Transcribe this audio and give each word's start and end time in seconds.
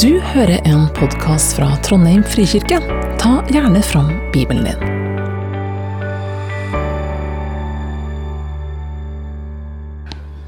Du 0.00 0.20
hører 0.20 0.62
en 0.64 0.86
podkast 0.96 1.56
fra 1.58 1.66
Trondheim 1.84 2.22
frikirke. 2.24 2.78
Ta 3.20 3.32
gjerne 3.52 3.82
fram 3.84 4.06
Bibelen 4.32 4.64
din. 4.64 4.84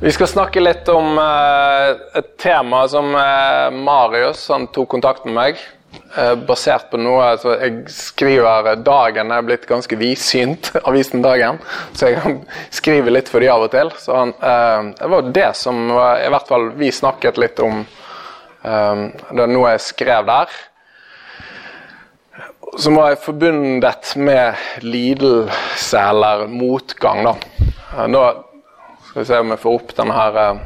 Vi 0.00 0.12
skal 0.16 0.30
snakke 0.30 0.62
litt 0.64 0.88
om 0.88 1.18
eh, 1.20 1.90
et 2.16 2.30
tema 2.40 2.86
som 2.88 3.10
eh, 3.12 3.68
Marius 3.76 4.46
han 4.48 4.64
tok 4.72 4.88
kontakt 4.94 5.28
med 5.28 5.36
meg. 5.36 5.60
eh, 6.16 6.32
basert 6.48 6.88
på 6.90 7.02
noe 7.02 7.26
altså 7.34 7.58
Jeg 7.58 7.84
skriver 7.92 8.70
Dagen 8.86 9.34
er 9.34 9.44
blitt 9.44 9.66
ganske 9.68 9.98
vidsynt, 10.00 10.70
avisen 10.88 11.20
Dagen. 11.26 11.60
Så 11.92 12.14
jeg 12.14 12.16
kan 12.22 12.40
skrive 12.70 13.12
litt 13.12 13.28
for 13.28 13.44
de 13.44 13.52
av 13.52 13.66
og 13.66 13.74
til. 13.76 13.92
Så 13.98 14.16
han, 14.16 14.32
det 14.96 15.12
var 15.18 15.28
det 15.36 15.50
som 15.60 15.84
i 15.92 16.32
hvert 16.32 16.48
fall 16.48 16.70
vi 16.80 16.88
snakket 16.94 17.42
litt 17.44 17.60
om. 17.60 17.84
Eh, 18.64 19.02
det 19.30 19.44
er 19.44 19.52
noe 19.52 19.74
jeg 19.74 19.84
skrev 19.84 20.26
der. 20.28 20.56
Som 22.80 22.98
var 22.98 23.14
forbundet 23.22 24.14
med 24.16 24.82
lidelse 24.82 26.00
eller 26.00 26.48
motgang. 26.50 27.22
da. 27.28 27.36
Nå 28.10 28.24
skal 29.06 29.20
vi 29.20 29.26
se 29.28 29.38
om 29.38 29.52
jeg 29.54 29.62
får 29.62 29.74
opp 29.78 29.92
denne 29.94 30.14
her 30.16 30.38
eh, 30.42 30.62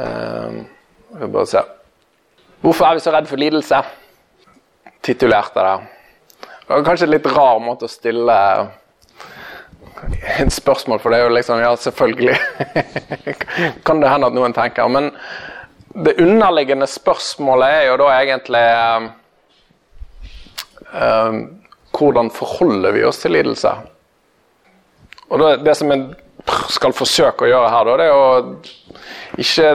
eh, 0.00 0.60
skal 1.10 1.32
bare 1.34 1.50
se. 1.50 1.62
Hvorfor 2.60 2.86
er 2.86 2.96
vi 2.96 3.02
så 3.04 3.12
redd 3.12 3.28
for 3.28 3.40
lidelse? 3.40 3.80
Titulerte 5.04 5.64
det. 5.64 5.74
Det 6.40 6.72
var 6.72 6.84
kanskje 6.86 7.08
en 7.08 7.12
litt 7.12 7.28
rar 7.28 7.60
måte 7.60 7.88
å 7.88 7.92
stille 7.92 8.36
et 10.40 10.52
spørsmål 10.54 11.00
for 11.02 11.12
det 11.12 11.18
er 11.20 11.26
jo 11.26 11.34
liksom 11.34 11.60
Ja, 11.60 11.74
selvfølgelig 11.76 12.36
kan 13.86 14.00
det 14.00 14.12
hende 14.12 14.30
at 14.30 14.36
noen 14.36 14.56
tenker. 14.56 14.88
Men 14.88 15.10
det 16.04 16.16
underliggende 16.22 16.86
spørsmålet 16.88 17.76
er 17.80 17.86
jo 17.88 17.96
da 18.00 18.10
egentlig 18.18 18.66
eh, 18.66 19.08
eh, 20.94 21.40
Hvordan 21.90 22.30
forholder 22.30 22.94
vi 22.94 23.04
oss 23.04 23.18
til 23.18 23.34
lidelse? 23.34 23.72
Og 25.30 25.40
det, 25.42 25.48
det 25.66 25.74
som 25.76 25.90
jeg 25.90 26.04
skal 26.70 26.94
forsøke 26.94 27.44
å 27.44 27.50
gjøre 27.50 27.72
her, 27.72 27.88
da, 27.88 27.96
det 27.98 28.06
er 28.06 28.14
å 28.14 29.40
ikke 29.42 29.70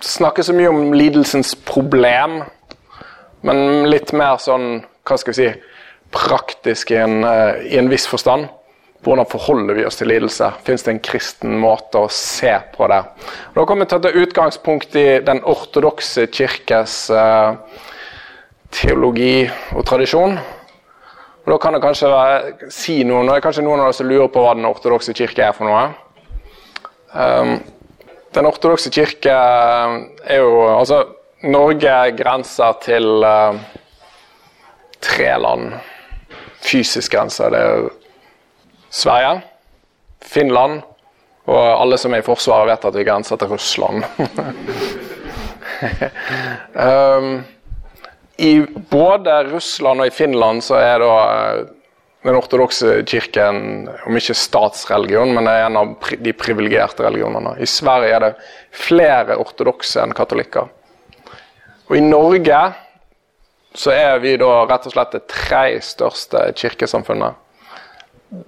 snakke 0.00 0.44
så 0.44 0.54
mye 0.56 0.72
om 0.72 0.94
lidelsens 0.96 1.52
problem, 1.68 2.40
men 3.46 3.60
litt 3.88 4.14
mer 4.16 4.40
sånn, 4.40 4.80
hva 5.04 5.18
skal 5.20 5.36
vi 5.36 5.38
si, 5.38 5.50
praktisk 6.10 6.90
i 6.90 6.98
en, 7.00 7.20
eh, 7.24 7.60
i 7.74 7.78
en 7.78 7.92
viss 7.92 8.08
forstand. 8.10 8.48
Hvordan 9.00 9.28
forholder 9.32 9.78
vi 9.78 9.84
oss 9.88 9.96
til 9.96 10.10
lidelse? 10.12 10.50
Fins 10.64 10.82
det 10.84 10.92
en 10.92 11.00
kristen 11.00 11.54
måte 11.62 12.02
å 12.02 12.08
se 12.12 12.52
på 12.74 12.88
det? 12.92 13.00
Og 13.52 13.60
da 13.62 13.64
kommer 13.68 13.88
vi 13.88 13.94
ta 13.94 14.10
utgangspunkt 14.22 14.96
i 15.00 15.06
den 15.24 15.40
ortodokse 15.48 16.26
kirkes 16.28 16.96
eh, 17.16 17.78
teologi 18.76 19.46
og 19.72 19.86
tradisjon. 19.88 20.36
Og 21.40 21.48
Da 21.48 21.56
kan 21.58 21.74
det 21.74 21.80
kanskje 21.82 22.10
være, 22.12 22.68
si 22.68 22.98
noe, 23.08 23.22
og 23.22 23.30
det 23.32 23.42
kanskje 23.42 23.64
noen 23.64 23.80
av 23.80 23.94
dere 23.94 24.08
lurer 24.10 24.28
på 24.30 24.42
hva 24.44 24.52
den 24.58 24.68
ortodokse 24.68 25.14
kirke 25.16 25.46
er 25.48 25.56
for 25.56 25.66
noe. 25.66 25.86
Um, 27.16 27.56
den 28.36 28.46
ortodokse 28.46 28.92
kirke 28.94 29.32
er 29.32 30.42
jo 30.44 30.52
Altså, 30.76 31.00
Norge 31.42 31.96
grenser 32.18 32.76
til 32.84 33.24
uh, 33.24 33.56
tre 35.00 35.32
land. 35.40 35.72
Fysisk 36.60 37.16
grense. 37.16 37.48
Det 37.50 37.64
er 37.64 37.88
Sverige, 38.90 39.40
Finland 40.20 40.82
og 41.50 41.80
alle 41.80 41.98
som 41.98 42.14
er 42.14 42.22
i 42.22 42.26
Forsvaret, 42.26 42.68
vet 42.68 42.84
at 42.90 42.98
vi 42.98 43.06
grenser 43.06 43.40
til 43.40 43.50
Russland. 43.50 44.04
um, 46.86 47.30
I 48.38 48.52
både 48.90 49.36
Russland 49.50 50.02
og 50.02 50.10
i 50.10 50.14
Finland 50.14 50.62
så 50.66 50.78
er 50.78 51.02
da 51.02 51.14
eh, 51.30 51.62
den 52.26 52.36
ortodokse 52.36 52.98
kirken, 53.08 53.88
om 54.06 54.16
ikke 54.16 54.36
statsreligion, 54.36 55.32
men 55.36 55.48
er 55.48 55.64
en 55.64 55.78
av 55.80 56.10
de 56.20 56.32
privilegerte 56.36 57.06
religionene. 57.06 57.56
I 57.58 57.68
Sverige 57.68 58.14
er 58.14 58.26
det 58.26 58.32
flere 58.76 59.38
ortodokse 59.40 60.02
enn 60.04 60.14
katolikker. 60.16 60.68
Og 61.88 61.96
i 61.96 62.04
Norge 62.04 62.60
så 63.74 63.94
er 63.94 64.20
vi 64.22 64.36
da 64.40 64.64
rett 64.68 64.88
og 64.88 64.94
slett 64.94 65.16
det 65.16 65.24
tre 65.30 65.64
største 65.84 66.50
kirkesamfunnet. 66.58 67.38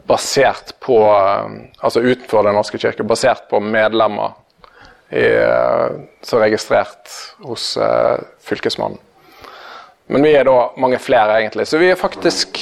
Basert 0.07 0.77
på 0.81 0.97
eh, 1.11 1.47
Altså 1.83 2.01
utenfor 2.01 2.47
Den 2.47 2.55
norske 2.55 2.79
kirke, 2.79 3.05
basert 3.05 3.49
på 3.51 3.61
medlemmer 3.61 4.37
eh, 5.11 5.99
som 6.23 6.39
er 6.39 6.47
registrert 6.47 7.11
hos 7.43 7.77
eh, 7.77 8.23
fylkesmannen. 8.47 8.99
Men 10.07 10.23
vi 10.23 10.35
er 10.37 10.45
da 10.45 10.69
mange 10.77 10.99
flere, 10.99 11.41
egentlig. 11.41 11.67
Så 11.67 11.79
vi 11.79 11.91
er 11.91 11.97
faktisk 11.97 12.59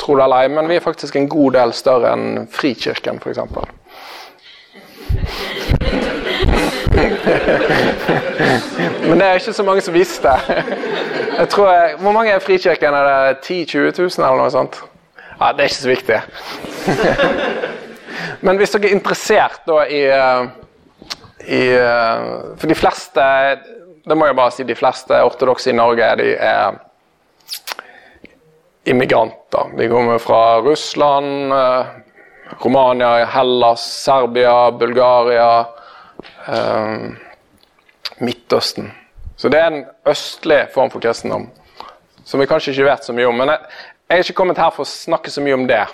tro 0.00 0.16
det 0.16 0.24
eller 0.24 0.44
ei, 0.44 0.48
men 0.48 0.68
vi 0.68 0.76
er 0.78 0.84
faktisk 0.84 1.16
en 1.16 1.28
god 1.28 1.52
del 1.58 1.72
større 1.76 2.12
enn 2.14 2.46
Frikirken, 2.50 3.20
f.eks. 3.20 3.38
men 9.06 9.18
det 9.18 9.26
er 9.26 9.34
ikke 9.34 9.52
så 9.52 9.62
mange 9.66 9.82
som 9.84 9.94
visste. 9.94 10.28
Jeg 11.38 11.48
tror 11.48 11.72
jeg, 11.72 11.94
Hvor 12.00 12.12
mange 12.12 12.32
er 12.32 12.38
Frikirken? 12.38 12.94
Er 12.94 13.28
det 13.28 13.38
10 13.42 13.64
000-20 13.64 13.98
000, 13.98 14.10
eller 14.18 14.36
noe 14.40 14.50
sånt? 14.50 14.82
Ja, 15.40 15.52
Det 15.52 15.62
er 15.62 15.70
ikke 15.70 15.74
så 15.74 15.88
viktig. 15.88 16.18
men 18.44 18.58
hvis 18.60 18.74
dere 18.74 18.90
er 18.90 18.92
interessert 18.92 19.62
da 19.64 19.78
i, 19.88 20.00
eh, 20.12 20.42
i 21.48 21.60
eh, 21.78 22.24
For 22.60 22.68
de 22.68 22.76
fleste 22.76 23.24
det 24.04 24.16
må 24.16 24.26
jeg 24.28 24.36
bare 24.36 24.52
si, 24.52 24.66
de 24.68 24.76
fleste 24.76 25.16
ortodokse 25.24 25.70
i 25.72 25.76
Norge 25.76 26.08
de 26.20 26.34
er 26.34 26.76
immigranter. 28.88 29.72
De 29.78 29.88
kommer 29.92 30.20
fra 30.20 30.58
Russland, 30.64 31.54
eh, 31.56 31.94
Romania, 32.60 33.24
Hellas, 33.32 33.84
Serbia, 34.04 34.70
Bulgaria 34.70 35.64
Midtøsten. 38.20 38.90
Så 39.36 39.48
det 39.48 39.60
er 39.60 39.70
en 39.70 39.84
østlig 40.08 40.66
form 40.74 40.90
for 40.92 41.00
kristendom 41.00 41.48
som 42.30 42.40
vi 42.40 42.46
kanskje 42.46 42.74
ikke 42.74 42.86
vet 42.86 43.06
så 43.06 43.14
mye 43.16 43.26
om. 43.26 43.38
Men 43.40 43.50
jeg, 43.50 43.78
jeg 44.10 44.18
er 44.18 44.24
ikke 44.24 44.40
kommet 44.40 44.58
her 44.58 44.72
for 44.74 44.82
å 44.82 44.90
snakke 44.90 45.30
så 45.30 45.42
mye 45.44 45.54
om 45.54 45.68
det. 45.70 45.84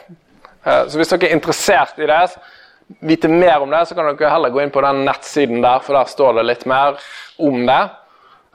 Eh, 0.65 0.87
så 0.89 0.97
hvis 0.97 1.11
dere 1.13 1.29
er 1.29 1.37
interessert 1.37 1.99
i 2.01 2.09
det, 2.09 2.23
vite 3.05 3.29
mer 3.29 3.61
om 3.61 3.71
det, 3.71 3.83
så 3.85 3.97
kan 3.99 4.09
dere 4.09 4.31
heller 4.33 4.55
gå 4.55 4.63
inn 4.63 4.73
på 4.73 4.81
den 4.87 5.03
nettsiden 5.05 5.61
der, 5.61 5.83
for 5.85 5.99
der 5.99 6.09
står 6.09 6.39
det 6.39 6.47
litt 6.49 6.65
mer 6.71 6.97
om 7.37 7.67
det 7.69 7.83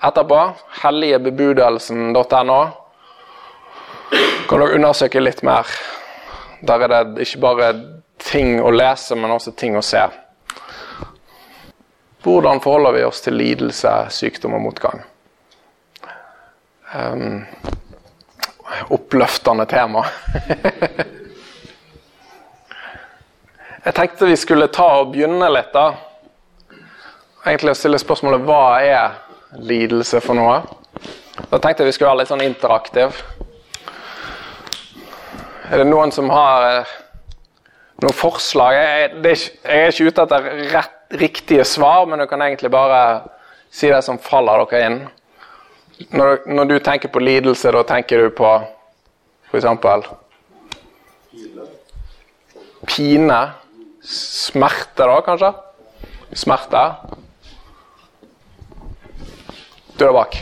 etterpå. 0.02 0.40
Helligebebudelsen.no. 0.82 2.62
Kan 4.50 4.64
dere 4.64 4.80
undersøke 4.80 5.22
litt 5.22 5.44
mer. 5.46 5.70
Der 6.66 6.88
er 6.88 6.94
det 6.96 7.28
ikke 7.28 7.44
bare 7.46 7.70
ting 8.22 8.58
å 8.66 8.74
lese, 8.74 9.14
men 9.16 9.38
også 9.38 9.54
ting 9.58 9.78
å 9.78 9.86
se. 9.86 10.02
Hvordan 12.26 12.62
forholder 12.66 12.98
vi 12.98 13.06
oss 13.06 13.22
til 13.22 13.38
lidelse, 13.38 13.94
sykdom 14.14 14.58
og 14.58 14.66
motgang? 14.66 15.06
Um, 16.94 17.46
oppløftende 18.90 19.66
tema. 19.70 20.06
Jeg 23.82 23.96
tenkte 23.98 24.30
vi 24.30 24.38
skulle 24.38 24.68
ta 24.70 24.86
og 25.02 25.14
begynne 25.16 25.48
litt, 25.50 25.72
da. 25.74 25.88
Egentlig 27.42 27.74
å 27.74 27.78
stille 27.80 27.98
spørsmålet 27.98 28.44
hva 28.46 28.64
er 28.86 29.16
lidelse 29.58 30.22
for 30.22 30.38
noe? 30.38 30.60
Da 31.50 31.58
tenkte 31.58 31.82
jeg 31.82 31.90
vi 31.90 31.96
skulle 31.96 32.12
være 32.12 32.22
litt 32.22 32.30
sånn 32.30 32.44
interaktiv. 32.46 33.18
Er 35.72 35.82
det 35.82 35.88
noen 35.88 36.14
som 36.14 36.30
har 36.30 36.68
eh, 36.68 36.94
noen 38.04 38.16
forslag? 38.18 38.76
Jeg, 38.76 39.10
er 39.10 39.34
ikke, 39.34 39.58
jeg 39.66 39.82
er 39.82 39.96
ikke 39.96 40.12
ute 40.12 40.26
etter 40.28 40.50
rett, 40.76 40.98
riktige 41.22 41.66
svar, 41.66 42.06
men 42.06 42.22
du 42.22 42.28
kan 42.30 42.44
egentlig 42.46 42.70
bare 42.74 43.02
si 43.72 43.90
det 43.90 44.04
som 44.06 44.20
faller 44.22 44.62
dere 44.68 44.86
inn. 44.86 45.00
Når, 46.10 46.48
når 46.50 46.70
du 46.70 46.78
tenker 46.80 47.12
på 47.12 47.22
lidelse, 47.22 47.72
da 47.72 47.84
tenker 47.88 48.26
du 48.26 48.30
på 48.36 48.52
f.eks. 49.52 49.66
Pine. 52.90 53.42
Smerte, 54.02 55.06
da, 55.06 55.20
kanskje? 55.26 55.52
Smerte. 56.34 56.86
Du 59.98 60.06
der 60.06 60.16
bak. 60.16 60.38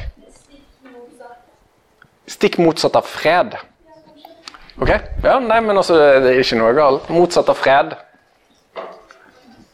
Stikk 2.30 2.60
motsatt 2.62 2.96
av 2.96 3.10
fred. 3.10 3.58
Ok? 4.80 4.94
Ja, 5.26 5.40
nei, 5.44 5.60
men 5.66 5.76
altså, 5.76 5.98
det 5.98 6.32
er 6.32 6.40
ikke 6.40 6.62
noe 6.62 6.76
galt. 6.78 7.10
Motsatt 7.12 7.50
av 7.52 7.60
fred. 7.60 7.98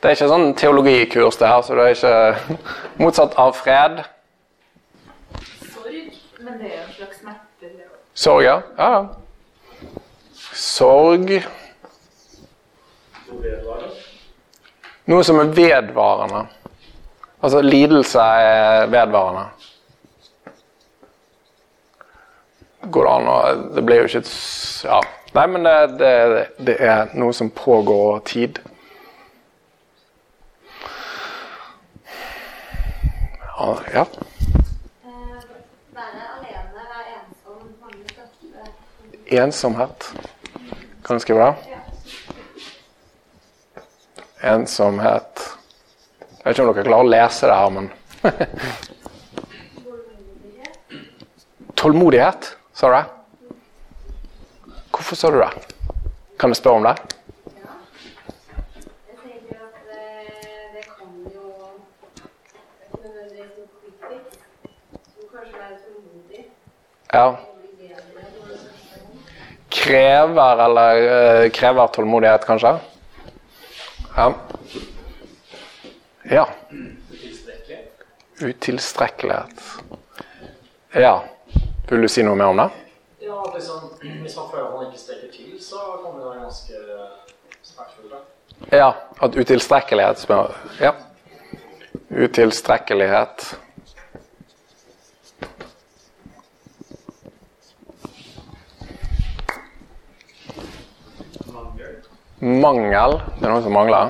Det 0.02 0.10
er 0.10 0.18
ikke 0.18 0.32
sånn 0.32 0.56
teologikurs, 0.58 1.38
det 1.38 1.50
her, 1.50 1.62
så 1.66 1.78
det 1.78 1.86
er 1.86 1.96
ikke 2.00 2.58
motsatt 3.04 3.38
av 3.42 3.54
fred. 3.60 4.02
Men 6.56 6.64
det 6.64 6.72
er 6.72 6.78
jo 6.78 6.88
en 6.88 6.94
slags 6.96 7.18
smerte. 7.20 7.70
Sorg, 8.16 8.44
ja. 8.46 8.62
ja. 8.78 9.08
Sorg 10.56 11.34
Noe 15.06 15.24
som 15.28 15.42
er 15.44 15.52
vedvarende. 15.58 16.46
Altså 17.44 17.60
lidelse 17.62 18.20
er 18.20 18.88
vedvarende. 18.88 19.50
går 22.92 23.06
det 23.06 23.12
an 23.12 23.28
å 23.28 23.38
Det 23.76 23.84
blir 23.86 23.98
jo 24.04 24.08
ikke 24.10 24.24
et 24.24 24.32
Ja. 24.86 25.02
Nei, 25.36 25.48
men 25.52 25.68
det, 25.68 25.76
det, 26.00 26.14
det 26.68 26.76
er 26.80 27.12
noe 27.20 27.34
som 27.36 27.50
pågår 27.52 28.02
over 28.06 28.20
tid. 28.24 28.62
Ja, 33.58 33.68
ja. 33.98 34.06
Eh, 35.04 35.42
Være 35.96 36.24
alene, 36.38 36.72
være 36.76 37.02
ensom, 37.18 37.68
mange 37.82 38.08
støtte. 38.14 38.72
Ensomhet. 39.26 40.14
Skrive 41.20 41.40
det? 41.40 41.56
Ensomhet 44.42 45.58
Jeg 46.44 46.46
vet 46.46 46.58
ikke 46.58 46.66
om 46.66 46.74
dere 46.76 46.84
klarer 46.86 47.06
å 47.06 47.10
lese 47.10 47.48
det 47.50 47.58
her, 47.58 47.70
men 47.74 47.90
Tålmodighet, 51.76 52.58
sa 52.74 52.88
du 52.90 52.94
det? 52.96 53.06
Hvorfor 54.94 55.16
sa 55.16 55.32
du 55.34 55.38
det? 55.42 55.54
Kan 56.40 56.50
jeg 56.54 56.58
spørre 56.62 56.78
om 56.82 56.86
det? 56.86 56.96
Jeg 67.16 67.55
Krever 69.86 70.66
eller 70.66 71.02
uh, 71.44 71.50
krever 71.54 71.88
tålmodighet, 71.94 72.46
kanskje? 72.46 72.72
Ja. 74.16 74.34
Ja. 76.24 76.48
Utilstrekkelighet. 78.42 79.62
Ja. 80.92 81.24
Vil 81.90 82.02
du 82.02 82.08
si 82.10 82.24
noe 82.26 82.36
mer 82.36 82.50
om 82.54 82.58
det? 82.64 82.70
Ja, 83.28 83.38
liksom, 83.54 83.92
Hvis 84.02 84.36
man 84.38 84.48
føler 84.52 84.72
man 84.72 84.88
ikke 84.88 85.00
strekker 85.00 85.30
til, 85.36 85.52
så 85.62 85.82
kan 86.02 86.18
det 86.18 86.26
være 86.26 86.40
ganske 86.42 86.74
smertefullt. 87.62 88.72
Ja. 88.72 88.90
At 89.22 89.38
utilstrekkelighet 89.38 90.20
spør 90.26 90.56
Ja. 90.82 90.92
Utilstrekkelighet. 92.10 93.60
Mangel. 102.66 103.20
Det 103.38 103.46
er 103.46 103.52
noe 103.52 103.62
som 103.62 103.76
mangler. 103.76 104.10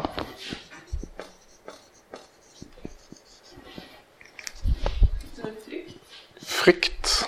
Frykt. 6.39 7.27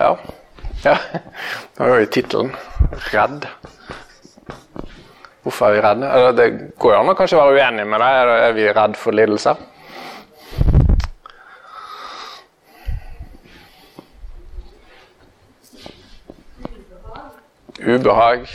Ja. 0.00 0.16
ja. 0.82 0.96
Det 1.76 1.78
var 1.78 1.92
jo 1.92 2.02
i 2.02 2.10
tittelen. 2.10 2.50
Redd. 3.12 3.46
Hvorfor 5.44 5.68
er 5.68 5.76
vi 5.76 5.84
redde? 5.86 6.32
Det 6.40 6.48
går 6.82 6.96
jo 6.96 6.98
an 7.04 7.12
å 7.12 7.16
kanskje 7.20 7.38
være 7.38 7.54
uenig 7.60 7.86
med 7.86 8.02
deg. 8.02 8.34
Er- 8.34 8.56
vi 8.58 8.66
redd 8.74 8.98
for 8.98 9.14
lidelse? 9.14 9.54
Ubehag. 17.80 18.50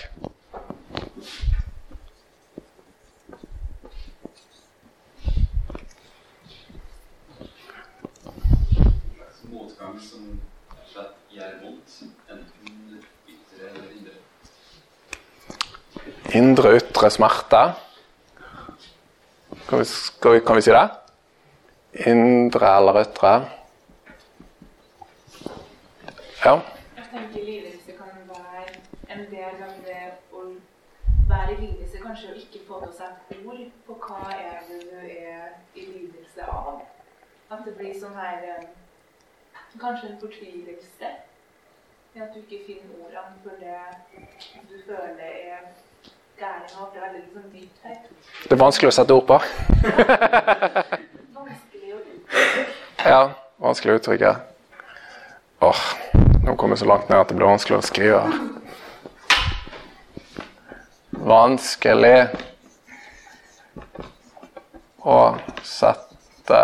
slags 9.35 9.51
motgang 9.51 10.00
som 10.00 10.39
rett 10.69 10.80
og 10.80 10.89
slett 10.92 11.15
gjør 11.33 11.56
vondt, 11.63 11.95
enten 12.31 13.01
ytre 13.27 13.69
eller 13.69 13.89
indre. 13.97 14.15
Indre 16.35 16.75
ytre 16.80 17.05
smerte. 17.16 17.62
Kan 19.70 19.80
vi, 19.80 19.86
vi, 20.32 20.40
kan 20.46 20.56
vi 20.56 20.62
si 20.62 20.74
det? 20.76 20.86
Indre 22.12 22.72
eller 22.78 23.02
ytre? 23.02 23.34
Ja. 26.46 26.56
Jeg 26.98 27.06
tenker 27.12 27.44
lidelse 27.44 27.92
kan 27.98 28.12
være 28.30 28.66
en 29.10 29.24
del 29.32 29.62
av 29.68 29.78
det 29.86 30.02
å 30.36 30.44
være 31.30 31.56
i 31.56 31.60
lidelse, 31.62 32.02
kanskje 32.04 32.34
å 32.34 32.40
ikke 32.42 32.66
få 32.68 32.82
å 32.86 32.92
sette 32.94 33.40
ord 33.46 33.64
på 33.88 33.98
hva 34.04 34.20
er 34.36 34.60
det 34.68 34.82
du 34.92 35.00
er 35.00 35.56
i 35.74 35.88
lidelse 35.88 36.50
av. 36.52 36.84
At 37.50 37.64
det 37.66 37.78
blir 37.80 37.96
sånn 38.00 38.18
her 38.18 38.50
eh, 38.56 38.68
Kanskje 39.76 40.08
en 40.08 40.20
fortvilelse 40.22 41.10
i 42.16 42.22
at 42.24 42.32
du 42.32 42.40
ikke 42.40 42.62
finner 42.64 43.02
ordene 43.04 43.42
for 43.44 43.58
det 43.60 43.82
du 44.70 44.78
føler 44.86 45.26
er 45.26 45.66
det 46.38 46.46
er 46.46 47.14
veldig 47.14 47.70
her. 47.84 47.96
Det 48.50 48.60
vanskelig 48.60 48.90
å 48.92 48.96
sette 48.96 49.16
ord 49.16 49.28
på. 49.30 49.38
Vanskelig 51.36 51.94
å 51.94 52.00
uttrykke. 52.02 52.66
Ja, 53.06 53.22
vanskelig 53.62 53.94
å 53.94 54.00
uttrykke. 54.02 54.34
Åh, 55.66 55.84
nå 56.44 56.56
kommer 56.60 56.76
jeg 56.76 56.84
så 56.84 56.90
langt 56.90 57.10
ned 57.10 57.22
at 57.22 57.32
det 57.32 57.38
blir 57.40 57.48
vanskelig 57.48 57.80
å 57.80 57.86
skrive. 57.86 58.22
Vanskelig 61.26 62.18
å 65.06 65.20
sette 65.64 66.62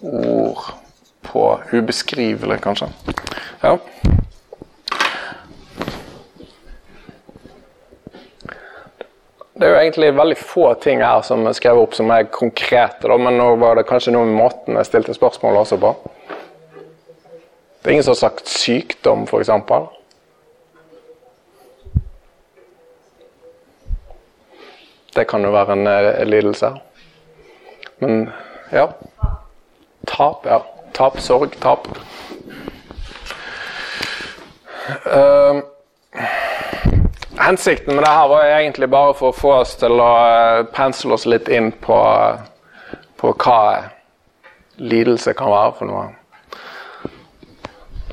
ord 0.00 0.72
på 1.28 1.46
ubeskrivelig, 1.76 2.60
kanskje. 2.64 2.88
Ja. 3.62 3.76
Det 9.52 9.66
er 9.66 9.74
jo 9.74 9.80
egentlig 9.82 10.14
veldig 10.16 10.36
få 10.40 10.70
ting 10.80 11.02
her 11.04 11.20
som 11.26 11.44
er 11.46 11.56
skrevet 11.56 11.84
opp 11.84 11.96
som 11.96 12.10
er 12.14 12.30
konkrete, 12.32 13.04
da, 13.04 13.16
men 13.20 13.36
nå 13.36 13.50
var 13.60 13.76
det 13.76 13.84
kanskje 13.88 14.14
noe 14.14 14.24
med 14.24 14.38
måten 14.38 14.78
jeg 14.80 14.88
stilte 14.88 15.16
spørsmål 15.16 15.60
også 15.60 15.76
på. 15.82 15.90
Det 17.82 17.90
er 17.90 17.96
ingen 17.96 18.06
som 18.06 18.14
har 18.14 18.22
sagt 18.22 18.48
sykdom, 18.48 19.26
f.eks. 19.28 19.50
Det 25.12 25.26
kan 25.28 25.44
jo 25.44 25.50
være 25.52 25.76
en 25.76 25.86
eh, 25.90 26.24
lidelse. 26.24 26.72
Men 28.00 28.30
ja. 28.72 28.86
Tap, 30.08 30.46
ja. 30.48 30.62
Tap, 30.96 31.18
sorg, 31.20 31.52
tap. 31.60 31.90
Ehm, 35.06 35.62
hensikten 37.42 37.94
med 37.94 38.04
det 38.04 38.10
her 38.10 38.28
var 38.28 38.44
egentlig 38.44 38.90
bare 38.90 39.14
for 39.14 39.32
å 39.32 39.36
få 39.36 39.52
oss 39.62 39.76
til 39.80 40.00
å 40.00 40.10
eh, 40.26 40.64
pensle 40.74 41.16
oss 41.16 41.26
litt 41.26 41.48
inn 41.52 41.72
på, 41.84 41.98
på 43.20 43.32
hva 43.44 43.62
lidelse 44.82 45.34
kan 45.38 45.50
være 45.52 45.72
for 45.78 45.90
noe. 45.90 46.06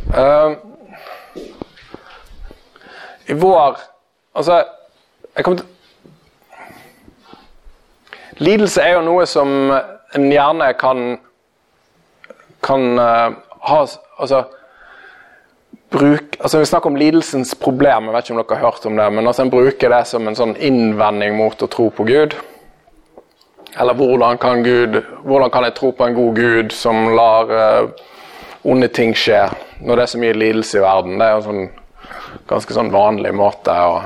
Uh, 0.09 0.55
I 3.29 3.33
vår 3.37 3.77
Altså, 4.33 4.63
jeg 5.35 5.43
kommer 5.45 5.59
til 5.59 5.67
Lidelse 8.39 8.81
er 8.81 8.93
jo 8.95 9.01
noe 9.05 9.25
som 9.29 9.49
en 10.15 10.31
gjerne 10.31 10.71
kan 10.79 11.19
kan 12.65 12.99
uh, 12.99 13.35
ha 13.69 13.79
Altså 14.17 14.43
bruk, 15.89 16.37
altså 16.39 16.59
Vi 16.59 16.65
snakker 16.65 16.89
om 16.89 16.97
lidelsens 16.97 17.55
problem, 17.55 18.09
jeg 18.09 18.13
vet 18.13 18.27
ikke 18.27 18.35
om 18.35 18.41
dere 18.41 18.59
har 18.59 18.71
hørt 18.71 18.85
om 18.85 18.99
det, 18.99 19.09
men 19.15 19.27
altså 19.27 19.45
en 19.45 19.53
bruker 19.53 19.93
det 19.93 20.03
som 20.09 20.27
en 20.27 20.37
sånn 20.37 20.55
innvending 20.55 21.37
mot 21.37 21.65
å 21.65 21.69
tro 21.71 21.89
på 21.89 22.05
Gud. 22.07 22.35
Eller 23.79 23.97
hvordan 23.97 24.37
kan, 24.41 24.63
Gud, 24.63 25.01
hvordan 25.23 25.51
kan 25.53 25.67
jeg 25.67 25.75
tro 25.77 25.91
på 25.95 26.05
en 26.05 26.17
god 26.17 26.35
Gud 26.35 26.71
som 26.75 27.11
lar 27.15 27.51
uh, 27.53 28.07
onde 28.67 28.89
ting 28.93 29.13
skje 29.17 29.43
når 29.79 29.95
det 29.95 30.03
er 30.03 30.13
så 30.13 30.21
mye 30.21 30.37
lidelse 30.37 30.79
i 30.79 30.83
verden? 30.83 31.19
Det 31.19 31.27
er 31.27 31.35
jo 31.35 31.41
en 31.41 31.49
sånn 31.49 31.69
ganske 32.49 32.75
sånn 32.75 32.93
vanlig 32.93 33.33
måte 33.37 33.73
å 33.73 33.99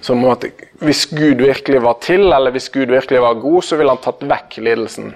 så 0.00 0.14
måte, 0.16 0.48
Hvis 0.80 1.04
Gud 1.12 1.42
virkelig 1.44 1.82
var 1.84 1.98
til, 2.00 2.32
eller 2.32 2.54
hvis 2.54 2.70
Gud 2.72 2.88
virkelig 2.88 3.20
var 3.20 3.34
god, 3.36 3.64
så 3.64 3.76
ville 3.76 3.92
han 3.92 4.00
tatt 4.00 4.22
vekk 4.24 4.56
lidelsen. 4.64 5.10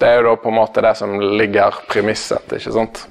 Det 0.00 0.08
er 0.08 0.16
jo 0.16 0.30
da 0.30 0.32
på 0.40 0.48
en 0.48 0.56
måte 0.56 0.80
det 0.80 0.94
som 0.96 1.12
ligger 1.20 1.76
premisset, 1.90 2.56
ikke 2.56 2.72
sant? 2.72 3.02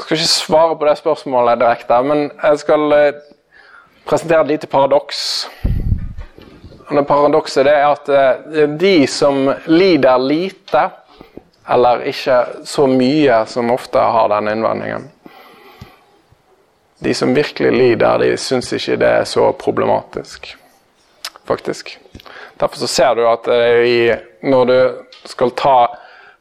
Jeg 0.00 0.06
skal 0.06 0.16
ikke 0.16 0.32
svare 0.32 0.76
på 0.80 0.86
det 0.88 0.92
spørsmålet 0.96 1.58
direkte, 1.60 1.96
men 2.08 2.22
jeg 2.32 2.60
skal 2.62 2.92
eh, 2.96 3.18
presentere 4.08 4.46
et 4.46 4.52
lite 4.54 4.70
paradoks. 4.72 5.20
Det 6.88 7.02
Paradokset 7.04 7.66
det 7.68 7.74
er 7.76 7.84
at 7.84 8.08
eh, 8.08 8.64
de 8.80 8.94
som 9.04 9.42
lider 9.68 10.24
lite, 10.24 10.86
eller 11.68 12.06
ikke 12.08 12.40
så 12.64 12.88
mye 12.88 13.44
som 13.46 13.68
ofte 13.76 14.00
har 14.00 14.32
den 14.32 14.48
innvendingen 14.48 15.10
De 17.04 17.14
som 17.14 17.36
virkelig 17.36 17.70
lider, 17.72 18.24
de 18.24 18.34
syns 18.40 18.72
ikke 18.72 18.96
det 19.04 19.14
er 19.20 19.28
så 19.28 19.52
problematisk, 19.52 20.56
faktisk. 21.44 21.98
Derfor 22.56 22.76
så 22.76 22.86
ser 22.88 23.14
du 23.20 23.26
at 23.28 23.52
eh, 23.52 23.84
i, 23.84 24.12
når 24.48 24.64
du 24.64 24.78
skal 25.28 25.50
ta 25.50 25.78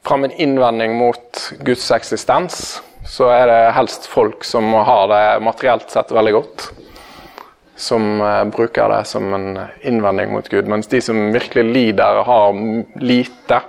fram 0.08 0.24
en 0.24 0.32
innvending 0.32 0.96
mot 0.96 1.50
Guds 1.60 1.92
eksistens, 1.92 2.80
så 3.10 3.26
er 3.34 3.48
det 3.50 3.72
helst 3.74 4.06
folk 4.06 4.44
som 4.46 4.68
har 4.74 5.08
det 5.10 5.24
materielt 5.42 5.90
sett 5.90 6.12
veldig 6.14 6.34
godt, 6.36 6.66
som 7.80 8.20
uh, 8.22 8.44
bruker 8.46 8.92
det 8.92 9.00
som 9.10 9.34
en 9.34 9.48
innvending 9.82 10.30
mot 10.36 10.50
Gud. 10.50 10.68
Mens 10.70 10.88
de 10.92 11.02
som 11.02 11.32
virkelig 11.34 11.64
lider, 11.74 12.22
har 12.28 12.60
lite 13.02 13.62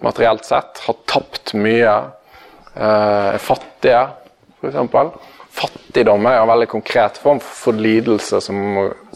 materielt 0.00 0.48
sett, 0.48 0.80
har 0.86 0.96
tapt 1.12 1.52
mye, 1.60 1.92
uh, 2.78 3.34
er 3.34 3.42
fattige, 3.44 4.06
f.eks. 4.62 5.28
Fattigdom 5.60 6.24
er 6.30 6.38
en 6.38 6.48
veldig 6.48 6.68
konkret 6.70 7.18
form 7.20 7.42
for 7.42 7.76
lidelse 7.76 8.40
som 8.40 8.62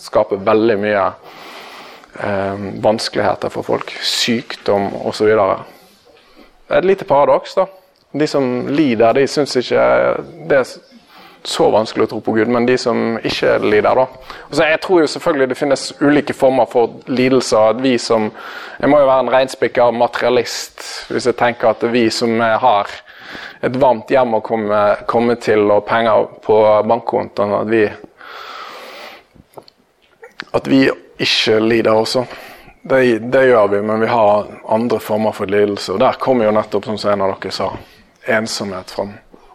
skaper 0.02 0.42
veldig 0.44 0.76
mye 0.82 1.06
uh, 2.18 2.68
vanskeligheter 2.84 3.54
for 3.54 3.64
folk. 3.64 3.96
Sykdom 4.04 4.90
osv. 5.08 5.32
Det 5.32 6.68
er 6.68 6.82
et 6.82 6.90
lite 6.90 7.08
paradoks. 7.08 7.56
da. 7.56 7.64
De 8.14 8.26
som 8.30 8.68
lider, 8.70 9.16
de 9.16 9.26
syns 9.28 9.56
ikke 9.58 9.86
det 10.48 10.60
er 10.60 10.74
så 11.44 11.66
vanskelig 11.68 12.06
å 12.06 12.10
tro 12.14 12.20
på 12.24 12.32
Gud, 12.38 12.48
men 12.48 12.64
de 12.64 12.76
som 12.80 13.18
ikke 13.18 13.58
lider, 13.66 13.98
da. 13.98 14.06
Og 14.48 14.54
så 14.56 14.68
jeg 14.70 14.80
tror 14.84 15.02
jo 15.02 15.10
selvfølgelig 15.12 15.48
det 15.50 15.58
finnes 15.58 15.82
ulike 16.00 16.36
former 16.36 16.68
for 16.70 16.94
lidelser. 17.10 17.74
at 17.74 17.82
vi 17.82 17.98
som, 17.98 18.30
Jeg 18.80 18.90
må 18.90 19.00
jo 19.00 19.06
være 19.06 19.26
en 19.26 19.34
reinspikka 19.34 19.90
materialist 19.90 21.10
hvis 21.10 21.26
jeg 21.26 21.36
tenker 21.36 21.68
at 21.68 21.84
vi 21.92 22.08
som 22.10 22.40
har 22.40 22.88
et 23.62 23.76
varmt 23.80 24.10
hjem 24.10 24.34
å 24.34 24.40
komme, 24.40 24.80
komme 25.06 25.36
til 25.36 25.70
og 25.70 25.84
penger 25.84 26.26
på 26.42 26.56
bankkontoen, 26.88 27.54
at 27.60 27.70
vi 27.70 27.88
at 30.54 30.68
vi 30.70 30.84
ikke 31.18 31.58
lider 31.60 31.94
også. 31.94 32.24
Det, 32.82 33.18
det, 33.32 33.46
gjør 33.48 33.68
vi, 33.72 33.80
men 33.82 34.00
vi 34.00 34.06
har 34.06 34.46
andre 34.68 35.00
former 35.00 35.32
for 35.32 35.50
lidelse. 35.50 35.94
Og 35.94 36.00
der 36.00 36.18
kommer 36.20 36.46
jo 36.46 36.52
nettopp, 36.54 36.84
som 36.84 37.10
en 37.10 37.24
av 37.24 37.32
dere 37.32 37.54
sa, 37.54 37.70
ensomhet 38.26 38.90
fram. 38.90 39.12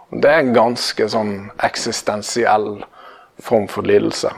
Det 0.09 0.29
er 0.29 0.39
en 0.41 0.53
ganske 0.53 1.09
sånn 1.09 1.33
eksistensiell 1.63 2.83
form 3.41 3.67
for 3.69 3.85
lidelse. 3.85 4.31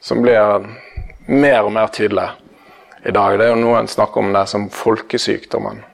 Som 0.00 0.22
blir 0.24 0.64
mer 1.28 1.62
og 1.62 1.72
mer 1.72 1.92
tydelig 1.92 2.30
i 3.04 3.12
dag. 3.12 3.36
Det 3.38 3.46
er 3.46 3.52
jo 3.52 3.60
Noen 3.60 3.88
snakker 3.88 4.24
om 4.24 4.32
det 4.32 4.46
som 4.48 4.70
folkesykdommen. 4.72 5.84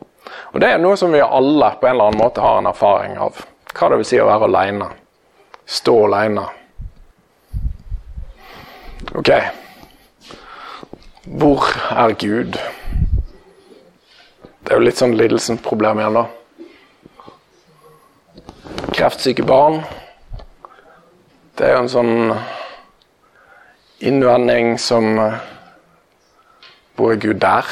Og 0.54 0.60
Det 0.60 0.70
er 0.70 0.78
noe 0.78 0.96
som 0.96 1.12
vi 1.12 1.20
alle 1.20 1.72
på 1.80 1.86
en 1.86 1.96
eller 1.96 2.12
annen 2.12 2.22
måte 2.22 2.40
har 2.40 2.58
en 2.58 2.70
erfaring 2.70 3.18
av. 3.18 3.42
Hva 3.74 3.90
det 3.90 3.98
vil 4.00 4.08
si 4.08 4.20
å 4.22 4.28
være 4.28 4.48
aleine. 4.48 4.88
Stå 5.66 5.96
aleine. 6.06 6.46
Ok. 9.18 9.30
Hvor 11.26 11.66
er 11.90 12.14
Gud? 12.18 12.58
Det 14.66 14.74
er 14.74 14.80
jo 14.80 14.82
litt 14.82 14.98
sånn 14.98 15.12
lidelsens 15.14 15.60
problem 15.62 16.00
igjen, 16.02 16.16
da. 16.18 16.26
Kreftsyke 18.90 19.44
barn. 19.46 19.76
Det 21.54 21.68
er 21.68 21.76
jo 21.76 21.82
en 21.84 21.92
sånn 21.92 22.34
innvending 24.02 24.74
som 24.82 25.06
Hvor 26.96 27.12
er 27.12 27.20
Gud 27.22 27.38
der? 27.44 27.70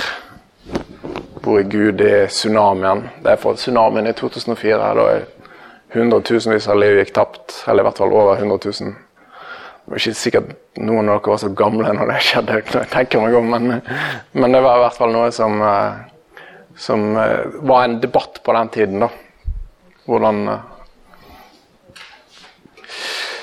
Hvor 1.42 1.58
er 1.58 1.66
Gud 1.66 2.00
i 2.04 2.28
tsunamien? 2.30 3.08
Det 3.24 3.32
er 3.32 3.42
for 3.42 3.58
tsunamien 3.58 4.06
i 4.06 4.14
2004. 4.14 4.94
Da 4.94 5.08
hundretusenvis 5.98 6.70
av 6.70 6.78
liv 6.78 7.00
gikk 7.00 7.10
tapt. 7.18 7.64
Eller 7.66 7.82
i 7.82 7.88
hvert 7.88 7.98
fall 7.98 8.14
over 8.14 8.38
100 8.38 8.70
000. 8.70 8.94
Det 9.84 9.90
var 9.90 10.00
ikke 10.00 10.16
sikkert 10.22 10.54
noen 10.80 11.10
av 11.10 11.18
dere 11.18 11.34
var 11.34 11.42
så 11.42 11.50
gamle 11.58 11.90
når 11.98 12.14
det 12.14 12.22
skjedde, 12.24 12.62
jeg 12.62 12.88
tenker 12.94 13.20
meg 13.20 13.34
om, 13.36 13.50
men, 13.52 13.80
men, 14.32 14.54
det 14.54 14.62
var 14.64 14.78
i 14.78 14.84
hvert 14.86 14.96
fall 14.96 15.12
noe 15.12 15.28
som, 15.34 15.58
eh, 15.60 16.13
som 16.76 17.16
eh, 17.16 17.47
var 17.62 17.85
en 17.85 18.00
debatt 18.00 18.40
på 18.43 18.52
den 18.52 18.69
tiden. 18.69 19.00
da. 19.00 19.09
Hvordan 20.04 20.49
eh, 20.49 20.59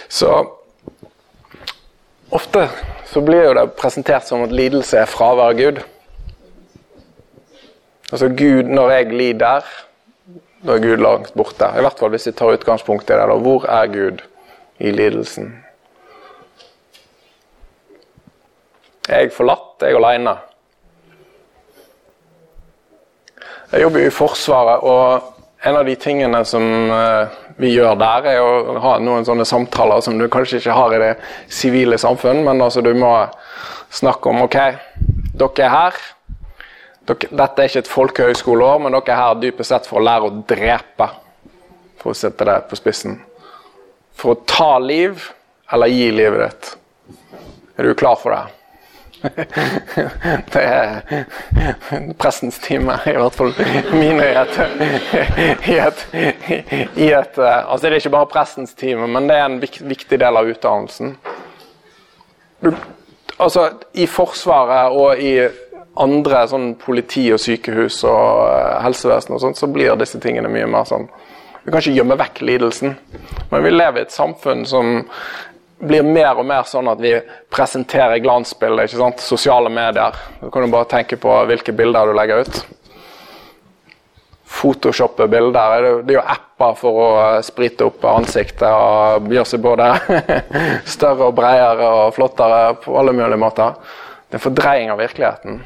Så 0.07 0.31
ofte 2.29 2.69
så 3.07 3.21
blir 3.21 3.45
jo 3.45 3.53
det 3.55 3.71
presentert 3.79 4.27
som 4.27 4.43
at 4.43 4.51
lidelse 4.55 4.99
er 4.99 5.09
fravær 5.09 5.51
av 5.51 5.57
Gud. 5.59 5.81
Altså 8.11 8.27
Gud, 8.27 8.67
Når 8.67 8.91
jeg 8.91 9.13
lider, 9.13 9.65
da 10.61 10.75
er 10.75 10.83
Gud 10.83 11.01
langt 11.01 11.33
borte. 11.33 11.67
I 11.75 11.83
hvert 11.83 11.99
fall 11.99 12.11
hvis 12.13 12.27
jeg 12.27 12.35
tar 12.35 12.53
utgangspunkt 12.53 13.09
i 13.09 13.15
det. 13.15 13.27
da. 13.27 13.35
Hvor 13.39 13.65
er 13.65 13.87
Gud 13.87 14.23
i 14.79 14.91
lidelsen? 14.91 15.63
Jeg 19.07 19.25
er 19.25 19.35
forlatt, 19.35 19.81
jeg 19.81 19.95
er 19.95 19.99
aleine. 19.99 20.35
Jeg 23.71 23.85
jobber 23.85 24.01
jo 24.03 24.07
i 24.09 24.11
Forsvaret, 24.11 24.81
og 24.83 25.63
en 25.63 25.77
av 25.79 25.85
de 25.87 25.93
tingene 25.95 26.41
som 26.43 26.65
eh, 26.91 27.35
vi 27.55 27.69
gjør 27.71 27.95
der, 28.01 28.25
er 28.33 28.39
å 28.43 28.73
ha 28.83 28.97
noen 28.99 29.23
sånne 29.23 29.45
samtaler 29.47 30.01
som 30.03 30.17
du 30.19 30.25
kanskje 30.31 30.59
ikke 30.59 30.75
har 30.75 30.95
i 30.95 30.99
det 30.99 31.11
sivile 31.47 31.99
samfunn, 32.01 32.41
men 32.43 32.59
altså 32.59 32.83
du 32.83 32.91
må 32.97 33.13
snakke 33.95 34.27
om 34.27 34.43
OK, 34.43 34.57
dere 35.39 35.63
er 35.63 35.71
her. 35.71 36.03
Dette 37.07 37.47
er 37.47 37.69
ikke 37.69 37.85
et 37.85 37.93
folkehøyskoleår, 37.93 38.83
men 38.83 38.97
dere 38.97 39.15
er 39.15 39.21
her 39.21 39.39
dypest 39.39 39.71
sett 39.71 39.87
for 39.87 40.01
å 40.01 40.05
lære 40.09 40.27
å 40.27 40.35
drepe. 40.51 41.07
For 42.01 42.11
å 42.11 42.17
sette 42.17 42.47
det 42.49 42.57
på 42.67 42.75
spissen. 42.75 43.21
For 44.17 44.35
å 44.35 44.41
ta 44.43 44.73
liv 44.83 45.29
eller 45.71 45.95
gi 45.95 46.11
livet 46.11 46.43
ditt. 46.43 46.73
Er 47.79 47.87
du 47.87 47.95
klar 47.95 48.19
for 48.19 48.35
det? 48.35 48.60
det 50.53 50.61
er 50.61 51.25
prestens 52.19 52.59
time, 52.63 52.97
i 53.05 53.15
hvert 53.17 53.37
fall 53.37 53.53
mine 53.93 54.25
i 54.25 54.35
i 55.71 55.77
et, 55.77 56.05
i 56.97 57.09
et 57.13 57.37
Altså 57.41 57.83
det 57.85 57.91
er 57.91 57.99
ikke 57.99 58.15
bare 58.17 58.31
prestens 58.31 58.73
time, 58.73 59.07
men 59.07 59.29
det 59.29 59.37
er 59.37 59.45
en 59.45 59.59
viktig 59.61 60.19
del 60.19 60.37
av 60.37 60.49
utdannelsen. 60.49 61.15
Altså, 63.41 63.69
I 63.93 64.05
Forsvaret 64.05 64.93
og 64.93 65.21
i 65.21 65.35
andre 65.99 66.45
sånn 66.47 66.73
politi 66.79 67.25
og 67.33 67.41
sykehus 67.41 68.03
og 68.07 68.45
eh, 68.47 68.77
helsevesen 68.85 69.35
og 69.35 69.41
sånt, 69.43 69.59
så 69.59 69.69
blir 69.71 69.97
disse 69.99 70.21
tingene 70.23 70.51
mye 70.51 70.69
mer 70.69 70.87
sånn 70.87 71.09
Vi 71.61 71.69
kan 71.69 71.81
ikke 71.81 71.93
gjemme 71.93 72.17
vekk 72.17 72.39
lidelsen, 72.47 72.95
men 73.51 73.63
vi 73.65 73.73
lever 73.73 73.99
i 73.99 74.05
et 74.07 74.13
samfunn 74.13 74.63
som 74.65 75.03
blir 75.81 76.05
mer 76.05 76.37
og 76.37 76.45
mer 76.45 76.67
sånn 76.69 76.89
at 76.91 77.01
vi 77.01 77.15
presenterer 77.51 78.21
glansbilder. 78.21 78.85
ikke 78.85 78.99
sant? 78.99 79.23
Sosiale 79.23 79.71
medier. 79.73 80.15
Du 80.41 80.49
kan 80.53 80.65
jo 80.65 80.71
bare 80.73 80.89
tenke 80.91 81.17
på 81.21 81.33
hvilke 81.49 81.73
bilder 81.75 82.11
du 82.11 82.15
legger 82.17 82.45
ut. 82.45 82.61
Photoshoppe 84.51 85.27
bilder. 85.31 85.89
Det 86.05 86.13
er 86.13 86.19
jo 86.19 86.23
apper 86.35 86.77
for 86.77 87.01
å 87.01 87.11
sprite 87.45 87.87
opp 87.89 88.05
ansiktet 88.11 88.67
og 88.69 89.29
gjøre 89.31 89.49
seg 89.49 89.63
både 89.63 89.91
større 90.95 91.29
og 91.31 91.37
bredere 91.37 91.91
og 92.01 92.15
flottere 92.17 92.63
på 92.83 92.97
alle 92.99 93.15
mulige 93.17 93.41
måter. 93.41 93.77
Det 94.29 94.37
er 94.37 94.41
en 94.41 94.47
fordreiing 94.47 94.91
av 94.93 95.01
virkeligheten. 95.01 95.61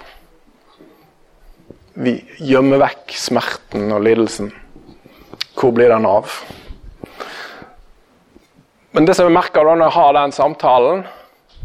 Vi 1.96 2.18
gjemmer 2.44 2.82
vekk 2.82 3.14
smerten 3.20 3.92
og 3.96 4.04
lidelsen. 4.04 4.50
Hvor 5.56 5.72
blir 5.76 5.92
den 5.92 6.08
av? 6.08 6.32
Men 8.96 9.06
det 9.06 9.18
som 9.18 9.28
jeg 9.28 9.36
merker 9.36 9.68
da 9.68 9.74
når 9.76 9.90
jeg 9.90 9.98
har 9.98 10.14
den 10.16 10.32
samtalen 10.32 11.02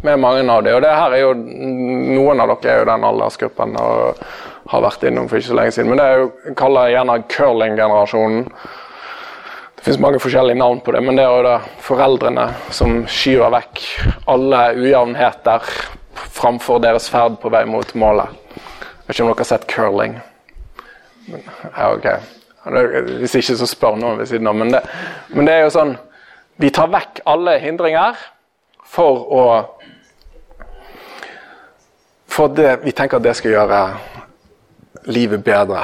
med 0.02 0.18
mange 0.18 0.42
av 0.50 0.64
dem, 0.64 0.74
og 0.74 0.82
det 0.82 0.90
her 0.90 1.12
er 1.14 1.20
jo, 1.22 1.34
Noen 1.36 2.40
av 2.42 2.50
dere 2.50 2.72
er 2.72 2.80
jo 2.80 2.88
den 2.88 3.04
aldersgruppen 3.06 3.76
og 3.78 4.24
har 4.72 4.82
vært 4.82 5.04
innom 5.06 5.28
for 5.30 5.38
ikke 5.38 5.50
så 5.52 5.58
lenge 5.58 5.74
siden. 5.76 5.92
Men 5.92 6.00
det 6.00 6.06
er 6.08 6.18
jo, 6.22 6.30
jeg 6.48 6.56
kaller 6.58 6.88
jeg 6.88 6.96
gjerne 6.96 7.16
curling-generasjonen. 7.36 8.42
Det 9.76 9.86
finnes 9.86 10.02
mange 10.02 10.22
forskjellige 10.24 10.58
navn 10.58 10.82
på 10.84 10.96
det, 10.96 11.04
men 11.06 11.20
det 11.20 11.24
er 11.24 11.30
jo 11.30 11.46
det 11.46 11.84
foreldrene 11.86 12.48
som 12.74 12.98
skyver 13.06 13.54
vekk 13.54 13.84
alle 14.34 14.64
ujevnheter 14.80 15.70
framfor 16.40 16.82
deres 16.82 17.06
ferd 17.12 17.38
på 17.40 17.54
vei 17.54 17.62
mot 17.68 17.94
målet. 17.94 18.34
Jeg 18.50 19.06
vet 19.06 19.14
ikke 19.14 19.24
om 19.24 19.30
dere 19.30 19.40
har 19.44 19.52
sett 19.54 19.70
curling? 19.70 20.18
Ja, 21.30 21.92
ok. 21.94 22.10
Hvis 23.22 23.38
ikke, 23.38 23.56
så 23.62 23.70
spør 23.70 24.02
noen 24.02 24.18
ved 24.18 24.28
siden 24.34 24.50
av. 24.50 24.58
Men 24.58 24.74
det, 24.74 24.82
men 25.30 25.46
det 25.46 25.54
er 25.54 25.68
jo 25.68 25.74
sånn 25.78 25.98
vi 26.60 26.68
tar 26.70 26.90
vekk 26.92 27.22
alle 27.24 27.56
hindringer 27.62 28.18
for 28.84 29.22
å 29.32 29.44
For 32.30 32.52
det, 32.54 32.84
vi 32.84 32.92
tenker 32.94 33.18
at 33.18 33.24
det 33.24 33.32
skal 33.34 33.50
gjøre 33.56 33.78
livet 35.10 35.42
bedre. 35.44 35.80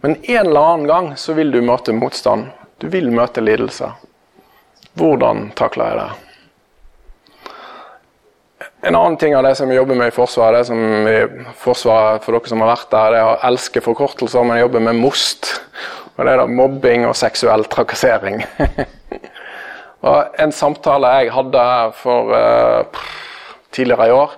Men 0.00 0.14
en 0.16 0.46
eller 0.46 0.60
annen 0.60 0.86
gang 0.88 1.10
så 1.20 1.34
vil 1.36 1.50
du 1.52 1.58
møte 1.60 1.92
motstand. 1.92 2.46
Du 2.80 2.88
vil 2.88 3.10
møte 3.12 3.44
lidelse. 3.44 3.90
Hvordan 4.96 5.50
takler 5.58 5.90
jeg 5.90 5.98
det? 6.00 6.08
En 8.88 8.96
annen 8.96 9.18
ting 9.20 9.36
av 9.36 9.44
det 9.44 9.52
som 9.60 9.68
vi 9.68 9.76
jobber 9.76 10.00
med 10.00 10.08
i 10.08 10.16
Forsvaret, 10.16 10.62
det 10.62 10.70
som 10.70 10.80
vi, 11.04 11.18
Forsvaret 11.60 12.24
for 12.24 12.38
dere 12.38 12.54
som 12.54 12.64
har 12.64 12.72
vært 12.72 12.90
der, 12.94 13.12
det 13.12 13.20
er 13.20 13.28
å 13.34 13.38
elske 13.50 13.84
forkortelser, 13.84 14.48
men 14.48 14.62
jobber 14.62 14.86
med 14.88 14.96
MOST. 15.02 15.52
Og 16.16 16.24
det 16.24 16.32
er 16.32 16.40
da 16.40 16.48
mobbing 16.48 17.04
og 17.10 17.18
seksuell 17.20 17.68
trakassering. 17.68 18.40
Og 20.00 20.40
en 20.40 20.52
samtale 20.52 21.10
jeg 21.18 21.34
hadde 21.34 21.64
for 21.98 22.32
uh, 22.32 23.02
tidligere 23.72 24.08
i 24.08 24.14
år, 24.16 24.36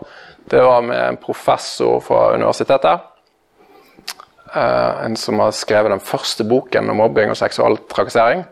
det 0.50 0.62
var 0.62 0.82
med 0.84 0.98
en 0.98 1.20
professor 1.22 2.00
fra 2.02 2.32
universitetet. 2.34 3.04
Uh, 4.52 5.04
en 5.06 5.16
som 5.16 5.38
har 5.40 5.54
skrevet 5.56 5.94
den 5.94 6.02
første 6.02 6.44
boken 6.44 6.90
om 6.90 6.98
mobbing 7.00 7.30
og 7.30 7.38
seksual 7.38 7.78
trakassering. 7.92 8.44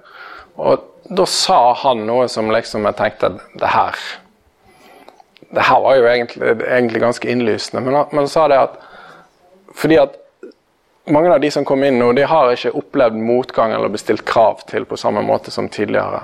Og 0.56 0.86
da 1.10 1.26
sa 1.26 1.72
han 1.82 2.06
noe 2.06 2.28
som 2.30 2.52
liksom 2.54 2.86
jeg 2.86 2.98
tenkte 2.98 3.32
det 3.58 3.70
her 3.72 3.96
Det 5.50 5.64
her 5.66 5.80
var 5.82 5.96
jo 5.98 6.06
egentlig, 6.06 6.50
egentlig 6.62 7.00
ganske 7.02 7.30
innlysende, 7.30 7.82
men 7.82 8.18
han 8.20 8.28
sa 8.30 8.46
det 8.48 8.58
at 8.68 8.76
fordi 9.74 9.96
at 9.98 10.14
mange 11.10 11.32
av 11.32 11.40
de 11.40 11.50
som 11.50 11.64
kom 11.66 11.82
inn 11.84 11.98
nå, 11.98 12.12
de 12.14 12.26
har 12.26 12.52
ikke 12.52 12.72
opplevd 12.78 13.18
motgang 13.18 13.72
eller 13.74 13.90
bestilt 13.90 14.22
krav 14.26 14.62
til 14.70 14.86
på 14.86 14.98
samme 15.00 15.22
måte 15.26 15.50
som 15.50 15.68
tidligere. 15.68 16.22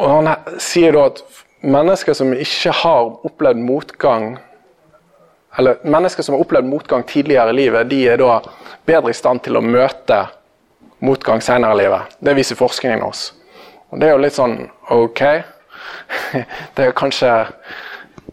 Og 0.00 0.08
Han 0.08 0.30
sier 0.62 0.96
da 0.96 1.06
at 1.10 1.20
mennesker 1.60 2.16
som 2.16 2.32
ikke 2.32 2.72
har 2.82 3.10
opplevd 3.28 3.60
motgang 3.60 4.38
eller 5.58 5.80
Mennesker 5.82 6.22
som 6.22 6.36
har 6.36 6.44
opplevd 6.44 6.68
motgang 6.70 7.02
tidligere 7.02 7.50
i 7.50 7.56
livet, 7.58 7.88
de 7.90 8.04
er 8.08 8.20
da 8.20 8.36
bedre 8.86 9.10
i 9.10 9.16
stand 9.18 9.42
til 9.42 9.58
å 9.58 9.64
møte 9.64 10.20
motgang 11.02 11.42
senere 11.42 11.74
i 11.74 11.80
livet. 11.80 12.14
Det 12.22 12.36
viser 12.38 12.58
forskningen 12.58 13.02
oss. 13.02 13.32
Og 13.90 13.98
Det 13.98 14.06
er 14.06 14.14
jo 14.14 14.22
litt 14.22 14.36
sånn 14.36 14.54
ok. 14.94 15.22
Det 16.76 16.86
er 16.86 16.94
kanskje 16.94 17.32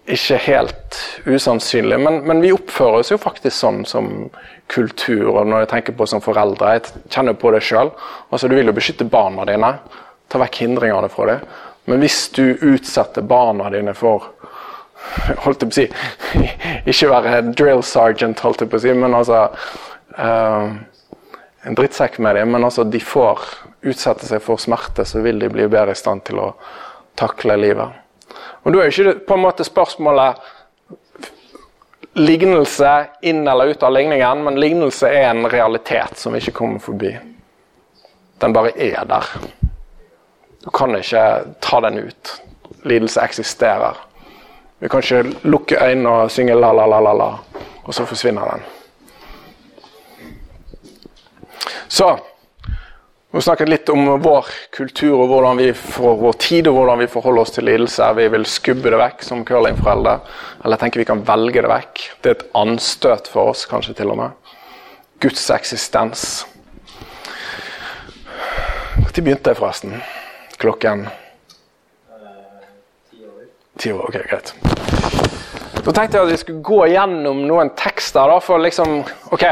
ikke 0.07 0.38
helt 0.45 1.00
usannsynlig, 1.25 1.97
men, 2.00 2.21
men, 2.24 2.39
vi 2.39 2.53
oppfører 2.55 3.01
oss 3.01 3.09
jo 3.12 3.17
faktisk 3.19 3.57
sånn 3.57 3.81
som 3.86 4.29
kultur. 4.71 5.33
og 5.33 5.47
Når 5.50 5.65
jeg 5.65 5.71
tenker 5.74 5.97
på 5.97 6.07
som 6.07 6.24
foreldre, 6.24 6.77
jeg 6.77 7.09
kjenner 7.12 7.36
på 7.36 7.51
det 7.51 7.63
sjøl. 7.65 7.91
Altså, 8.29 8.47
du 8.47 8.55
vil 8.55 8.69
jo 8.69 8.77
beskytte 8.77 9.09
barna 9.09 9.43
dine, 9.50 9.74
ta 10.27 10.41
vekk 10.41 10.62
hindringene 10.63 11.10
fra 11.10 11.25
det. 11.31 11.38
Men 11.88 12.03
hvis 12.03 12.29
du 12.36 12.57
utsetter 12.62 13.24
barna 13.24 13.69
dine 13.72 13.93
for 13.96 14.31
holdt 15.43 15.63
jeg 15.63 15.69
på 15.69 15.72
å 15.72 15.77
si, 15.77 15.86
Ikke 16.91 17.12
være 17.12 17.41
drill 17.55 17.84
sergeant, 17.86 18.41
holdt 18.43 18.63
jeg 18.63 18.72
på 18.72 18.79
å 18.79 18.84
si, 18.84 18.93
men 18.98 19.15
altså 19.15 19.46
uh, 20.17 20.74
En 21.67 21.77
drittsekk 21.77 22.19
med 22.24 22.36
dem, 22.39 22.51
men 22.51 22.67
altså 22.67 22.84
de 22.88 23.00
får 23.03 23.46
utsette 23.88 24.27
seg 24.27 24.43
for 24.43 24.60
smerte, 24.60 25.05
så 25.07 25.22
vil 25.24 25.39
de 25.39 25.50
bli 25.51 25.67
bedre 25.67 25.96
i 25.96 26.00
stand 26.00 26.25
til 26.27 26.41
å 26.43 26.51
takle 27.17 27.55
livet. 27.60 28.03
Og 28.63 28.74
Da 28.74 28.84
er 28.84 28.91
ikke 28.91 29.19
på 29.27 29.36
en 29.38 29.43
måte 29.46 29.63
spørsmålet 29.67 30.43
lignelse 32.17 32.91
inn 33.22 33.48
eller 33.48 33.74
ut 33.74 33.84
av 33.84 33.93
ligningen, 33.93 34.43
men 34.43 34.60
lignelse 34.60 35.10
er 35.12 35.29
en 35.29 35.46
realitet 35.50 36.17
som 36.17 36.34
vi 36.34 36.41
ikke 36.41 36.55
kommer 36.57 36.81
forbi. 36.81 37.13
Den 38.41 38.53
bare 38.53 38.74
er 38.74 39.05
der. 39.05 39.29
Du 40.67 40.71
kan 40.75 40.91
ikke 41.00 41.21
ta 41.63 41.77
den 41.79 42.01
ut. 42.09 42.31
Lidelse 42.83 43.21
eksisterer. 43.24 43.95
Vi 44.83 44.89
kan 44.91 45.00
ikke 45.00 45.47
lukke 45.47 45.77
øynene 45.79 46.09
og 46.12 46.31
synge 46.31 46.57
la-la-la-la, 46.59 47.27
og 47.86 47.95
så 47.95 48.03
forsvinner 48.05 48.50
den. 48.51 48.65
Så 51.88 52.09
vi 53.31 53.45
snakket 53.45 53.71
litt 53.71 53.93
om 53.95 54.12
vår 54.19 54.51
kultur 54.75 55.21
og 55.21 55.31
hvordan 55.31 55.63
vi 55.63 55.69
får 55.71 56.19
vår 56.25 56.38
tid 56.43 56.67
og 56.67 56.81
hvordan 56.81 57.00
vi 57.05 57.09
forholder 57.15 57.45
oss 57.47 57.55
til 57.55 57.69
lidelse. 57.69 58.12
Vi 58.19 58.27
vil 58.36 58.45
skubbe 58.57 58.91
det 58.91 59.00
vekk 59.00 59.24
som 59.24 59.47
curlingforeldre, 59.47 60.17
eller 60.65 60.83
tenker 60.83 61.05
vi 61.05 61.07
kan 61.13 61.24
velge 61.31 61.63
det 61.63 61.71
vekk. 61.71 62.05
Det 62.19 62.33
er 62.33 62.39
et 62.41 62.45
anstøt 62.59 63.31
for 63.31 63.55
oss, 63.55 63.63
kanskje 63.71 63.95
til 64.01 64.12
og 64.12 64.19
med. 64.19 64.53
Guds 65.24 65.47
eksistens. 65.47 66.43
Når 69.00 69.15
begynte 69.15 69.55
jeg, 69.55 69.63
forresten? 69.63 70.01
Klokken 70.57 71.07
Ti 73.77 73.91
år. 73.93 74.07
Ok, 74.09 74.13
greit. 74.29 74.55
Da 75.85 75.91
tenkte 75.93 76.17
jeg 76.17 76.25
at 76.25 76.31
vi 76.31 76.37
skulle 76.41 76.63
gå 76.65 76.79
gjennom 76.89 77.43
noen 77.45 77.69
tekster 77.77 78.31
da, 78.31 78.39
for 78.41 78.57
liksom 78.63 79.03
Ok, 79.35 79.45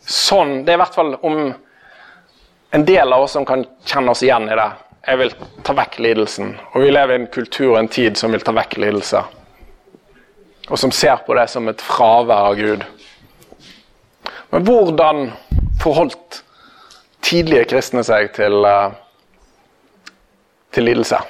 sånn 0.00 0.62
Det 0.64 0.72
er 0.72 0.78
i 0.78 0.80
hvert 0.80 0.96
fall 0.96 1.12
om 1.20 1.52
en 2.74 2.86
del 2.88 3.12
av 3.12 3.22
oss 3.22 3.36
som 3.36 3.44
kan 3.46 3.66
kjenne 3.86 4.10
oss 4.10 4.24
igjen 4.24 4.48
i 4.50 4.56
det. 4.58 4.70
Jeg 5.06 5.18
vil 5.20 5.34
ta 5.62 5.76
vekk 5.78 5.98
lidelsen. 6.02 6.48
Og 6.72 6.82
vi 6.82 6.88
lever 6.90 7.14
i 7.14 7.20
en 7.20 7.28
kultur 7.30 7.68
og 7.68 7.78
en 7.78 7.90
tid 7.92 8.18
som 8.18 8.34
vil 8.34 8.42
ta 8.42 8.50
vekk 8.56 8.74
lidelse. 8.82 9.20
Og 10.72 10.80
som 10.80 10.90
ser 10.90 11.22
på 11.22 11.36
det 11.38 11.44
som 11.52 11.70
et 11.70 11.84
fravær 11.84 12.48
av 12.48 12.58
Gud. 12.58 12.82
Men 14.50 14.66
hvordan 14.66 15.22
forholdt 15.84 16.40
tidlige 17.22 17.68
kristne 17.76 18.02
seg 18.02 18.32
til, 18.34 18.64
eh, 18.66 18.90
til 20.74 20.86
lidelse? 20.88 21.20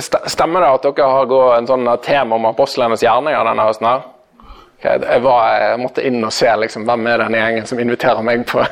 Stemmer 0.00 0.64
det 0.64 0.70
at 0.72 0.86
dere 0.86 1.10
har 1.18 1.28
gått 1.28 1.58
en 1.58 1.68
sånn 1.68 1.90
tema 2.04 2.38
om 2.38 2.48
apostlenes 2.48 3.02
gjerninger 3.04 3.44
denne 3.50 3.66
høsten? 3.68 3.90
her? 3.90 4.08
Jeg, 4.82 5.20
var, 5.22 5.42
jeg, 5.60 5.78
måtte 5.78 6.02
inn 6.06 6.24
og 6.26 6.32
se 6.34 6.48
liksom, 6.58 6.86
hvem 6.88 7.06
er 7.06 7.22
den 7.22 7.36
gjengen 7.38 7.68
som 7.70 7.78
inviterer 7.78 8.24
meg 8.26 8.42
på. 8.50 8.64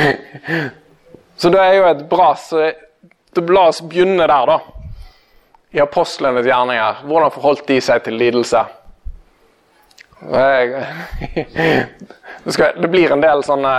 så 1.40 1.52
det 1.54 1.62
er 1.62 1.76
jo 1.78 1.86
et 1.88 2.02
bra 2.10 2.34
La 3.48 3.62
oss 3.70 3.78
begynne 3.86 4.26
der, 4.26 4.50
da. 4.50 4.58
I 5.70 5.80
apostlenes 5.80 6.44
gjerninger. 6.44 7.04
Hvordan 7.06 7.32
forholdt 7.32 7.68
de 7.70 7.78
seg 7.80 8.02
til 8.04 8.18
lidelse? 8.18 8.64
Det, 12.44 12.88
blir 12.88 13.12
en 13.12 13.20
del 13.20 13.42
sånne 13.44 13.70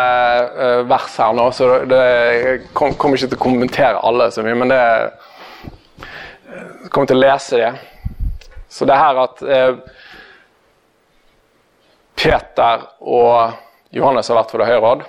uh, 0.54 0.82
vers 0.90 1.16
her 1.18 1.34
nå, 1.34 1.48
så 1.54 1.70
det, 1.90 2.02
kommer 2.78 3.18
ikke 3.18 3.32
til 3.32 3.38
å 3.38 3.42
kommentere 3.42 4.02
alle 4.06 4.28
så 4.34 4.44
mye. 4.46 4.58
Men 4.58 4.74
det 4.74 4.82
jeg 6.52 6.92
kommer 6.92 7.10
til 7.10 7.18
å 7.18 7.24
lese 7.24 7.62
det. 7.62 7.72
Så 8.72 8.86
det 8.90 8.98
her 9.00 9.20
at 9.22 9.42
uh, 9.46 9.80
Peter 12.20 12.86
og 13.00 13.96
Johannes 13.96 14.30
har 14.30 14.42
vært 14.42 14.54
for 14.54 14.62
det 14.62 14.70
høye 14.70 14.84
råd. 14.84 15.06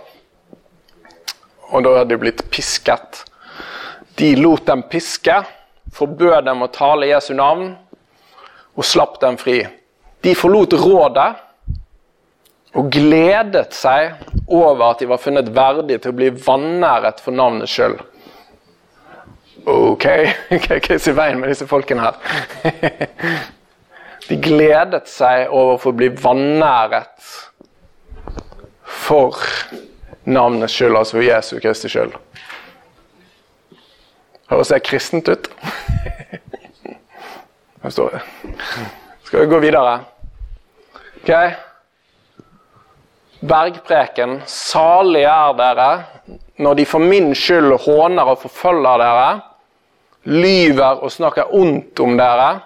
Og 1.73 1.85
da 1.85 1.97
hadde 1.99 2.15
de 2.15 2.23
blitt 2.23 2.45
pisket. 2.53 3.25
De 4.21 4.33
lot 4.39 4.65
dem 4.69 4.85
piske, 4.93 5.41
forbød 5.97 6.47
dem 6.47 6.65
å 6.65 6.73
tale 6.73 7.11
Jesu 7.11 7.33
navn 7.37 7.73
og 8.77 8.87
slapp 8.87 9.19
dem 9.23 9.39
fri. 9.41 9.63
De 10.23 10.35
forlot 10.39 10.75
rådet 10.79 11.31
og 12.79 12.89
gledet 12.93 13.75
seg 13.77 14.23
over 14.47 14.93
at 14.93 15.03
de 15.03 15.09
var 15.11 15.21
funnet 15.21 15.51
verdige 15.53 16.01
til 16.03 16.13
å 16.13 16.17
bli 16.17 16.31
vanæret 16.47 17.21
for 17.21 17.35
navnet 17.37 17.69
sjøl. 17.71 17.99
Ok, 19.69 20.07
hva 20.51 20.79
er 20.79 20.95
i 20.97 21.17
veien 21.19 21.43
med 21.43 21.53
disse 21.53 21.69
folkene 21.71 22.07
her? 22.07 22.15
De 24.29 24.39
gledet 24.39 25.11
seg 25.11 25.51
over 25.51 25.91
å 25.91 25.93
bli 25.99 26.09
vanæret 26.15 27.27
for 29.03 29.39
navnets 30.25 30.77
skyld, 30.77 30.97
altså 30.97 31.19
for 31.19 31.27
Jesu 31.27 31.57
Kristi 31.61 31.91
skyld. 31.91 32.15
Høres 34.53 34.71
det 34.71 34.83
kristent 34.87 35.29
ut? 35.33 35.49
Her 37.83 37.95
står 37.95 38.15
det. 38.15 38.23
Skal 39.27 39.43
vi 39.43 39.51
gå 39.51 39.59
videre? 39.65 39.99
Ok? 41.23 41.31
Bergpreken. 43.41 44.41
Salige 44.47 45.31
er 45.31 45.55
dere 45.59 45.91
når 46.63 46.75
de 46.75 46.85
for 46.87 47.03
min 47.03 47.35
skyld 47.35 47.73
håner 47.85 48.29
og 48.35 48.39
forfølger 48.43 49.01
dere, 49.03 49.41
lyver 50.25 51.03
og 51.03 51.11
snakker 51.11 51.55
ondt 51.55 52.01
om 52.01 52.15
dere 52.19 52.61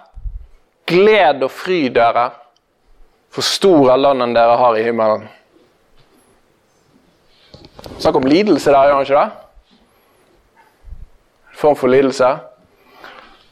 Gled 0.87 1.41
og 1.43 1.51
fry 1.51 1.89
dere, 1.91 2.29
for 3.33 3.43
stor 3.43 3.89
er 3.91 3.99
lønnen 3.99 4.31
dere 4.31 4.53
har 4.55 4.77
i 4.79 4.85
himmelen. 4.85 5.25
Snakk 7.99 8.15
om 8.15 8.23
lidelse 8.23 8.71
der, 8.71 8.85
gjør 8.87 8.95
han 8.95 9.03
ikke 9.03 9.19
det? 9.19 9.31
Form 11.59 11.75
for 11.75 11.91
lidelse. 11.91 12.29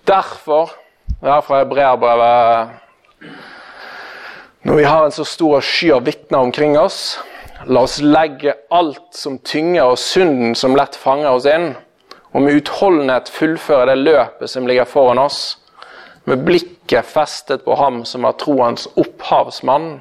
Derfor, 0.07 0.71
her 1.19 1.41
fra 1.43 1.59
hebreerbrevet 1.59 2.69
Når 4.65 4.75
vi 4.75 4.83
har 4.83 5.05
en 5.05 5.11
så 5.11 5.23
stor 5.25 5.61
sky 5.61 5.91
av 5.93 6.07
vitner 6.07 6.41
omkring 6.41 6.73
oss, 6.79 7.19
la 7.69 7.83
oss 7.85 7.99
legge 8.01 8.55
alt 8.73 9.13
som 9.13 9.35
tynger 9.45 9.91
og 9.91 9.99
synden 10.01 10.55
som 10.57 10.73
lett 10.73 10.97
fanger 10.97 11.35
oss 11.37 11.45
inn, 11.45 11.67
og 12.33 12.41
med 12.41 12.57
utholdenhet 12.57 13.29
fullføre 13.29 13.91
det 13.91 13.99
løpet 13.99 14.49
som 14.49 14.65
ligger 14.65 14.89
foran 14.89 15.21
oss 15.21 15.59
med 16.25 16.41
blikket 16.47 17.05
festet 17.05 17.61
på 17.61 17.77
ham 17.77 18.01
som 18.09 18.25
er 18.25 18.33
troens 18.41 18.87
opphavsmann 18.97 19.99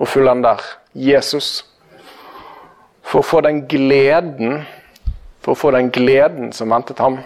og 0.00 0.10
fullender, 0.10 0.58
Jesus. 0.90 1.62
For 3.06 3.22
å 3.22 3.28
få 3.30 3.44
den 3.46 3.62
gleden, 3.70 4.64
for 5.38 5.54
å 5.54 5.60
få 5.62 5.70
den 5.78 5.94
gleden 5.94 6.50
som 6.50 6.74
ventet 6.74 6.98
ham, 6.98 7.20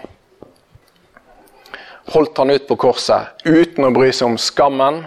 holdt 2.13 2.37
han 2.37 2.53
ut 2.53 2.69
på 2.69 2.77
korset 2.77 3.41
uten 3.41 3.89
å 3.89 3.93
bry 3.97 4.13
seg 4.13 4.29
om 4.29 4.37
skammen, 4.37 5.01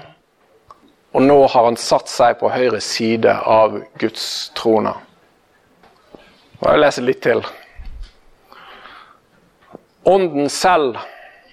og 1.13 1.25
nå 1.25 1.39
har 1.47 1.65
han 1.65 1.79
satt 1.81 2.11
seg 2.13 2.37
på 2.41 2.51
høyre 2.53 2.81
side 2.85 3.33
av 3.33 3.79
Guds 4.01 4.25
trone. 4.59 4.93
Og 6.59 6.67
jeg 6.67 6.83
leser 6.83 7.07
litt 7.07 7.23
til. 7.25 7.45
Ånden 10.09 10.51
selv 10.53 10.99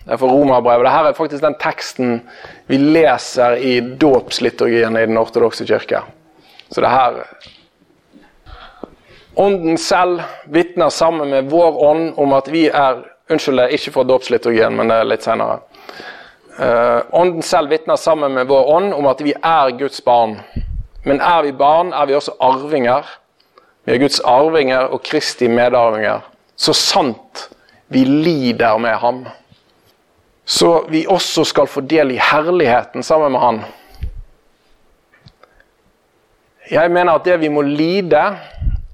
det 0.05 0.13
er 0.13 0.19
fra 0.21 0.29
Romerbrevet. 0.29 0.85
Dette 0.85 1.09
er 1.09 1.17
faktisk 1.17 1.41
den 1.41 1.57
teksten 1.57 2.19
vi 2.69 2.77
leser 2.77 3.57
i 3.57 3.79
dåpsliturgien 3.81 4.97
i 4.99 5.05
Den 5.07 5.17
ortodokse 5.17 5.65
kirke. 5.65 6.03
Så 6.69 6.81
det 6.81 6.91
her 6.93 7.23
Ånden 9.35 9.77
selv 9.81 10.21
vitner 10.45 10.89
sammen 10.89 11.29
med 11.29 11.49
vår 11.51 11.81
ånd 11.83 12.13
om 12.21 12.33
at 12.37 12.47
vi 12.53 12.67
er 12.69 13.01
Unnskyld, 13.25 13.71
ikke 13.73 13.89
for 13.89 14.05
dåpsliturgien, 14.05 14.75
men 14.77 14.91
det 14.91 14.99
er 15.01 15.07
litt 15.09 15.23
senere. 15.25 15.55
Uh, 16.55 17.01
ånden 17.11 17.41
selv 17.43 17.69
vitner 17.69 17.95
sammen 17.99 18.33
med 18.33 18.47
vår 18.47 18.69
ånd 18.71 18.93
om 18.95 19.07
at 19.11 19.19
vi 19.21 19.33
er 19.35 19.73
Guds 19.75 19.99
barn. 20.05 20.37
Men 21.03 21.19
er 21.21 21.43
vi 21.43 21.51
barn, 21.51 21.91
er 21.93 22.07
vi 22.07 22.15
også 22.15 22.37
arvinger. 22.39 23.03
Vi 23.85 23.93
er 23.93 23.99
Guds 23.99 24.19
arvinger 24.19 24.87
og 24.87 25.03
Kristi 25.03 25.47
medarvinger. 25.51 26.23
Så 26.55 26.73
sant 26.73 27.49
vi 27.91 28.05
lider 28.07 28.77
med 28.77 28.95
ham. 29.03 29.25
Så 30.45 30.85
vi 30.89 31.05
også 31.09 31.43
skal 31.43 31.67
få 31.67 31.81
del 31.81 32.15
i 32.15 32.21
herligheten 32.31 33.03
sammen 33.03 33.31
med 33.31 33.39
han. 33.39 33.61
Jeg 36.71 36.91
mener 36.91 37.13
at 37.13 37.25
det 37.25 37.39
vi 37.41 37.49
må 37.49 37.61
lide 37.61 38.23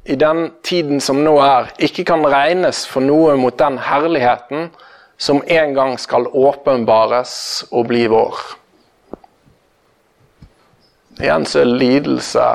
i 0.05 0.15
den 0.15 0.49
tiden 0.63 0.99
som 0.99 1.21
nå 1.23 1.37
er, 1.39 1.69
ikke 1.79 2.03
kan 2.09 2.25
regnes 2.25 2.87
for 2.89 3.05
noe 3.05 3.37
mot 3.39 3.55
den 3.59 3.77
herligheten 3.79 4.71
som 5.21 5.43
en 5.45 5.73
gang 5.73 5.99
skal 6.01 6.25
åpenbares 6.27 7.33
og 7.69 7.91
bli 7.91 8.07
vår. 8.09 8.39
Igjen 11.21 11.45
så 11.45 11.59
er 11.61 11.69
lidelse 11.69 12.45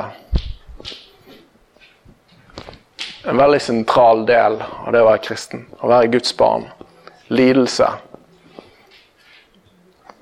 en 3.27 3.39
veldig 3.39 3.61
sentral 3.63 4.25
del 4.27 4.59
av 4.59 4.91
det 4.91 5.05
å 5.05 5.07
være 5.13 5.23
kristen, 5.29 5.63
å 5.79 5.93
være 5.93 6.11
Guds 6.17 6.35
barn. 6.35 6.67
Lidelse. 7.31 7.87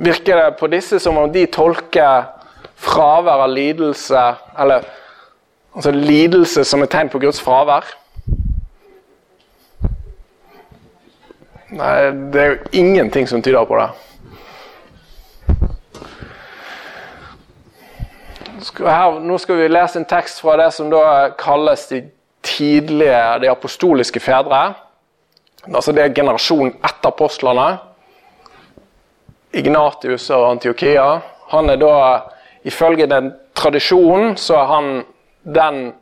Virker 0.04 0.42
det 0.42 0.61
på 0.61 0.68
disse 0.72 1.00
som 1.00 1.16
om 1.20 1.33
de 1.33 1.46
tolker 1.48 2.28
fravær 2.85 3.44
av 3.44 3.52
lidelse 3.52 4.22
Eller 4.59 4.85
altså 5.72 5.92
lidelse 5.94 6.64
som 6.66 6.83
et 6.85 6.92
tegn 6.92 7.09
på 7.12 7.20
Guds 7.24 7.40
fravær? 7.40 7.88
Nei, 11.74 12.10
det 12.30 12.40
er 12.40 12.50
jo 12.52 12.58
ingenting 12.72 13.26
som 13.26 13.42
tyder 13.42 13.64
på 13.66 13.78
det. 13.80 13.88
Her, 18.78 19.18
nå 19.20 19.38
skal 19.42 19.58
vi 19.58 19.66
lese 19.68 19.98
en 20.00 20.06
tekst 20.08 20.40
fra 20.40 20.54
det 20.60 20.70
som 20.74 20.88
da 20.92 21.30
kalles 21.38 21.88
de 21.90 22.04
tidlige 22.44 23.22
de 23.42 23.50
apostoliske 23.50 24.20
fedre. 24.22 24.62
Altså 25.66 25.92
Det 25.92 26.04
er 26.04 26.14
generasjonen 26.14 26.76
etter 26.78 27.10
apostlene. 27.10 27.66
Ignatius 29.54 30.30
og 30.30 30.50
Antiokia. 30.50 31.08
Han 31.50 31.70
er 31.70 31.76
da, 31.82 31.96
Ifølge 32.64 33.06
den 33.06 33.32
tradisjonen 33.54 34.38
så 34.40 34.56
er 34.56 34.70
han 34.70 34.87
den 35.44 35.92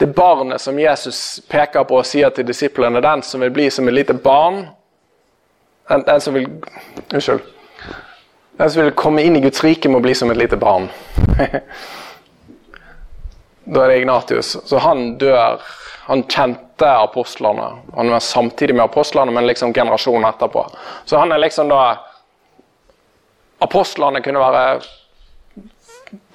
det 0.00 0.14
barnet 0.16 0.60
som 0.60 0.78
Jesus 0.78 1.40
peker 1.48 1.84
på 1.84 1.98
og 2.00 2.06
sier 2.08 2.30
til 2.32 2.46
disiplene, 2.48 3.02
den 3.04 3.22
som 3.24 3.40
vil 3.40 3.52
bli 3.52 3.66
som 3.70 3.88
et 3.88 3.94
lite 3.94 4.14
barn. 4.14 4.62
Den, 5.90 6.20
som 6.20 6.34
vil 6.34 6.46
Unnskyld. 7.12 7.40
Den 8.60 8.70
som 8.70 8.82
vil 8.82 8.92
komme 8.94 9.22
inn 9.22 9.36
i 9.36 9.40
Guds 9.42 9.64
rike, 9.64 9.88
må 9.88 10.00
bli 10.04 10.14
som 10.14 10.30
et 10.30 10.38
lite 10.38 10.56
barn. 10.60 10.88
da 13.64 13.84
er 13.84 13.88
det 13.88 13.98
Ignatius. 14.02 14.56
Så 14.64 14.78
han 14.84 15.16
dør. 15.18 15.62
Han 16.10 16.22
kjente 16.30 16.86
apostlene. 16.90 17.66
Han 17.96 18.10
var 18.10 18.22
samtidig 18.22 18.74
med 18.74 18.84
apostlene, 18.84 19.32
men 19.34 19.46
liksom 19.46 19.74
generasjonen 19.74 20.28
etterpå. 20.30 20.66
Så 21.04 21.18
han 21.18 21.32
er 21.32 21.42
liksom 21.42 21.70
da 21.72 21.82
Apostlene 23.60 24.22
kunne 24.24 24.40
være 24.40 24.80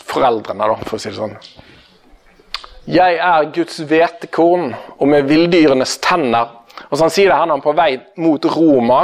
foreldrene, 0.06 0.68
da, 0.70 0.76
for 0.86 0.98
å 0.98 1.02
si 1.02 1.10
det 1.10 1.18
sånn. 1.18 1.32
Jeg 2.86 3.18
er 3.18 3.48
Guds 3.50 3.80
hvetekorn, 3.82 4.76
og 5.00 5.10
med 5.10 5.26
villdyrenes 5.26 5.98
tenner. 6.06 6.52
Og 6.92 6.98
så 6.98 7.08
Han 7.08 7.14
sier 7.14 7.32
det 7.32 7.40
her 7.40 7.48
når 7.50 7.56
han 7.56 7.64
er 7.64 7.66
på 7.66 7.74
vei 7.80 7.92
mot 8.22 8.46
Roma. 8.54 9.00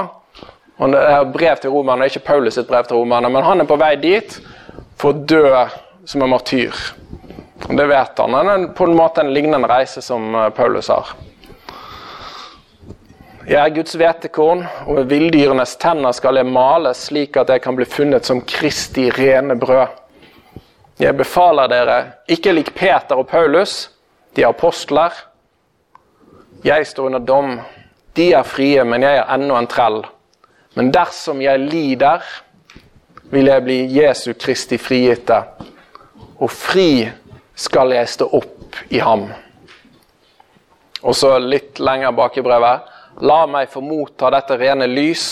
Og 0.81 0.89
det 0.89 1.01
er 1.05 1.27
brev 1.29 1.59
til 1.61 1.73
romerne, 1.75 2.07
ikke 2.09 2.25
Paulus 2.25 2.57
sitt 2.57 2.69
brev 2.69 2.87
til 2.89 2.97
romerne, 2.97 3.29
men 3.29 3.45
han 3.45 3.61
er 3.61 3.69
på 3.69 3.77
vei 3.77 3.93
dit 4.01 4.33
for 4.97 5.13
å 5.13 5.25
dø 5.29 5.43
som 6.09 6.23
en 6.25 6.31
martyr. 6.31 6.73
Og 7.67 7.75
Det 7.77 7.85
vet 7.87 8.17
han. 8.17 8.33
Han 8.33 8.49
er 8.49 8.63
på 8.73 8.87
en 8.87 8.95
måte 8.97 9.21
en 9.21 9.33
lignende 9.33 9.69
reise 9.69 10.01
som 10.01 10.33
eh, 10.35 10.49
Paulus 10.57 10.89
har. 10.89 11.11
Jeg 13.45 13.57
er 13.59 13.73
Guds 13.75 13.93
hvetekorn, 13.97 14.63
og 14.87 14.97
med 14.97 15.09
villdyrenes 15.09 15.75
tenner 15.81 16.13
skal 16.17 16.39
jeg 16.39 16.49
male 16.49 16.93
slik 16.97 17.37
at 17.37 17.49
jeg 17.53 17.61
kan 17.61 17.77
bli 17.77 17.85
funnet 17.89 18.25
som 18.25 18.41
Kristi 18.41 19.09
rene 19.13 19.57
brød. 19.59 19.97
Jeg 21.01 21.17
befaler 21.17 21.69
dere, 21.69 21.97
ikke 22.29 22.53
lik 22.53 22.73
Peter 22.77 23.21
og 23.21 23.27
Paulus, 23.29 23.91
de 24.35 24.43
er 24.45 24.49
apostler. 24.49 25.13
Jeg 26.65 26.85
står 26.87 27.09
under 27.09 27.21
dom. 27.25 27.55
De 28.17 28.31
er 28.37 28.45
frie, 28.45 28.83
men 28.85 29.05
jeg 29.05 29.17
er 29.17 29.29
ennå 29.33 29.57
en 29.57 29.69
trell. 29.69 30.03
Men 30.73 30.91
dersom 30.91 31.41
jeg 31.43 31.59
lider, 31.59 32.23
vil 33.31 33.47
jeg 33.47 33.63
bli 33.65 33.77
Jesu 33.95 34.33
Kristi 34.39 34.79
frigitte. 34.79 35.41
Og 36.39 36.51
fri 36.51 37.05
skal 37.55 37.93
jeg 37.95 38.09
stå 38.09 38.27
opp 38.39 38.79
i 38.89 39.01
ham. 39.03 39.27
Og 41.01 41.15
så 41.17 41.35
litt 41.41 41.79
lenger 41.81 42.15
bak 42.15 42.37
i 42.37 42.45
brevet. 42.45 42.87
La 43.21 43.43
meg 43.49 43.71
få 43.71 43.83
motta 43.83 44.31
dette 44.33 44.57
rene 44.59 44.87
lys. 44.87 45.25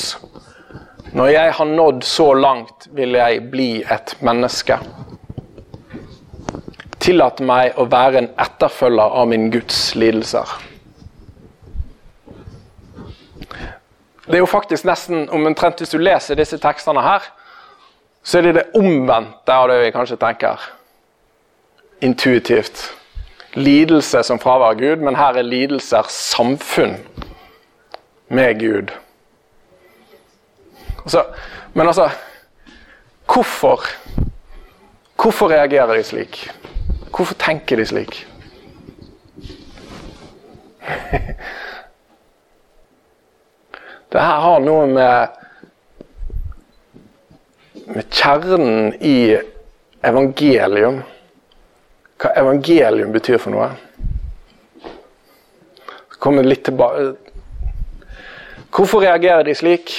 Når 1.15 1.31
jeg 1.33 1.53
har 1.57 1.69
nådd 1.69 2.03
så 2.05 2.31
langt, 2.37 2.89
vil 2.93 3.15
jeg 3.17 3.45
bli 3.49 3.69
et 3.81 4.15
menneske. 4.25 4.77
Tillat 6.99 7.39
meg 7.41 7.79
å 7.79 7.87
være 7.89 8.23
en 8.23 8.33
etterfølger 8.43 9.15
av 9.21 9.29
min 9.31 9.47
Guds 9.53 9.95
lidelser. 9.95 10.68
Det 14.29 14.35
er 14.35 14.43
jo 14.43 14.45
faktisk 14.45 14.85
nesten 14.85 15.29
omtrent 15.29 15.79
Hvis 15.81 15.89
du 15.89 15.97
leser 15.97 16.35
disse 16.37 16.57
tekstene 16.61 17.01
her, 17.01 17.23
så 18.23 18.37
er 18.37 18.41
det 18.45 18.55
det 18.55 18.63
omvendte 18.77 19.53
av 19.53 19.69
det 19.71 19.79
vi 19.81 19.91
kanskje 19.95 20.19
tenker 20.21 20.59
intuitivt. 22.01 22.83
Lidelse 23.53 24.21
som 24.23 24.39
fravær 24.39 24.75
av 24.75 24.77
Gud, 24.77 25.01
men 25.01 25.15
her 25.17 25.39
er 25.39 25.47
lidelser 25.47 26.05
samfunn 26.13 26.97
med 28.29 28.59
Gud. 28.59 28.93
Altså, 31.03 31.25
men 31.73 31.87
altså 31.87 32.09
Hvorfor? 33.33 33.81
Hvorfor 35.21 35.49
reagerer 35.49 35.95
de 35.95 36.03
slik? 36.03 36.51
Hvorfor 37.15 37.33
tenker 37.33 37.75
de 37.75 37.85
slik? 37.85 38.27
Det 44.09 44.19
her 44.19 44.39
har 44.41 44.59
noe 44.65 44.87
med, 44.89 45.27
med 47.93 48.07
kjernen 48.09 48.93
i 49.05 49.37
evangelium 50.01 51.03
Hva 52.19 52.31
evangelium 52.41 53.13
betyr 53.13 53.37
for 53.39 53.53
noe. 53.53 53.69
Så 56.09 56.33
litt 56.41 56.65
tilbake 56.65 57.13
Hvorfor 58.69 59.01
reagerer 59.01 59.43
de 59.43 59.55
slik? 59.55 59.93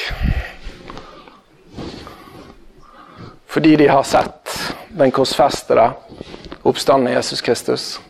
Fordi 3.51 3.77
de 3.77 3.89
har 3.91 4.03
sett 4.07 4.75
den 4.89 5.11
korsfestede 5.11 5.91
oppstanden 6.63 7.13
Jesus 7.13 7.41
Kristus. 7.41 8.01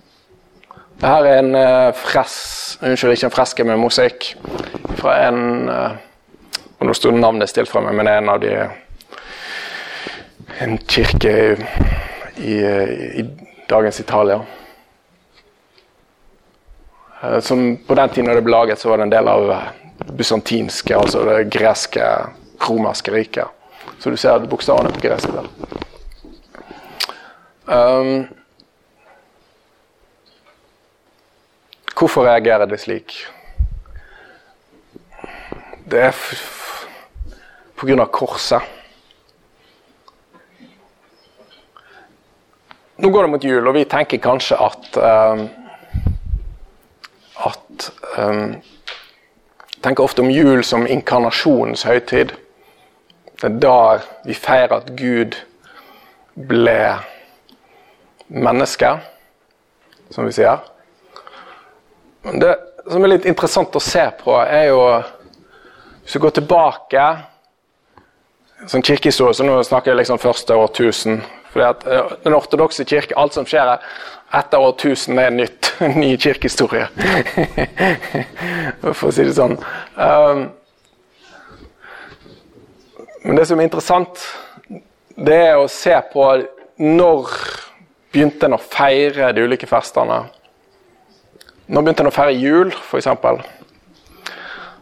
Dette 1.01 1.17
er 1.17 1.39
en 1.39 1.55
uh, 1.57 1.97
fres, 1.97 2.35
unnskyld, 2.85 3.15
ikke 3.17 3.29
en 3.31 3.33
freske 3.33 3.65
med 3.65 3.81
mosaikk 3.81 4.35
fra 5.01 5.15
en 5.31 5.69
uh, 5.73 5.99
og 6.81 6.89
Nå 6.89 6.95
sto 6.97 7.11
navnet 7.13 7.51
stilt 7.51 7.69
fra 7.69 7.83
meg, 7.85 7.93
men 7.97 8.09
det 8.09 8.15
en 8.17 8.31
av 8.33 8.41
de 8.41 8.55
En 10.65 10.79
kirke 10.89 11.33
i, 12.37 12.55
i, 12.57 12.57
i 13.21 13.25
dagens 13.69 14.01
Italia. 14.01 14.41
Som 17.41 17.77
På 17.87 17.95
den 17.95 18.09
tiden 18.09 18.33
det 18.35 18.43
ble 18.45 18.53
laget, 18.53 18.81
så 18.81 18.91
var 18.91 19.01
det 19.01 19.07
en 19.09 19.13
del 19.13 19.29
av 19.29 19.53
bysantinske, 20.17 20.97
altså 20.97 21.23
det 21.29 21.51
greske, 21.53 22.05
romerske 22.67 23.13
riket. 23.13 23.49
Så 24.01 24.11
du 24.11 24.17
ser 24.21 24.45
bokstavene 24.49 24.93
på 24.93 25.05
gresk 25.05 25.33
der. 25.33 25.49
Um, 27.71 28.29
hvorfor 31.99 32.27
reagerer 32.27 32.67
det 32.67 32.81
slik? 32.81 33.27
Det 35.91 36.01
er 36.01 36.15
pga. 37.77 38.05
korset. 38.05 38.63
Nå 42.97 43.09
går 43.11 43.23
det 43.23 43.31
mot 43.31 43.45
jul, 43.45 43.67
og 43.67 43.75
vi 43.75 43.85
tenker 43.85 44.21
kanskje 44.21 44.59
at 44.61 44.97
um, 45.01 45.49
At 47.41 47.91
um, 48.19 48.61
tenker 49.83 50.05
ofte 50.05 50.21
om 50.21 50.31
jul 50.31 50.65
som 50.65 50.87
inkarnasjonens 50.87 51.83
høytid. 51.89 52.35
Det 53.41 53.49
er 53.49 53.55
da 53.63 53.77
vi 54.27 54.37
feirer 54.37 54.77
at 54.77 54.91
Gud 54.99 55.39
ble 56.37 56.99
menneske. 58.29 58.99
som 60.11 60.27
vi 60.27 60.33
sier. 60.33 60.59
Det 62.23 62.57
som 62.91 63.05
er 63.05 63.15
litt 63.15 63.27
interessant 63.29 63.77
å 63.77 63.83
se 63.83 64.03
på, 64.23 64.37
er 64.45 64.71
jo 64.71 64.81
Hvis 66.03 66.17
du 66.17 66.19
går 66.25 66.33
tilbake 66.41 67.03
sånn 68.69 68.85
kirkehistorie, 68.85 69.37
så 69.37 69.45
nå 69.47 69.61
snakker 69.65 69.93
jeg 69.93 70.01
liksom 70.01 70.19
første 70.21 70.57
årtusen. 70.57 71.21
fordi 71.53 71.67
at 71.67 71.87
eh, 71.87 72.13
Den 72.25 72.35
ortodokse 72.35 72.85
kirke, 72.85 73.17
alt 73.17 73.35
som 73.35 73.47
skjer 73.47 73.79
etter 74.33 74.59
årtusen, 74.59 75.19
er 75.19 75.31
nytt. 75.31 75.73
Ny 76.03 76.17
kirkehistorie. 76.19 76.89
For 78.99 79.09
å 79.09 79.15
si 79.15 79.25
det 79.25 79.37
sånn. 79.39 79.57
Um, 79.97 80.51
men 83.23 83.37
det 83.37 83.47
som 83.49 83.61
er 83.61 83.69
interessant, 83.69 84.21
det 85.17 85.41
er 85.51 85.57
å 85.61 85.69
se 85.69 85.97
på 86.13 86.27
når 86.81 87.33
begynte 88.11 88.49
en 88.49 88.57
å 88.57 88.63
feire 88.63 89.33
de 89.37 89.45
ulike 89.45 89.69
festene. 89.69 90.23
Når 91.71 91.85
begynte 91.87 92.03
en 92.03 92.11
å 92.11 92.15
feire 92.15 92.35
jul, 92.35 92.73
f.eks. 92.75 93.07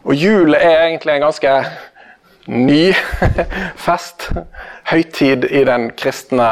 Og 0.09 0.15
jul 0.17 0.55
er 0.57 0.87
egentlig 0.87 1.13
en 1.13 1.25
ganske 1.27 1.51
ny 2.49 2.93
fest. 3.85 4.29
Høytid 4.89 5.45
i 5.45 5.61
den 5.69 5.91
kristne 5.93 6.47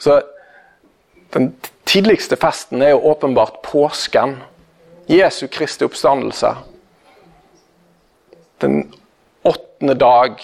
Så 0.00 0.22
den 1.36 1.50
tidligste 1.84 2.38
festen 2.40 2.80
er 2.82 2.94
jo 2.94 3.02
åpenbart 3.10 3.60
påsken. 3.66 4.38
Jesu 5.12 5.44
Kristi 5.52 5.84
oppstandelse. 5.84 6.54
Den 8.64 8.80
åttende 9.44 9.94
dag 9.94 10.40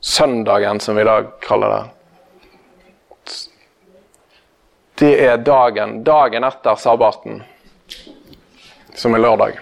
søndagen, 0.00 0.80
som 0.80 0.96
vi 0.96 1.04
i 1.04 1.10
dag 1.10 1.28
kaller 1.44 1.74
det. 1.76 1.84
Det 4.98 5.12
er 5.28 5.36
dagen, 5.44 6.00
dagen 6.04 6.44
etter 6.44 6.74
sabbaten, 6.80 7.42
som 8.98 9.14
er 9.14 9.22
lørdag. 9.22 9.58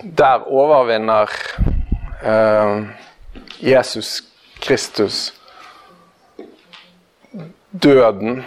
Der 0.00 0.44
overvinner 0.46 1.32
eh, 2.22 2.82
Jesus 3.60 4.22
Kristus 4.60 5.32
døden. 7.70 8.44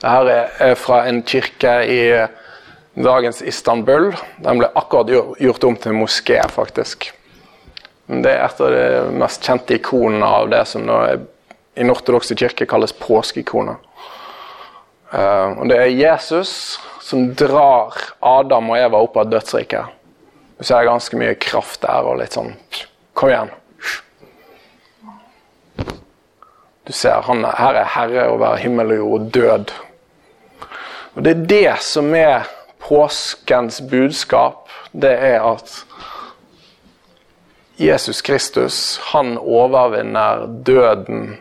Dette 0.00 0.38
er 0.60 0.74
fra 0.76 1.04
en 1.08 1.22
kirke 1.22 1.74
i 1.88 2.00
dagens 2.94 3.42
Istanbul. 3.42 4.12
Den 4.44 4.60
ble 4.60 4.70
akkurat 4.76 5.12
gjort 5.40 5.64
om 5.64 5.76
til 5.76 5.96
moské, 5.96 6.40
faktisk. 6.48 7.10
Det 8.06 8.30
er 8.30 8.44
et 8.44 8.60
av 8.60 8.74
de 8.74 9.18
mest 9.20 9.44
kjente 9.44 9.78
ikonene 9.78 10.28
av 10.28 10.50
det 10.52 10.64
som 10.68 10.84
i 10.84 11.16
den 11.80 11.90
ortodokse 11.90 12.36
kirke 12.36 12.68
kalles 12.68 12.92
påskeikoner. 12.96 13.80
Uh, 15.14 15.60
og 15.62 15.68
det 15.70 15.78
er 15.78 15.92
Jesus 15.94 16.80
som 17.04 17.34
drar 17.36 17.92
Adam 18.20 18.70
og 18.72 18.78
Eva 18.80 19.02
opp 19.04 19.18
av 19.20 19.28
dødsriket. 19.28 19.92
Du 20.56 20.64
ser 20.64 20.86
ganske 20.88 21.18
mye 21.20 21.34
kraft 21.36 21.82
der 21.82 22.06
og 22.08 22.20
litt 22.22 22.36
sånn 22.36 22.54
Kom 23.14 23.30
igjen. 23.30 23.50
Du 26.84 26.92
ser 26.92 27.20
han 27.28 27.44
her 27.46 27.76
er 27.78 27.92
herre 27.94 28.24
over 28.32 28.56
himmel 28.58 28.96
og 28.96 28.98
jord 28.98 29.28
død. 29.36 29.74
Og 31.14 31.22
Det 31.22 31.30
er 31.30 31.44
det 31.52 31.76
som 31.84 32.10
er 32.18 32.48
påskens 32.82 33.78
budskap. 33.90 34.66
Det 34.92 35.12
er 35.12 35.44
at 35.46 35.76
Jesus 37.78 38.22
Kristus, 38.22 38.98
han 39.12 39.36
overvinner 39.38 40.46
døden 40.66 41.36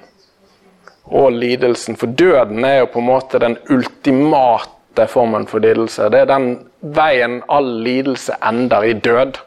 og 1.06 1.32
lidelsen. 1.32 1.98
For 1.98 2.08
døden 2.08 2.66
er 2.66 2.84
jo 2.84 2.94
på 2.94 3.02
en 3.02 3.10
måte 3.10 3.42
den 3.42 3.58
ultimate 3.70 4.83
formen 5.10 5.48
for 5.48 5.60
lidelse. 5.60 6.10
Det 6.10 6.20
er 6.20 6.30
den 6.30 6.48
veien 6.82 7.42
all 7.50 7.70
lidelse 7.84 8.36
ender 8.46 8.84
i 8.84 8.94
død. 8.94 9.40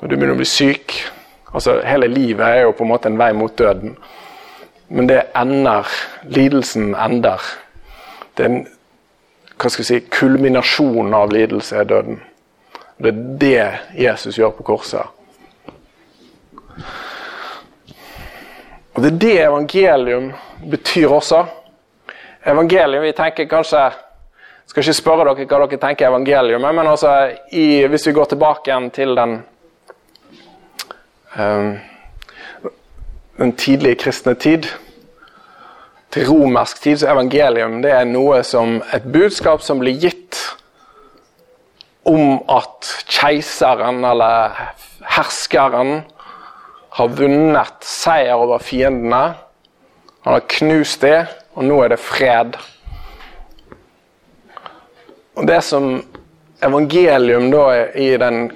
Når 0.00 0.08
du 0.08 0.16
begynner 0.16 0.34
å 0.34 0.40
bli 0.40 0.48
syk 0.48 0.96
altså 1.52 1.82
Hele 1.84 2.08
livet 2.08 2.46
er 2.46 2.62
jo 2.62 2.72
på 2.72 2.84
en 2.86 2.88
måte 2.88 3.10
en 3.10 3.18
vei 3.20 3.32
mot 3.36 3.52
døden. 3.58 3.96
Men 4.88 5.08
det 5.08 5.22
ender 5.36 5.88
Lidelsen 6.24 6.94
ender. 6.94 7.40
Det 8.36 8.44
er 8.44 8.48
en 8.48 8.62
hva 9.62 9.70
skal 9.70 9.84
jeg 9.84 10.02
si, 10.02 10.08
kulminasjon 10.10 11.12
av 11.14 11.30
lidelse 11.30 11.76
er 11.78 11.84
døden. 11.86 12.16
Det 12.98 13.12
er 13.12 13.18
det 13.38 13.66
Jesus 13.94 14.38
gjør 14.38 14.56
på 14.56 14.64
korset. 14.72 15.06
Og 18.94 19.02
Det 19.02 19.12
er 19.12 19.18
det 19.18 19.36
evangelium 19.44 20.32
betyr 20.70 21.14
også. 21.14 21.44
Evangelium, 22.44 23.02
vi 23.02 23.12
tenker 23.12 23.46
kanskje 23.50 23.84
skal 24.66 24.82
ikke 24.82 24.96
spørre 24.96 25.24
dere 25.28 25.46
hva 25.46 25.66
dere 25.66 25.78
tenker 25.78 26.08
evangelium 26.08 26.64
men 26.64 26.88
altså 26.88 27.10
i, 27.52 27.84
hvis 27.90 28.06
vi 28.08 28.14
går 28.16 28.30
tilbake 28.32 28.70
igjen 28.70 28.90
til 28.94 29.14
den 29.18 29.34
um, 31.36 31.74
den 33.38 33.52
tidlige 33.56 33.94
kristne 34.04 34.34
tid, 34.34 34.66
til 36.12 36.28
romersk 36.28 36.82
tid, 36.82 36.96
så 37.00 37.12
evangelium 37.12 37.80
det 37.82 37.92
er 37.96 38.04
noe 38.04 38.42
som 38.44 38.80
et 38.92 39.06
budskap 39.12 39.62
som 39.64 39.80
blir 39.80 39.96
gitt 40.00 40.38
om 42.04 42.42
at 42.50 42.90
keiseren 43.08 44.02
eller 44.04 44.58
herskeren 45.16 46.02
har 46.92 47.14
vunnet 47.16 47.86
seier 47.86 48.36
over 48.36 48.60
fiendene. 48.60 49.22
Han 50.26 50.36
har 50.36 50.44
knust 50.58 51.00
det, 51.06 51.22
og 51.54 51.64
nå 51.64 51.82
er 51.84 51.92
det 51.92 52.00
fred. 52.00 52.56
Og 55.36 55.46
Det 55.46 55.60
som 55.64 56.02
evangelium 56.62 57.50
da 57.50 57.66
i 57.98 58.16
den 58.20 58.50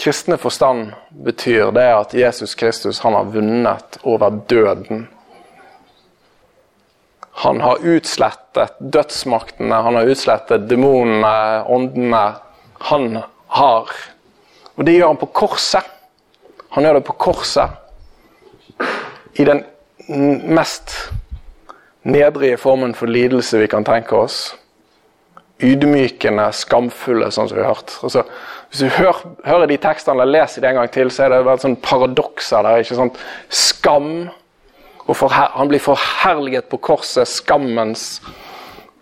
kristne 0.00 0.38
forstand 0.40 0.92
betyr, 1.24 1.70
det 1.76 1.82
er 1.82 1.96
at 1.98 2.14
Jesus 2.14 2.54
Kristus 2.54 3.02
han 3.04 3.14
har 3.14 3.32
vunnet 3.34 3.98
over 4.02 4.30
døden. 4.48 5.08
Han 7.42 7.60
har 7.60 7.84
utslettet 7.84 8.76
dødsmaktene, 8.80 9.74
han 9.74 9.94
har 9.96 10.08
utslettet 10.08 10.68
demonene, 10.68 11.64
åndene 11.68 12.24
han 12.90 13.22
har. 13.46 13.92
Og 14.76 14.84
det 14.86 14.96
gjør 14.96 15.12
han 15.12 15.20
på 15.20 15.30
korset. 15.42 15.86
Han 16.70 16.84
gjør 16.84 17.00
det 17.00 17.06
på 17.06 17.16
korset. 17.20 17.70
I 19.40 19.44
den 19.44 19.64
mest 20.48 20.92
nedrige 22.02 22.56
formen 22.56 22.94
for 22.94 23.10
lidelse 23.10 23.58
vi 23.60 23.68
kan 23.70 23.84
tenke 23.84 24.16
oss. 24.16 24.40
Ydmykende, 25.60 26.46
skamfulle, 26.56 27.28
sånn 27.28 27.50
som 27.50 27.58
vi 27.58 27.64
har 27.64 27.74
hørt. 27.74 27.92
Altså, 28.02 28.24
hvis 28.70 28.80
du 28.80 28.92
hører, 28.96 29.22
hører, 29.44 29.66
de 29.68 29.76
tekstene 29.82 30.16
eller 30.16 30.38
leser 30.38 30.62
de 30.62 30.70
en 30.70 30.78
gang 30.80 30.92
til, 30.92 31.10
så 31.12 31.26
er 31.26 31.34
det 31.34 31.40
et 31.44 31.64
sånn 31.66 31.80
paradokser 31.84 32.64
der. 32.64 32.80
ikke 32.80 32.96
sant? 32.96 33.18
Skam. 33.52 34.12
Og 35.06 35.16
for, 35.18 35.32
han 35.32 35.68
blir 35.68 35.82
forherliget 35.82 36.70
på 36.70 36.80
korset, 36.80 37.28
skammens 37.28 38.22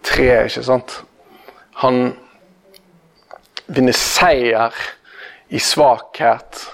tre. 0.02 0.46
ikke 0.48 0.64
sant? 0.66 1.02
Han 1.84 2.16
vinner 3.68 3.94
seier 3.94 4.74
i 5.52 5.60
svakhet, 5.62 6.64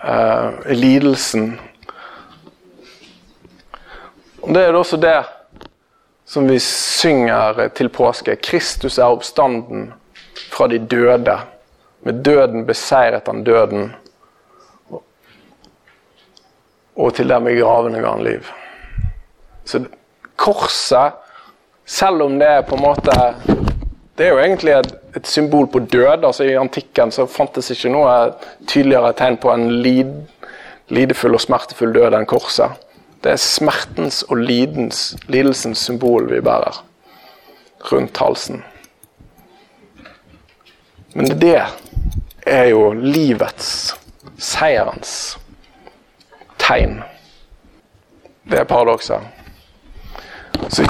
uh, 0.00 0.64
lidelsen. 0.72 1.58
Og 4.42 4.54
Det 4.54 4.62
er 4.62 4.78
også 4.78 4.96
det 4.96 5.18
som 6.28 6.48
vi 6.48 6.58
synger 6.60 7.68
til 7.76 7.88
påske. 7.88 8.36
Kristus 8.44 8.98
er 8.98 9.08
oppstanden 9.08 9.92
fra 10.52 10.68
de 10.68 10.78
døde. 10.78 11.38
Med 12.04 12.20
døden 12.24 12.66
beseiret 12.68 13.26
han 13.26 13.44
døden. 13.44 13.92
Og 16.98 17.14
til 17.14 17.30
dem 17.30 17.48
i 17.48 17.56
gravene 17.56 18.02
ga 18.02 18.12
han 18.12 18.26
liv. 18.26 18.52
Så 19.64 19.84
korset, 20.36 21.16
selv 21.86 22.22
om 22.22 22.38
det 22.38 22.48
er 22.48 22.66
på 22.66 22.76
en 22.76 22.84
måte 22.84 23.16
Det 24.18 24.26
er 24.26 24.32
jo 24.34 24.38
egentlig 24.42 24.72
et 24.74 24.98
et 25.18 25.26
symbol 25.26 25.66
på 25.66 25.78
død. 25.78 26.24
altså 26.24 26.44
I 26.44 26.56
antikken 26.58 27.12
så 27.12 27.26
fantes 27.26 27.70
ikke 27.70 27.92
noe 27.92 28.14
tydeligere 28.66 29.12
tegn 29.18 29.38
på 29.40 29.52
en 29.52 29.70
lid, 29.82 30.12
lidefull 30.94 31.36
og 31.38 31.44
smertefull 31.44 31.94
død 31.94 32.16
enn 32.18 32.28
korset. 32.28 32.87
Det 33.24 33.32
er 33.32 33.40
smertens 33.42 34.22
og 34.28 34.36
lidens, 34.36 35.16
lidelsens 35.26 35.78
symbol 35.88 36.28
vi 36.30 36.40
bærer 36.40 36.84
rundt 37.92 38.16
halsen. 38.16 38.62
Men 41.14 41.40
det 41.40 41.56
er 42.46 42.64
jo 42.70 42.92
livets, 42.92 43.96
seierens 44.38 45.38
tegn. 46.58 47.00
Det 48.50 48.60
er 48.60 48.64
paradokset. 48.64 49.20
Så 50.68 50.84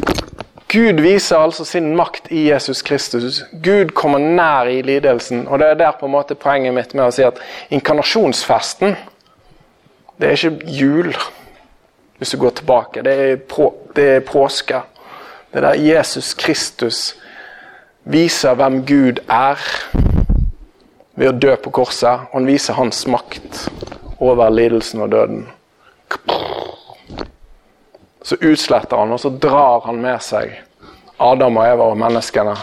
Gud 0.73 1.01
viser 1.01 1.39
altså 1.39 1.65
sin 1.65 1.95
makt 1.97 2.29
i 2.31 2.51
Jesus 2.51 2.83
Kristus. 2.83 3.43
Gud 3.65 3.95
kommer 3.97 4.19
nær 4.19 4.69
i 4.69 4.83
lidelsen. 4.83 5.47
Og 5.49 5.59
det 5.59 5.69
er 5.69 5.75
der 5.75 5.97
på 6.01 6.07
en 6.07 6.13
måte 6.13 6.37
poenget 6.37 6.75
mitt 6.77 6.93
med 6.95 7.07
å 7.09 7.15
si 7.15 7.25
at 7.25 7.41
inkarnasjonsfesten 7.73 8.97
det 10.19 10.27
er 10.27 10.35
ikke 10.35 10.73
jul, 10.75 11.13
hvis 12.19 12.31
du 12.31 12.39
går 12.39 12.51
tilbake. 12.51 13.03
Det 13.03 13.15
er, 13.15 13.37
på, 13.37 13.75
det 13.97 14.09
er 14.17 14.27
påske. 14.27 14.81
Det 15.51 15.61
er 15.61 15.69
der 15.71 15.75
Jesus 15.75 16.35
Kristus 16.35 17.17
viser 18.05 18.55
hvem 18.55 18.83
Gud 18.87 19.21
er 19.29 19.61
ved 21.19 21.29
å 21.29 21.37
dø 21.37 21.55
på 21.57 21.73
korset. 21.81 22.29
Han 22.33 22.47
viser 22.49 22.79
hans 22.79 23.07
makt 23.11 23.69
over 24.19 24.51
lidelsen 24.51 25.03
og 25.05 25.13
døden. 25.13 25.47
Så 28.23 28.37
utsletter 28.41 28.97
han, 28.97 29.13
og 29.13 29.21
så 29.21 29.31
drar 29.31 29.87
han 29.87 30.01
med 30.03 30.21
seg 30.23 30.53
Adam 31.19 31.57
og 31.59 31.67
Eva 31.67 31.91
og 31.93 31.99
menneskene. 31.99 32.55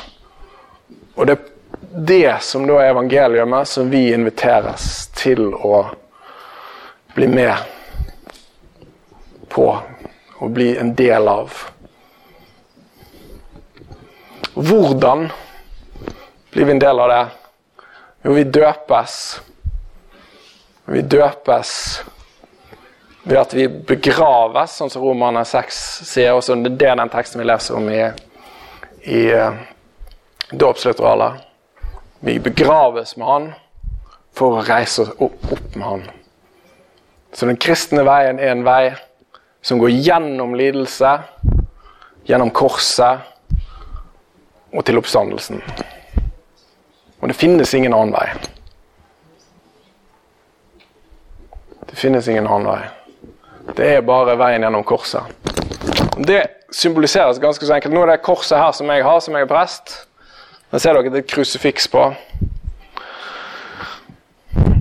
Og 1.16 1.28
det 1.28 1.38
er 1.38 1.52
det 1.96 2.34
som 2.44 2.68
da 2.68 2.82
er 2.82 2.92
evangeliet, 2.92 3.68
som 3.68 3.90
vi 3.92 4.10
inviteres 4.14 5.08
til 5.16 5.48
å 5.56 5.86
bli 7.16 7.28
med 7.32 7.75
på 9.50 9.70
og 10.40 10.52
bli 10.52 10.74
en 10.78 10.94
del 10.96 11.28
av. 11.28 11.54
Hvordan 14.56 15.30
blir 16.52 16.66
vi 16.66 16.72
en 16.72 16.80
del 16.80 17.00
av 17.00 17.10
det? 17.10 17.24
Jo, 18.24 18.34
vi 18.34 18.44
døpes. 18.44 19.16
Vi 20.86 21.02
døpes 21.02 21.72
ved 23.26 23.40
at 23.42 23.54
vi 23.58 23.66
begraves, 23.68 24.78
sånn 24.78 24.92
som 24.94 25.04
Romerne 25.04 25.42
6 25.46 25.80
sier. 26.06 26.36
Også 26.38 26.56
det 26.62 26.88
er 26.88 27.00
den 27.00 27.12
teksten 27.14 27.42
vi 27.42 27.48
leser 27.50 27.78
om 27.80 27.90
i, 27.90 28.04
i 29.10 29.24
uh, 29.34 29.58
dåpslitteralet. 30.52 31.42
Vi 32.26 32.38
begraves 32.40 33.16
med 33.18 33.28
Han 33.28 33.48
for 34.36 34.60
å 34.60 34.66
reise 34.68 35.04
oss 35.04 35.12
opp, 35.18 35.42
opp 35.52 35.76
med 35.76 35.86
Han. 35.88 36.06
Så 37.34 37.50
den 37.50 37.60
kristne 37.60 38.06
veien 38.08 38.40
er 38.40 38.54
en 38.54 38.64
vei 38.66 38.94
som 39.66 39.80
går 39.80 39.90
gjennom 39.90 40.56
lidelse, 40.56 41.20
gjennom 42.24 42.52
korset 42.54 43.18
og 44.70 44.84
til 44.86 45.00
oppstandelsen. 45.00 45.64
Og 47.18 47.32
det 47.32 47.38
finnes 47.40 47.74
ingen 47.74 47.96
annen 47.98 48.14
vei. 48.14 48.28
Det 51.90 51.98
finnes 51.98 52.30
ingen 52.30 52.46
annen 52.46 52.70
vei. 52.70 53.74
Det 53.74 53.88
er 53.96 54.06
bare 54.06 54.36
veien 54.38 54.68
gjennom 54.68 54.86
korset. 54.86 55.34
Det 56.22 56.44
symboliseres 56.70 57.42
ganske 57.42 57.66
så 57.66 57.80
enkelt. 57.80 57.98
Nå 57.98 58.06
er 58.06 58.14
det 58.14 58.20
korset 58.28 58.62
her 58.62 58.70
som 58.78 58.94
jeg 58.94 59.08
har, 59.08 59.18
som 59.26 59.34
jeg 59.34 59.48
er 59.48 59.50
prest. 59.50 59.96
Der 60.70 60.86
ser 60.86 60.94
dere 60.94 61.24
et 61.24 61.32
krusifiks 61.34 61.90
på. 61.90 62.06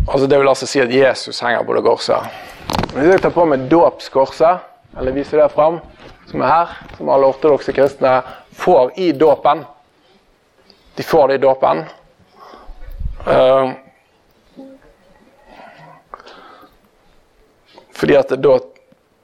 Altså 0.05 0.29
Det 0.29 0.45
vil 0.45 0.53
altså 0.53 0.69
si 0.69 0.85
at 0.85 0.93
Jesus 0.93 1.41
henger 1.41 1.65
på 1.65 1.81
det 1.81 1.87
korset. 1.89 2.37
Hvis 2.93 3.15
jeg 3.15 3.25
tar 3.25 3.33
på 3.33 3.49
meg 3.49 3.65
dåpskorset, 3.73 4.74
eller 4.97 5.13
viser 5.13 5.43
det 5.43 5.49
fram, 5.55 5.81
som 6.31 6.43
er 6.43 6.53
her, 6.53 6.75
som 6.97 7.11
alle 7.13 7.31
ortodokse 7.31 7.75
kristne 7.75 8.19
får 8.55 8.95
i 9.01 9.13
dåpen 9.13 9.65
De 10.95 11.03
får 11.03 11.29
det 11.29 11.35
i 11.35 11.43
dåpen. 11.43 11.81
Uh, 13.27 13.73
fordi 17.91 18.15
at 18.15 18.31
da 18.39 18.53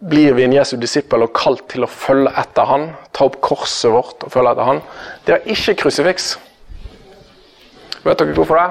blir 0.00 0.34
vi 0.34 0.44
en 0.48 0.56
Jesu 0.56 0.74
disippel 0.80 1.22
og 1.22 1.34
kalt 1.36 1.66
til 1.70 1.84
å 1.86 1.90
følge 1.90 2.32
etter 2.40 2.66
han, 2.66 2.88
ta 3.14 3.28
opp 3.28 3.38
korset 3.44 3.92
vårt 3.92 4.24
og 4.26 4.32
følge 4.34 4.54
etter 4.56 4.66
han. 4.66 4.80
Det 5.26 5.36
er 5.36 5.50
ikke 5.54 5.76
krusifiks. 5.84 6.32
Vet 8.02 8.18
dere 8.18 8.34
hvorfor 8.34 8.58
det? 8.58 8.70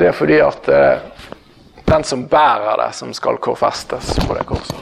Det 0.00 0.08
er 0.08 0.16
fordi 0.16 0.40
at 0.42 0.68
eh, 0.74 1.02
den 1.90 2.04
som 2.04 2.28
bærer 2.28 2.76
det, 2.76 2.92
som 2.94 3.14
skal 3.14 3.36
korfestes 3.42 4.18
på 4.26 4.34
det 4.34 4.44
korset. 4.46 4.76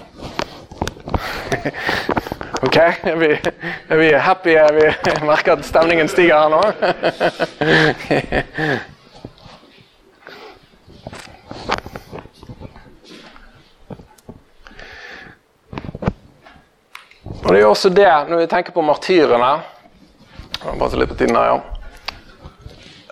ok, 2.67 2.77
er 2.77 3.17
vi, 3.17 3.41
er 3.89 3.97
vi 3.97 4.13
happy? 4.13 4.51
Er 4.61 4.73
vi, 4.77 4.85
jeg 4.85 5.25
merker 5.33 5.53
at 5.57 5.65
stemningen 5.65 6.09
stiger 6.09 6.37
her 6.37 6.49
nå. 6.53 6.63
Og 17.39 17.55
det 17.55 17.61
er 17.61 17.63
jo 17.63 17.71
også 17.71 17.89
det, 17.89 18.29
når 18.29 18.37
vi 18.43 18.47
tenker 18.51 18.73
på 18.77 18.83
martyrene 18.85 19.61
Bare 20.59 20.99
litt 21.01 21.09
på 21.09 21.15
tiden 21.17 21.37
her, 21.39 21.47
ja. 21.49 21.59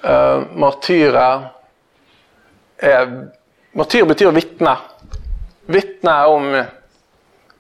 Uh, 0.07 0.39
martyrer 0.61 1.47
er 2.85 3.07
Martyr 3.77 4.05
betyr 4.05 4.31
vitne. 4.31 4.77
Vitne 5.67 6.25
om 6.27 6.65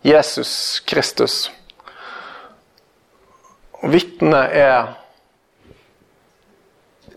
Jesus 0.02 0.80
Kristus. 0.80 1.50
Vitne 3.82 4.40
er 4.48 4.86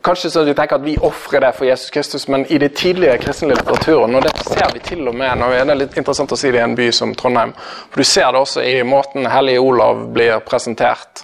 Kanskje 0.03 0.29
så 0.31 0.43
vi 0.43 0.53
tenker 0.55 0.75
at 0.75 0.83
vi 0.83 0.97
ofrer 0.97 1.43
det 1.43 1.53
for 1.55 1.67
Jesus 1.67 1.89
Kristus, 1.89 2.27
men 2.27 2.45
i 2.45 2.57
det 2.57 2.69
tidlige 2.75 3.17
kristne 3.23 3.49
litteraturen, 3.51 4.15
og 4.15 4.23
det 4.23 4.31
ser 4.47 4.71
vi 4.73 4.79
til 4.79 5.07
og 5.07 5.15
med 5.15 5.35
når 5.39 5.51
det 5.55 5.59
er 5.59 5.79
litt 5.79 5.97
interessant 5.99 6.31
å 6.31 6.39
si 6.39 6.51
det 6.51 6.59
i 6.59 6.63
en 6.63 6.75
by 6.75 6.91
som 6.95 7.11
Trondheim, 7.15 7.51
for 7.91 7.99
du 7.99 8.07
ser 8.07 8.31
det 8.31 8.39
også 8.39 8.63
i 8.63 8.77
måten 8.87 9.27
Hellige 9.27 9.59
Olav 9.59 10.05
blir 10.15 10.39
presentert. 10.47 11.23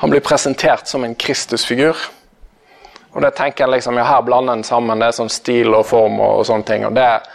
Han 0.00 0.12
blir 0.12 0.24
presentert 0.24 0.88
som 0.88 1.04
en 1.04 1.14
Kristusfigur. 1.14 1.96
Og 3.12 3.22
det 3.22 3.34
tenker 3.36 3.64
jeg 3.64 3.76
liksom, 3.76 3.98
ja, 4.00 4.08
Her 4.08 4.22
blander 4.24 4.56
en 4.56 4.64
sammen 4.64 5.00
det 5.00 5.10
er 5.10 5.16
sånn 5.20 5.32
stil 5.32 5.74
og 5.76 5.86
form 5.86 6.20
og, 6.20 6.38
og 6.40 6.46
sånne 6.48 6.68
ting. 6.68 6.86
og 6.88 6.94
det 6.96 7.04
er 7.04 7.30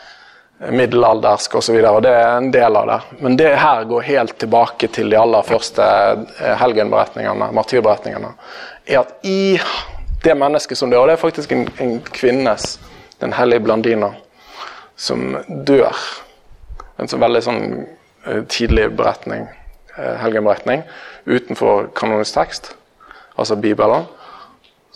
middelaldersk 0.73 1.55
osv. 1.55 1.75
Det 2.01 2.11
er 2.11 2.37
en 2.37 2.51
del 2.51 2.75
av 2.75 2.87
det. 2.87 2.99
Men 3.21 3.37
det 3.37 3.51
her 3.61 3.83
går 3.83 4.07
helt 4.07 4.37
tilbake 4.41 4.87
til 4.87 5.09
de 5.09 5.19
aller 5.19 5.45
første 5.45 5.83
eh, 5.83 6.55
helgenberetningene, 6.57 7.51
martyrberetningene. 7.53 8.33
er 8.87 9.03
at 9.03 9.13
i 9.27 9.59
det 10.23 10.33
mennesket 10.37 10.77
som 10.77 10.89
dør, 10.89 11.03
og 11.03 11.07
det 11.07 11.17
er 11.17 11.21
faktisk 11.21 11.51
en, 11.51 11.67
en 11.79 11.99
kvinnes, 12.01 12.79
den 13.21 13.33
hellige 13.33 13.65
Blandina, 13.67 14.11
som 14.95 15.37
dør. 15.47 15.93
En 16.97 17.09
sånn 17.09 17.21
veldig 17.21 17.41
sånn 17.45 17.61
uh, 18.25 18.41
tidlig 18.49 18.87
beretning, 18.97 19.45
uh, 19.93 20.15
helgenberetning, 20.23 20.81
utenfor 21.29 21.91
kanonisk 21.97 22.33
tekst, 22.39 22.71
altså 23.37 23.59
Bibelen. 23.61 24.07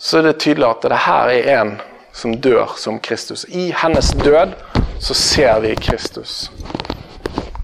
Så 0.02 0.18
er 0.18 0.26
det 0.26 0.40
tydelig 0.42 0.66
at 0.66 0.82
det 0.82 0.98
her 1.04 1.30
er 1.30 1.60
en 1.60 1.76
som 2.12 2.34
dør 2.34 2.74
som 2.76 2.98
Kristus. 3.00 3.44
I 3.48 3.70
hennes 3.82 4.10
død 4.24 4.56
så 5.00 5.14
ser 5.14 5.60
vi 5.62 5.74
Kristus. 5.78 6.50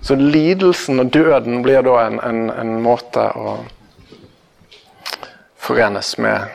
Så 0.02 0.14
lidelsen 0.14 1.00
og 1.00 1.10
døden 1.14 1.62
blir 1.62 1.82
da 1.82 1.96
en, 2.06 2.20
en, 2.22 2.46
en 2.54 2.78
måte 2.82 3.26
å 3.34 3.58
forenes 5.58 6.14
med, 6.22 6.46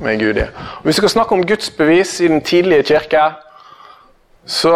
med 0.00 0.18
Gud 0.18 0.40
i. 0.40 0.48
Og 0.48 0.82
Hvis 0.82 0.96
vi 0.96 1.00
skal 1.02 1.14
snakke 1.14 1.36
om 1.36 1.46
Guds 1.46 1.70
bevis 1.70 2.16
i 2.20 2.28
den 2.32 2.40
tidlige 2.40 2.82
kirke, 2.94 3.28
så 4.46 4.74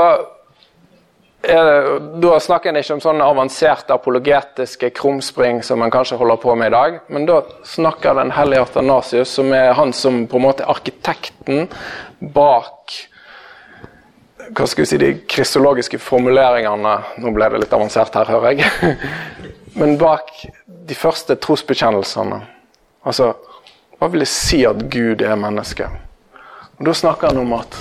da 1.47 2.39
snakker 2.41 2.71
en 2.71 2.79
ikke 2.81 2.97
om 2.97 3.03
sånne 3.03 3.27
avanserte 3.27 3.95
apologetiske 3.95 4.91
krumspring 4.97 5.63
som 5.67 5.83
en 5.83 5.93
kanskje 5.93 6.19
holder 6.21 6.41
på 6.43 6.55
med 6.59 6.73
i 6.73 6.75
dag, 6.75 6.99
men 7.13 7.27
da 7.29 7.41
snakker 7.67 8.19
den 8.19 8.33
hellige 8.35 8.65
Atanasius, 8.67 9.35
som 9.39 9.53
er 9.55 9.75
han 9.79 9.93
som 9.95 10.25
på 10.27 10.41
en 10.41 10.47
måte 10.49 10.65
er 10.65 10.73
arkitekten 10.75 11.69
bak 12.21 12.97
hva 14.55 14.67
skal 14.71 14.85
vi 14.85 14.87
si, 14.87 14.99
de 15.01 15.09
kristologiske 15.27 15.99
formuleringene 15.99 16.93
Nå 17.19 17.33
ble 17.35 17.49
det 17.51 17.65
litt 17.65 17.73
avansert 17.75 18.15
her, 18.15 18.29
hører 18.31 18.61
jeg. 18.61 18.97
Men 19.81 19.97
bak 19.99 20.31
de 20.67 20.95
første 20.95 21.35
trosbekjennelsene. 21.43 22.39
Altså, 23.07 23.33
hva 23.99 24.09
vil 24.13 24.23
det 24.23 24.31
si 24.31 24.63
at 24.69 24.87
Gud 24.93 25.25
er 25.25 25.35
menneske? 25.41 25.89
Og 26.79 26.87
Da 26.87 26.95
snakker 26.95 27.33
han 27.33 27.43
om 27.43 27.57
at 27.59 27.79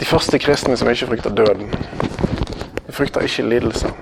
de 0.00 0.04
første 0.04 0.38
kristne 0.38 0.76
som 0.76 0.90
ikke 0.90 1.08
frykter 1.12 1.34
døden, 1.34 1.70
de 2.86 2.92
frykter 2.92 3.24
ikke 3.24 3.48
lidelse. 3.48 3.92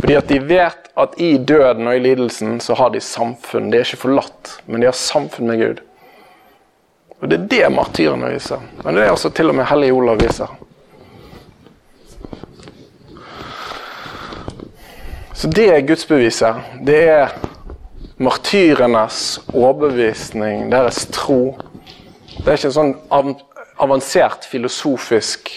Fordi 0.00 0.16
at 0.16 0.28
de 0.28 0.40
vet 0.48 0.90
at 0.98 1.14
i 1.22 1.36
døden 1.38 1.86
og 1.86 1.96
i 1.96 2.02
lidelsen 2.02 2.60
så 2.60 2.74
har 2.74 2.90
de 2.90 3.00
samfunn. 3.00 3.70
De 3.70 3.78
er 3.78 3.86
ikke 3.86 4.00
forlatt, 4.06 4.56
men 4.66 4.80
de 4.80 4.88
har 4.88 4.96
samfunn 4.96 5.46
med 5.46 5.60
Gud. 5.60 5.82
Og 7.20 7.30
Det 7.30 7.36
er 7.38 7.46
det 7.52 7.72
martyrene 7.72 8.32
viser. 8.32 8.60
Men 8.84 8.96
det 8.96 9.04
er 9.04 9.10
også 9.10 9.30
til 9.30 9.52
og 9.52 9.54
med 9.54 9.68
Hellige 9.68 9.92
Olav 9.92 10.20
viser. 10.22 10.56
Så 15.34 15.48
det 15.48 15.68
er 15.74 15.86
gudsbeviset. 15.86 16.56
Det 16.86 17.02
er 17.08 17.28
martyrenes 18.18 19.40
overbevisning, 19.54 20.72
deres 20.72 21.06
tro. 21.12 21.56
Det 22.36 22.48
er 22.48 22.58
ikke 22.58 22.72
en 22.72 22.76
sånn 22.76 22.94
avansert 23.80 24.44
filosofisk 24.44 25.50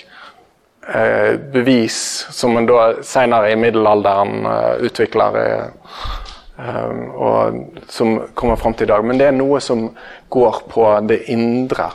eh, 0.88 1.36
bevis 1.54 2.28
som 2.32 2.54
man 2.56 2.68
da 2.70 3.04
senere 3.04 3.52
i 3.52 3.60
middelalderen 3.60 4.46
eh, 4.46 4.74
utvikler. 4.88 5.40
Eh, 5.44 6.90
og 7.14 7.80
som 7.90 8.20
kommer 8.34 8.56
fram 8.56 8.74
til 8.74 8.88
i 8.88 8.94
dag. 8.94 9.06
Men 9.06 9.20
det 9.20 9.30
er 9.30 9.38
noe 9.38 9.62
som 9.62 9.90
går 10.30 10.64
på 10.70 10.90
det 11.10 11.24
indre. 11.34 11.90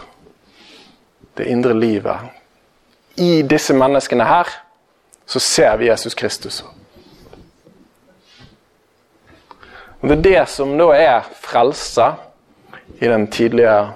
Det 1.38 1.46
indre 1.46 1.74
livet. 1.74 2.34
I 3.18 3.42
disse 3.42 3.74
menneskene 3.74 4.26
her 4.26 4.50
så 5.28 5.40
ser 5.42 5.76
vi 5.76 5.88
Jesus 5.90 6.14
Kristus. 6.14 6.64
Og 10.00 10.08
Det 10.08 10.18
er 10.18 10.22
det 10.22 10.48
som 10.48 10.76
da 10.78 10.92
er 10.94 11.30
frelse 11.34 12.12
i 13.00 13.06
den 13.06 13.26
tidlige, 13.30 13.90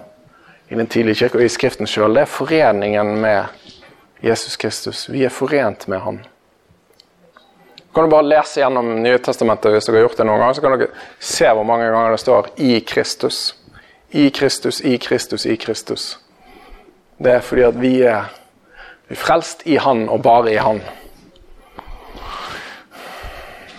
i 0.68 0.74
den 0.74 0.86
tidlige 0.86 1.14
kirke 1.14 1.38
og 1.38 1.44
i 1.44 1.48
Skriften 1.52 1.86
sjøl. 1.86 2.14
Det 2.14 2.24
er 2.24 2.30
foreningen 2.30 3.16
med 3.20 3.44
Jesus 4.22 4.56
Kristus. 4.56 5.08
Vi 5.10 5.24
er 5.24 5.34
forent 5.34 5.88
med 5.88 6.00
Han. 6.00 6.20
Kan 7.94 8.04
du 8.04 8.10
bare 8.10 8.24
lese 8.24 8.62
gjennom 8.62 8.94
Nye 9.02 9.18
Testamentet 9.20 9.74
hvis 9.74 9.88
dere 9.88 9.98
har 9.98 10.06
gjort 10.06 10.20
det 10.22 10.26
noen 10.26 10.40
gang, 10.40 10.54
så 10.56 10.62
kan 10.64 10.76
dere 10.78 10.92
se 11.20 11.50
hvor 11.52 11.66
mange 11.68 11.90
ganger 11.90 12.14
det 12.14 12.20
står 12.22 12.48
'i 12.56 12.80
Kristus'. 12.80 13.54
I 14.14 14.30
Kristus, 14.30 14.80
i 14.80 14.98
Kristus, 14.98 15.46
i 15.46 15.56
Kristus. 15.56 16.18
Det 17.18 17.32
er 17.32 17.40
fordi 17.40 17.62
at 17.62 17.80
vi 17.80 18.02
er, 18.02 18.24
vi 19.08 19.14
er 19.14 19.20
frelst 19.20 19.62
i 19.64 19.76
Han 19.76 20.08
og 20.08 20.22
bare 20.22 20.52
i 20.52 20.56
Han. 20.56 20.82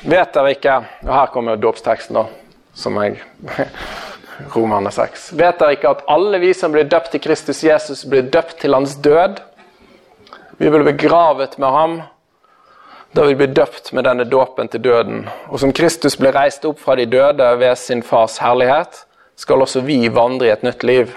Vet 0.03 0.33
dere 0.33 0.49
ikke 0.49 0.75
Og 1.03 1.13
her 1.13 1.25
kommer 1.25 1.55
dåpsteksten, 1.55 2.15
da, 2.15 2.25
som 2.73 2.97
jeg 3.03 3.21
Romerne 4.53 4.91
6. 4.91 5.33
Vet 5.37 5.59
dere 5.59 5.75
ikke 5.77 5.91
at 5.93 6.03
alle 6.11 6.39
vi 6.41 6.53
som 6.57 6.73
blir 6.73 6.87
døpt 6.89 7.11
til 7.13 7.21
Kristus 7.23 7.63
Jesus, 7.63 8.05
blir 8.09 8.25
døpt 8.33 8.59
til 8.61 8.73
hans 8.73 8.95
død? 8.95 9.41
Vi 10.57 10.69
blir 10.69 10.85
begravet 10.87 11.57
med 11.57 11.69
ham 11.69 12.01
da 13.13 13.23
vi 13.29 13.35
blir 13.37 13.51
døpt 13.53 13.91
med 13.93 14.07
denne 14.07 14.25
dåpen 14.25 14.67
til 14.73 14.81
døden. 14.81 15.27
Og 15.53 15.59
som 15.61 15.73
Kristus 15.73 16.15
ble 16.17 16.31
reist 16.33 16.65
opp 16.65 16.79
fra 16.81 16.95
de 16.97 17.05
døde 17.05 17.49
ved 17.59 17.75
sin 17.77 18.01
fars 18.03 18.39
herlighet, 18.41 19.03
skal 19.37 19.61
også 19.61 19.83
vi 19.85 20.07
vandre 20.13 20.47
i 20.47 20.53
et 20.53 20.63
nytt 20.65 20.83
liv. 20.83 21.13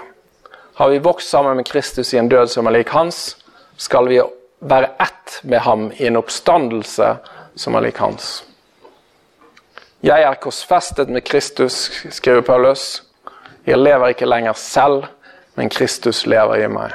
Har 0.77 0.89
vi 0.93 1.01
vokst 1.01 1.29
sammen 1.29 1.57
med 1.57 1.65
Kristus 1.65 2.13
i 2.13 2.19
en 2.21 2.29
død 2.29 2.53
som 2.53 2.69
er 2.69 2.77
lik 2.77 2.93
hans, 2.93 3.37
skal 3.77 4.09
vi 4.09 4.21
være 4.59 4.91
ett 5.01 5.39
med 5.43 5.59
ham 5.65 5.89
i 5.97 6.05
en 6.05 6.21
oppstandelse 6.21 7.15
som 7.55 7.75
er 7.75 7.87
lik 7.87 7.97
hans. 7.97 8.43
Jeg 10.05 10.21
er 10.21 10.37
korsfestet 10.37 11.09
med 11.09 11.25
Kristus, 11.25 11.89
skriver 12.13 12.41
Paulus. 12.41 13.06
Jeg 13.67 13.77
lever 13.77 14.13
ikke 14.13 14.29
lenger 14.29 14.53
selv, 14.55 15.09
men 15.55 15.69
Kristus 15.69 16.25
lever 16.25 16.63
i 16.63 16.69
meg. 16.71 16.93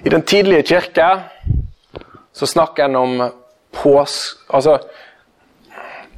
I 0.00 0.08
den 0.08 0.22
tidlige 0.24 0.62
kirke 0.62 1.08
så 2.32 2.48
snakker 2.48 2.88
en 2.88 2.96
om 2.96 3.20
pås... 3.72 4.38
Altså 4.48 4.78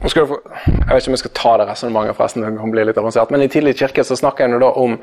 jeg 0.03 0.11
vet 0.11 0.17
ikke 0.17 1.11
om 1.11 1.15
jeg 1.15 1.19
skal 1.21 1.35
ta 1.35 1.51
det 1.61 1.67
resonnementet, 1.69 2.17
forresten, 2.19 2.43
det 2.43 2.57
kan 2.59 2.73
bli 2.75 2.83
litt 2.89 2.97
avansert, 2.99 3.31
men 3.31 3.45
i 3.45 3.51
tidlig 3.51 3.77
kirke 3.79 4.03
så 4.03 4.17
snakker 4.19 4.49
en 4.49 4.63
om, 4.67 4.97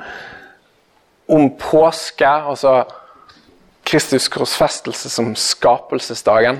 om 1.32 1.46
påske, 1.60 2.28
altså 2.28 2.82
Kristus 3.88 4.28
korsfestelse 4.28 5.10
som 5.10 5.32
skapelsesdagen. 5.40 6.60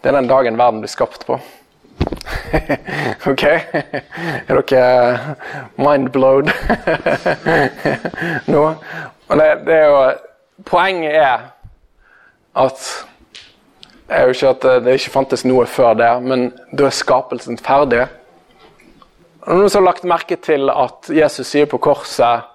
Det 0.00 0.08
er 0.08 0.16
den 0.16 0.30
dagen 0.32 0.56
verden 0.56 0.80
blir 0.80 0.92
skapt 0.92 1.26
på. 1.28 1.36
ok? 3.30 3.44
Er 3.44 4.60
dere 4.60 5.36
mind-blowed 5.76 6.50
nå? 8.52 8.64
Og 9.28 9.38
det, 9.40 9.48
det, 9.66 9.74
er 9.74 9.86
jo 9.88 10.12
Poenget 10.64 11.16
er 11.18 11.48
at 12.54 12.84
er 14.08 14.22
jo 14.22 14.34
ikke 14.34 14.48
at 14.48 14.66
det 14.84 14.92
ikke 14.98 15.10
fantes 15.10 15.42
noe 15.44 15.66
før 15.66 15.96
det, 15.98 16.10
men 16.22 16.52
da 16.70 16.86
er 16.86 16.94
skapelsen 16.94 17.58
ferdig. 17.58 18.04
Noen 19.44 19.68
som 19.68 19.82
har 19.82 19.90
lagt 19.90 20.06
merke 20.08 20.36
til 20.40 20.70
at 20.70 21.10
Jesus 21.12 21.50
sier 21.50 21.66
på 21.68 21.80
korset 21.82 22.46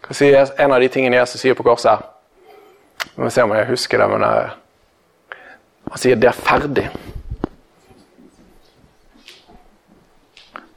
Hva 0.00 0.16
sier 0.16 0.48
en 0.58 0.72
av 0.72 0.80
de 0.80 0.88
tingene 0.92 1.18
Jesus 1.18 1.42
sier 1.42 1.58
på 1.58 1.66
korset? 1.66 2.06
Vi 3.14 3.20
må 3.20 3.28
se 3.32 3.44
om 3.44 3.52
jeg 3.54 3.68
husker 3.68 4.00
det. 4.00 4.08
men 4.08 4.24
jeg, 4.24 4.48
Han 5.90 5.98
sier 5.98 6.16
'det 6.16 6.28
er 6.28 6.32
ferdig'. 6.32 6.88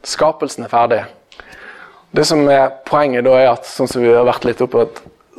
Skapelsen 0.03 0.63
er 0.63 0.67
ferdig. 0.67 1.05
Det 2.15 2.25
som 2.27 2.49
er 2.49 2.69
Poenget 2.85 3.25
da 3.25 3.37
er 3.39 3.51
at 3.51 3.65
sånn 3.65 3.87
som 3.87 4.01
vi 4.01 4.11
har 4.13 4.25
vært 4.25 4.45
litt 4.45 4.61
oppe 4.61 4.87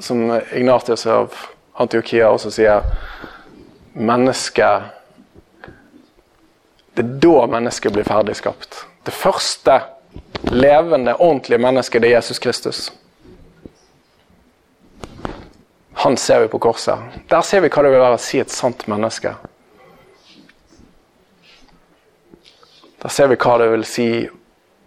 som 0.02 0.40
Ignatius 0.52 1.06
av 1.06 1.34
Antiokia 1.78 2.30
også 2.30 2.50
sier 2.50 2.82
mennesket 3.94 4.82
Det 6.96 7.04
er 7.04 7.14
da 7.22 7.46
mennesket 7.46 7.92
blir 7.92 8.06
ferdig 8.06 8.36
skapt. 8.36 8.84
Det 9.06 9.12
første 9.12 9.80
levende, 10.50 11.16
ordentlige 11.16 11.58
mennesket, 11.58 12.02
det 12.02 12.10
er 12.10 12.16
Jesus 12.16 12.38
Kristus. 12.38 12.92
Han 16.04 16.16
ser 16.16 16.40
vi 16.40 16.48
på 16.48 16.58
korset. 16.58 16.98
Der 17.30 17.40
ser 17.42 17.60
vi 17.60 17.68
hva 17.68 17.82
det 17.82 17.90
vil 17.90 18.00
være 18.00 18.18
å 18.18 18.22
si 18.22 18.38
et 18.38 18.50
sant 18.54 18.86
menneske. 18.86 19.34
Der 23.04 23.12
ser 23.12 23.28
vi 23.28 23.36
hva 23.36 23.58
det 23.60 23.68
vil 23.68 23.84
si 23.84 24.08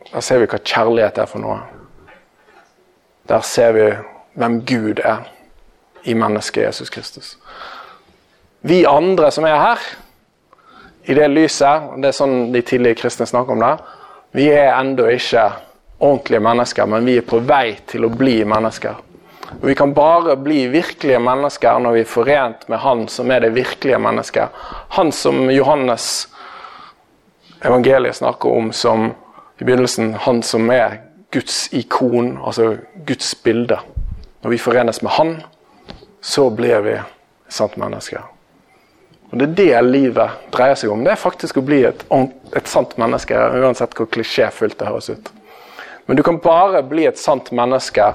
Der 0.07 0.23
ser 0.25 0.39
vi 0.41 0.47
hva 0.49 0.57
kjærlighet 0.63 1.17
er 1.19 1.27
for 1.29 1.43
noe. 1.43 1.59
Der 3.27 3.43
ser 3.43 3.73
vi 3.75 3.87
hvem 4.39 4.61
Gud 4.65 5.01
er 5.03 5.25
i 6.07 6.13
mennesket 6.15 6.63
Jesus 6.63 6.89
Kristus. 6.89 7.33
Vi 8.61 8.85
andre 8.87 9.31
som 9.31 9.45
er 9.45 9.59
her, 9.59 9.83
i 11.03 11.13
det 11.13 11.27
lyset, 11.27 11.91
det 11.99 12.09
er 12.09 12.15
sånn 12.15 12.53
de 12.53 12.61
tidlige 12.63 13.01
kristne 13.01 13.27
snakker 13.27 13.57
om 13.57 13.65
det, 13.65 13.73
vi 14.37 14.47
er 14.53 14.71
ennå 14.77 15.09
ikke 15.11 15.43
ordentlige 15.99 16.43
mennesker, 16.43 16.87
men 16.87 17.05
vi 17.07 17.17
er 17.19 17.27
på 17.27 17.41
vei 17.43 17.77
til 17.89 18.07
å 18.07 18.13
bli 18.13 18.39
mennesker. 18.47 19.03
Og 19.57 19.67
Vi 19.67 19.75
kan 19.75 19.93
bare 19.95 20.35
bli 20.39 20.67
virkelige 20.71 21.19
mennesker 21.19 21.79
når 21.79 21.95
vi 21.95 22.01
er 22.03 22.11
forent 22.11 22.67
med 22.69 22.79
Han 22.83 23.07
som 23.07 23.31
er 23.31 23.45
det 23.45 23.55
virkelige 23.55 23.99
mennesket. 23.99 24.49
Han 24.95 25.11
som 25.11 25.49
Johannes 25.51 26.27
evangeliet 27.65 28.15
snakker 28.15 28.49
om 28.49 28.71
som 28.71 29.11
i 29.57 29.63
begynnelsen, 29.63 30.13
han 30.13 30.43
som 30.43 30.69
er 30.71 30.99
Guds 31.31 31.67
ikon, 31.73 32.37
altså 32.45 32.77
Guds 33.05 33.35
bilde. 33.35 33.79
Når 34.41 34.49
vi 34.49 34.57
forenes 34.57 35.01
med 35.01 35.11
Han, 35.11 35.41
så 36.21 36.49
blir 36.49 36.81
vi 36.81 36.97
sant 37.49 37.77
menneske. 37.77 38.21
Og 39.31 39.39
Det 39.39 39.47
er 39.47 39.55
det 39.55 39.81
livet 39.91 40.51
dreier 40.51 40.75
seg 40.75 40.91
om. 40.91 41.03
Det 41.03 41.11
er 41.11 41.19
faktisk 41.19 41.57
å 41.57 41.65
bli 41.65 41.81
et, 41.83 42.05
et 42.55 42.67
sant 42.69 42.97
menneske, 42.97 43.35
uansett 43.35 43.95
hvor 43.97 44.07
klisjéfullt 44.11 44.77
det 44.79 44.87
høres 44.87 45.09
ut. 45.09 45.31
Men 46.05 46.17
du 46.17 46.23
kan 46.23 46.39
bare 46.39 46.83
bli 46.87 47.05
et 47.09 47.19
sant 47.19 47.51
menneske 47.51 48.13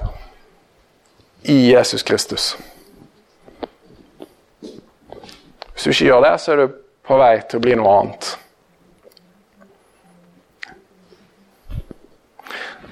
i 1.43 1.73
Jesus 1.73 2.03
Kristus. 2.03 2.57
Hvis 5.73 5.85
du 5.85 5.91
ikke 5.91 6.07
gjør 6.07 6.25
det, 6.25 6.33
så 6.41 6.53
er 6.53 6.63
du 6.63 6.79
på 7.05 7.19
vei 7.21 7.35
til 7.45 7.59
å 7.59 7.65
bli 7.67 7.77
noe 7.77 7.93
annet. 7.99 8.31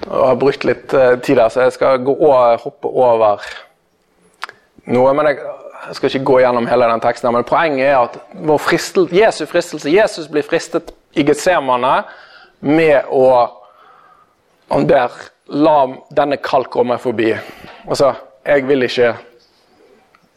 Jeg 0.01 0.27
har 0.27 0.37
brukt 0.39 0.63
litt 0.65 0.93
eh, 0.97 1.17
tid 1.21 1.37
der, 1.37 1.49
så 1.53 1.67
jeg 1.67 1.75
skal 1.77 2.01
gå 2.05 2.13
og 2.13 2.63
hoppe 2.63 2.89
over 2.89 3.43
noe. 4.89 5.13
Men 5.13 5.29
jeg, 5.29 5.39
jeg 5.87 5.97
skal 5.97 6.09
ikke 6.09 6.29
gå 6.31 6.39
gjennom 6.41 6.69
hele 6.69 6.89
den 6.89 7.03
teksten, 7.03 7.33
men 7.35 7.47
poenget 7.47 7.85
er 7.87 7.99
at 7.99 8.17
vår 8.47 8.61
fristel, 8.61 9.07
Jesus, 9.13 9.49
fristelse 9.49 9.93
Jesus 9.93 10.29
blir 10.31 10.45
fristet 10.47 10.93
i 11.13 11.25
Getsemane 11.27 12.01
med 12.61 13.09
å 13.09 13.25
Han 14.71 14.85
der 14.87 15.11
La 15.51 15.81
denne 16.15 16.37
kalk 16.39 16.69
gå 16.71 16.83
meg 16.87 17.01
forbi. 17.03 17.33
Altså, 17.89 18.13
jeg 18.47 18.63
vil 18.69 18.85
ikke 18.87 19.09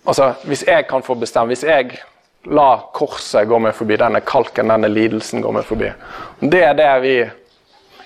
Altså, 0.05 0.33
hvis 0.45 0.65
jeg 0.67 0.87
kan 0.89 1.03
få 1.03 1.15
bestemme 1.15 1.47
Hvis 1.47 1.63
jeg 1.65 2.01
la 2.45 2.77
korset 2.93 3.49
gå 3.49 3.59
meg 3.59 3.75
forbi, 3.75 3.97
denne 3.97 4.21
kalken, 4.21 4.69
denne 4.69 4.89
lidelsen 4.89 5.41
gå 5.41 5.53
meg 5.55 5.65
forbi 5.65 5.93
Det 6.41 6.61
er 6.65 6.75
det 6.77 6.91
vi 7.05 7.15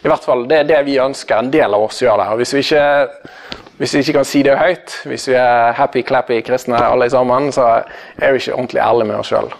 i 0.02 0.08
hvert 0.08 0.24
fall 0.24 0.44
det 0.48 0.60
er 0.60 0.68
det 0.68 0.82
vi 0.86 0.98
ønsker 1.02 1.40
en 1.40 1.50
del 1.52 1.74
av 1.74 1.86
oss 1.88 2.02
gjør 2.02 2.20
det. 2.20 2.26
Og 2.32 2.42
hvis 2.42 2.54
vi 2.54 2.62
ikke, 2.62 2.84
hvis 3.80 3.94
vi 3.94 4.02
ikke 4.04 4.16
kan 4.20 4.28
si 4.28 4.42
det 4.46 4.58
høyt, 4.58 4.94
hvis 5.10 5.28
vi 5.30 5.34
er 5.38 5.74
happy-clappy 5.78 6.38
kristne 6.46 6.78
alle 6.78 7.10
sammen, 7.10 7.50
så 7.54 7.66
er 8.16 8.34
vi 8.34 8.42
ikke 8.42 8.54
ordentlig 8.54 8.84
ærlige 8.84 9.10
med 9.10 9.18
oss 9.18 9.32
sjøl. 9.32 9.50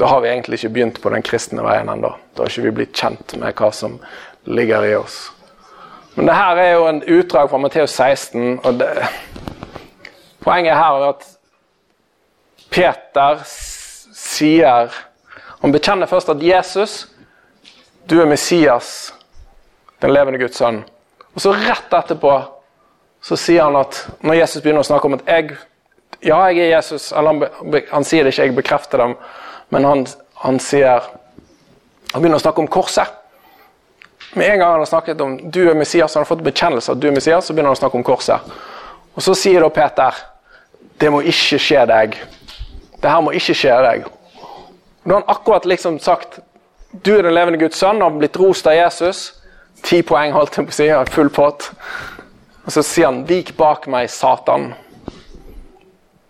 Da 0.00 0.08
har 0.08 0.22
vi 0.22 0.30
egentlig 0.30 0.60
ikke 0.60 0.72
begynt 0.74 1.02
på 1.02 1.10
den 1.12 1.26
kristne 1.26 1.64
veien 1.66 1.90
ennå. 1.92 2.14
Da 2.36 2.44
har 2.44 2.52
ikke 2.52 2.68
vi 2.68 2.76
blitt 2.78 2.96
kjent 2.96 3.34
med 3.40 3.58
hva 3.58 3.68
som 3.74 3.98
ligger 4.48 4.86
i 4.88 4.94
oss. 4.96 5.26
Men 6.14 6.30
det 6.30 6.38
her 6.38 6.56
er 6.62 6.72
jo 6.72 6.86
en 6.88 7.02
utdrag 7.04 7.50
fra 7.50 7.58
Matteus 7.60 7.92
16, 7.98 8.60
og 8.64 8.80
det, 8.80 8.88
poenget 10.40 10.78
her 10.78 10.96
er 11.02 11.10
at 11.10 11.28
Peter 12.70 13.42
sier 13.44 14.92
Han 15.60 15.72
bekjenner 15.74 16.08
først 16.08 16.30
at 16.32 16.40
Jesus 16.40 17.10
du 18.10 18.20
er 18.20 18.26
Messias, 18.26 19.14
den 20.02 20.10
levende 20.10 20.38
Guds 20.38 20.58
sønn. 20.58 20.82
Og 21.34 21.42
så 21.44 21.52
rett 21.54 21.92
etterpå 21.94 22.32
så 23.22 23.36
sier 23.38 23.68
han 23.68 23.76
at 23.78 24.00
når 24.24 24.40
Jesus 24.40 24.62
begynner 24.64 24.82
å 24.82 24.88
snakke 24.88 25.06
om 25.06 25.18
at 25.20 25.28
jeg 25.28 25.58
Ja, 26.20 26.36
jeg 26.50 26.66
er 26.66 26.74
Jesus. 26.74 27.12
Han, 27.16 27.38
han 27.88 28.04
sier 28.04 28.26
det 28.26 28.34
ikke, 28.34 28.44
jeg 28.44 28.54
bekrefter 28.56 29.00
dem. 29.00 29.14
Men 29.72 29.86
han, 29.88 30.02
han 30.42 30.58
sier 30.60 31.06
Han 32.12 32.20
begynner 32.20 32.36
å 32.36 32.42
snakke 32.42 32.60
om 32.60 32.68
korset. 32.68 33.06
Med 34.34 34.50
en 34.50 34.58
gang 34.58 34.72
han 34.72 34.82
har 34.82 34.90
snakket 34.90 35.20
om 35.22 35.38
du 35.50 35.62
er 35.70 35.78
Messias, 35.78 36.14
han 36.14 36.24
har 36.24 36.28
fått 36.28 36.42
bekjennelse 36.42 36.92
at 36.92 37.00
du 37.00 37.06
er 37.06 37.14
Messias, 37.14 37.46
så 37.46 37.54
begynner 37.54 37.70
han 37.70 37.78
å 37.78 37.80
snakke 37.80 37.98
om 37.98 38.04
korset. 38.04 38.50
Og 39.14 39.22
så 39.22 39.34
sier 39.38 39.62
da 39.62 39.70
Peter 39.70 40.18
det 41.00 41.10
må 41.14 41.22
ikke 41.22 41.58
skje 41.62 41.86
deg. 41.88 42.18
Det 43.00 43.10
her 43.10 43.22
må 43.24 43.32
ikke 43.38 43.54
skje 43.56 43.78
deg. 43.86 44.10
Da 45.04 45.14
har 45.14 45.22
han 45.22 45.30
akkurat 45.30 45.64
liksom 45.70 45.98
sagt 46.02 46.40
du 46.92 47.12
er 47.18 47.22
den 47.22 47.34
levende 47.34 47.58
Guds 47.58 47.78
sønn, 47.78 48.02
og 48.02 48.10
har 48.10 48.18
blitt 48.18 48.38
rost 48.40 48.66
av 48.66 48.74
Jesus. 48.74 49.30
Ti 49.86 50.02
poeng, 50.02 50.34
holdt 50.34 50.56
jeg 50.58 50.66
på 50.66 50.74
å 50.74 50.76
si, 50.76 50.88
full 51.14 51.30
pott. 51.32 51.70
Og 52.66 52.72
så 52.74 52.82
sier 52.82 53.06
han 53.06 53.24
'vik 53.26 53.56
bak 53.56 53.86
meg, 53.86 54.10
Satan', 54.10 54.74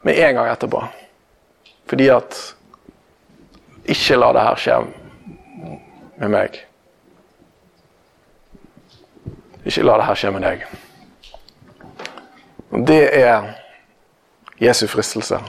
med 0.02 0.18
en 0.18 0.34
gang 0.34 0.48
etterpå. 0.48 0.84
Fordi 1.86 2.08
at 2.08 2.54
Ikke 3.84 4.16
la 4.16 4.32
det 4.32 4.42
her 4.42 4.56
skje 4.56 4.86
med 6.18 6.28
meg. 6.28 6.66
Ikke 9.64 9.82
la 9.82 9.96
det 9.96 10.06
her 10.06 10.14
skje 10.14 10.30
med 10.30 10.42
deg. 10.42 10.66
Og 12.70 12.86
Det 12.86 13.18
er 13.18 13.54
Jesu 14.60 14.86
fristelse. 14.86 15.40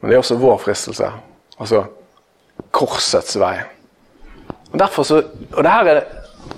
Men 0.00 0.10
det 0.10 0.14
er 0.14 0.18
også 0.18 0.36
vår 0.36 0.58
fristelse. 0.58 1.12
Altså 1.58 1.84
korsets 2.70 3.38
vei. 3.40 3.58
Og 4.74 4.78
derfor 4.78 5.06
så, 5.06 5.20
og 5.54 5.62
det 5.62 5.70
her 5.70 5.86
er, 5.86 6.00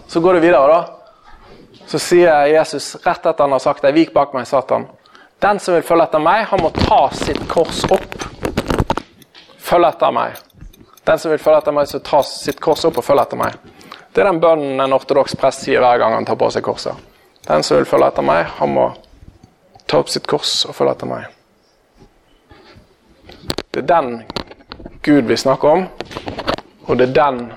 så 0.08 0.20
går 0.24 0.38
det 0.38 0.46
videre, 0.46 0.68
da. 0.72 1.82
Så 1.86 1.98
sier 2.00 2.48
Jesus 2.48 2.94
rett 3.04 3.26
etter 3.28 3.44
han 3.44 3.52
har 3.52 3.60
sagt 3.60 3.82
det, 3.84 3.92
'Vik 3.92 4.14
bak 4.14 4.32
meg, 4.32 4.46
Satan'. 4.48 4.86
Den 5.40 5.58
som 5.58 5.74
vil 5.74 5.82
følge 5.82 6.06
etter 6.08 6.18
meg, 6.18 6.46
han 6.48 6.62
må 6.62 6.70
ta 6.70 7.10
sitt 7.12 7.42
kors 7.48 7.84
opp. 7.92 8.14
Følg 9.58 9.88
etter 9.88 10.14
meg. 10.16 10.32
Den 11.04 11.18
som 11.18 11.30
vil 11.30 11.38
følge 11.38 11.58
etter 11.58 11.76
meg, 11.76 11.88
så 11.88 11.98
ta 11.98 12.22
sitt 12.22 12.60
kors 12.60 12.84
opp 12.88 12.96
og 12.96 13.04
følge 13.04 13.22
etter 13.22 13.36
meg. 13.36 13.52
Det 14.14 14.24
er 14.24 14.30
den 14.30 14.40
bønnen 14.40 14.80
en 14.80 14.96
ortodoks 14.96 15.36
prest 15.36 15.66
sier 15.66 15.84
hver 15.84 15.98
gang 15.98 16.14
han 16.16 16.24
tar 16.24 16.40
på 16.40 16.48
seg 16.50 16.64
korset. 16.64 16.96
Den 17.46 17.62
som 17.62 17.76
vil 17.76 17.84
følge 17.84 18.08
etter 18.08 18.24
meg, 18.24 18.46
han 18.46 18.72
må 18.72 18.86
ta 19.86 20.00
opp 20.00 20.08
sitt 20.08 20.26
kors 20.26 20.64
og 20.64 20.74
følge 20.74 20.96
etter 20.96 21.06
meg. 21.12 21.28
Det 23.70 23.84
er 23.84 23.92
den 23.92 24.24
Gud 25.02 25.28
vi 25.28 25.36
snakker 25.36 25.68
om, 25.68 25.86
og 26.88 26.96
det 26.96 27.10
er 27.10 27.16
den 27.20 27.52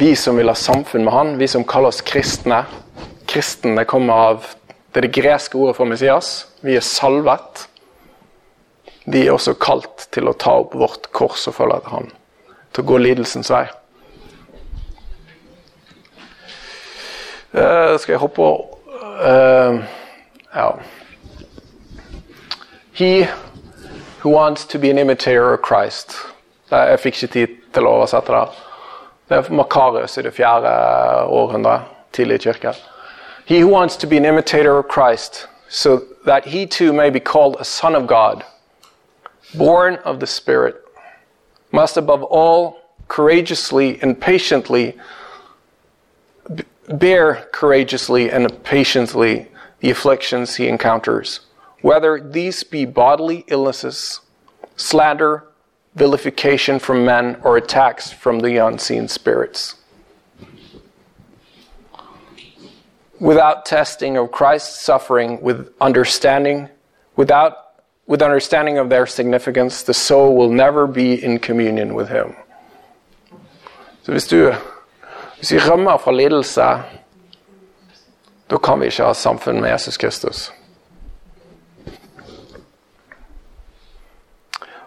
Vi 0.00 0.16
som 0.16 0.36
vil 0.36 0.48
ha 0.48 0.54
samfunn 0.54 1.04
med 1.04 1.12
Han, 1.12 1.38
vi 1.38 1.48
som 1.48 1.64
kaller 1.64 1.88
oss 1.88 2.00
kristne 2.00 2.64
Kristne 3.26 3.84
kommer 3.84 4.14
av 4.14 4.46
det, 4.92 5.00
det 5.00 5.10
greske 5.12 5.58
ordet 5.58 5.76
for 5.76 5.84
Messias. 5.84 6.46
Vi 6.64 6.72
er 6.74 6.80
salvet. 6.80 7.66
Vi 9.04 9.26
er 9.26 9.34
også 9.34 9.52
kalt 9.60 10.06
til 10.10 10.30
å 10.30 10.32
ta 10.32 10.54
opp 10.62 10.72
vårt 10.74 11.10
kors 11.12 11.44
og 11.50 11.54
følge 11.58 11.76
etter 11.76 11.92
Han. 11.92 12.08
Til 12.72 12.82
å 12.82 12.88
gå 12.88 12.96
lidelsens 12.98 13.52
vei. 13.52 13.66
Uh, 17.52 17.92
skal 18.00 18.14
jeg 18.14 18.22
hoppe 18.24 18.48
uh, 19.20 19.84
Ja. 20.56 20.70
He 22.96 23.28
who 24.24 24.32
wants 24.32 24.64
to 24.64 24.80
be 24.80 24.90
an 24.90 24.98
imitator 24.98 25.52
of 25.52 25.60
Christ. 25.68 26.16
Jeg 26.72 27.04
fikk 27.04 27.20
ikke 27.20 27.32
tid 27.36 27.56
til 27.76 27.84
å 27.84 27.96
oversette 28.00 28.32
det. 28.32 28.69
Det 29.30 29.36
er 29.36 29.52
Makarius 29.52 30.16
i 30.18 30.22
det 30.22 30.34
fjerde 30.34 30.70
århundret, 31.24 31.82
tidlig 32.12 32.34
i 32.34 32.38
kirken. 32.38 32.74
He 33.46 33.60
who 33.62 33.70
wants 33.70 33.96
to 33.96 34.08
be 34.08 34.16
an 34.16 34.24
imitator 34.24 34.78
of 34.78 34.84
Christ, 34.92 35.48
so 35.68 36.00
that 36.26 36.44
he 36.44 36.66
too 36.66 36.92
may 36.92 37.10
be 37.10 37.20
called 37.20 37.56
a 37.60 37.64
son 37.64 37.94
of 37.94 38.08
God, 38.08 38.42
born 39.58 39.98
of 40.04 40.18
the 40.18 40.26
Spirit, 40.26 40.74
must 41.70 41.96
above 41.96 42.24
all 42.24 42.76
courageously 43.08 43.98
and 44.02 44.20
patiently 44.20 44.98
bear 46.88 47.46
courageously 47.52 48.30
and 48.30 48.64
patiently 48.64 49.46
the 49.80 49.90
afflictions 49.90 50.56
he 50.56 50.66
encounters, 50.66 51.40
whether 51.82 52.20
these 52.32 52.64
be 52.64 52.84
bodily 52.84 53.44
illnesses, 53.46 54.20
slander, 54.76 55.44
vilification 56.00 56.78
from 56.78 57.04
men, 57.04 57.24
or 57.44 57.52
attacks 57.56 58.10
from 58.22 58.40
the 58.40 58.56
unseen 58.68 59.06
spirits. 59.08 59.76
Without 63.20 63.66
testing 63.66 64.16
of 64.16 64.30
Christ's 64.38 64.80
suffering 64.80 65.30
with 65.42 65.58
understanding, 65.88 66.68
without 67.16 67.52
with 68.06 68.22
understanding 68.22 68.78
of 68.78 68.88
their 68.88 69.06
significance, 69.06 69.74
the 69.82 69.94
soul 69.94 70.28
will 70.38 70.52
never 70.64 70.86
be 70.86 71.08
in 71.26 71.38
communion 71.38 71.94
with 71.94 72.08
him. 72.08 72.34
Så 74.02 74.12
hvis, 74.12 74.26
du, 74.26 74.54
hvis 75.36 75.52
vi 75.52 75.58
rømmer 75.58 75.96
fra 75.98 76.12
lidelse, 76.12 76.60
da 78.50 78.56
kan 78.56 78.80
vi 78.80 78.86
ikke 78.86 79.02
ha 79.02 79.12
samfunn 79.12 79.60
med 79.60 79.70
Jesus 79.70 79.96
Kristus. 79.96 80.52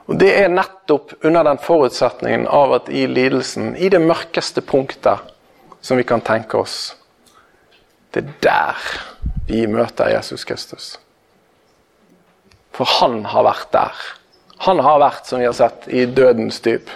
Og 0.08 0.20
Det 0.20 0.34
er 0.36 0.52
nettopp 0.52 1.14
under 1.24 1.46
den 1.48 1.60
forutsetningen 1.64 2.48
av 2.52 2.74
at 2.76 2.90
i 2.92 3.06
lidelsen, 3.08 3.76
i 3.78 3.90
det 3.90 4.02
mørkeste 4.04 4.62
punktet 4.62 5.22
som 5.84 6.00
vi 6.00 6.04
kan 6.08 6.24
tenke 6.24 6.60
oss, 6.60 6.96
det 8.12 8.24
er 8.24 8.34
der 8.44 8.90
vi 9.48 9.64
møter 9.68 10.12
Jesus 10.12 10.44
Kristus. 10.46 10.98
For 12.74 12.90
han 13.00 13.24
har 13.32 13.46
vært 13.48 13.72
der. 13.74 14.04
Han 14.66 14.80
har 14.84 15.00
vært, 15.02 15.28
som 15.28 15.40
vi 15.40 15.48
har 15.48 15.56
sett, 15.56 15.88
i 15.88 16.06
dødens 16.06 16.60
dyp. 16.64 16.90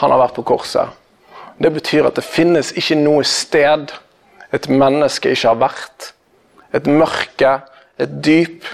Han 0.00 0.12
har 0.12 0.22
vært 0.22 0.36
på 0.38 0.46
korset. 0.46 0.94
Det 1.58 1.72
betyr 1.74 2.06
at 2.06 2.18
det 2.18 2.26
finnes 2.26 2.70
ikke 2.78 2.98
noe 3.00 3.24
sted 3.26 3.90
et 4.54 4.68
menneske 4.70 5.32
ikke 5.32 5.50
har 5.50 5.60
vært. 5.60 6.12
Et 6.76 6.86
mørke, 6.86 7.58
et 7.98 8.14
dyp, 8.24 8.66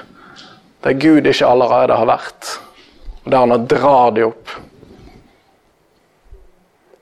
der 0.85 0.99
Gud 1.01 1.27
ikke 1.27 1.49
allerede 1.49 1.97
har 1.97 2.11
vært 2.11 2.59
og 3.25 3.31
der 3.31 3.39
han 3.47 3.67
drar 3.67 4.11
de 4.17 4.27
opp. 4.29 4.51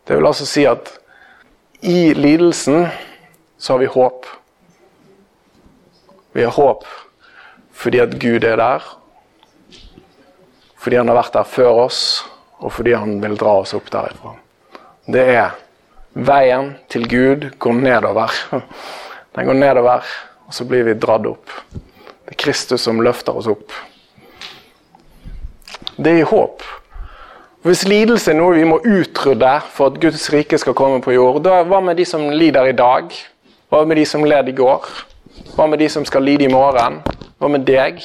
Det 0.05 0.17
vil 0.17 0.27
altså 0.27 0.47
si 0.47 0.67
at 0.67 0.91
i 1.83 2.15
lidelsen 2.15 2.87
så 3.59 3.73
har 3.73 3.83
vi 3.83 3.91
håp. 3.91 4.27
Vi 6.33 6.45
har 6.45 6.55
håp 6.59 6.87
fordi 7.83 7.99
at 7.99 8.13
Gud 8.21 8.45
er 8.47 8.61
der, 8.61 8.85
fordi 10.79 11.01
han 11.01 11.09
har 11.11 11.17
vært 11.19 11.35
der 11.35 11.49
før 11.49 11.81
oss, 11.89 12.01
og 12.63 12.71
fordi 12.77 12.93
han 12.95 13.17
vil 13.23 13.35
dra 13.41 13.57
oss 13.65 13.73
opp 13.75 13.89
derifra. 13.91 14.37
Det 15.11 15.25
er 15.33 15.57
veien 16.15 16.77
til 16.93 17.09
Gud 17.11 17.49
går 17.59 17.75
nedover. 17.81 18.31
Den 19.35 19.49
går 19.49 19.59
nedover, 19.59 20.07
og 20.47 20.55
så 20.55 20.67
blir 20.69 20.87
vi 20.87 20.95
dratt 20.95 21.27
opp. 21.27 21.51
Det 21.73 22.37
er 22.37 22.41
Kristus 22.45 22.85
som 22.87 23.03
løfter 23.03 23.35
oss 23.41 23.51
opp. 23.51 23.75
Det 25.97 26.17
gir 26.17 26.31
håp. 26.31 26.63
Hvis 27.63 27.85
lidelse 27.87 28.33
er 28.33 28.39
noe 28.41 28.57
vi 28.57 28.65
må 28.67 28.81
utrydde 28.83 29.53
for 29.71 29.93
at 29.93 30.01
Guds 30.03 30.25
rike 30.35 30.59
skal 30.59 30.75
komme 30.75 30.99
på 31.03 31.15
jord, 31.15 31.43
da 31.45 31.61
hva 31.63 31.79
med 31.85 32.01
de 32.01 32.07
som 32.09 32.25
lider 32.35 32.73
i 32.73 32.75
dag? 32.75 33.13
Hva 33.71 33.85
med 33.87 34.01
de 34.01 34.07
som 34.09 34.25
led 34.27 34.51
i 34.51 34.57
går? 34.57 34.89
Hva 35.55 35.69
med 35.71 35.79
de 35.79 35.89
som 35.89 36.05
skal 36.05 36.27
lide 36.27 36.49
i 36.49 36.51
morgen? 36.51 36.99
Hva 37.39 37.49
med 37.49 37.63
deg? 37.69 38.03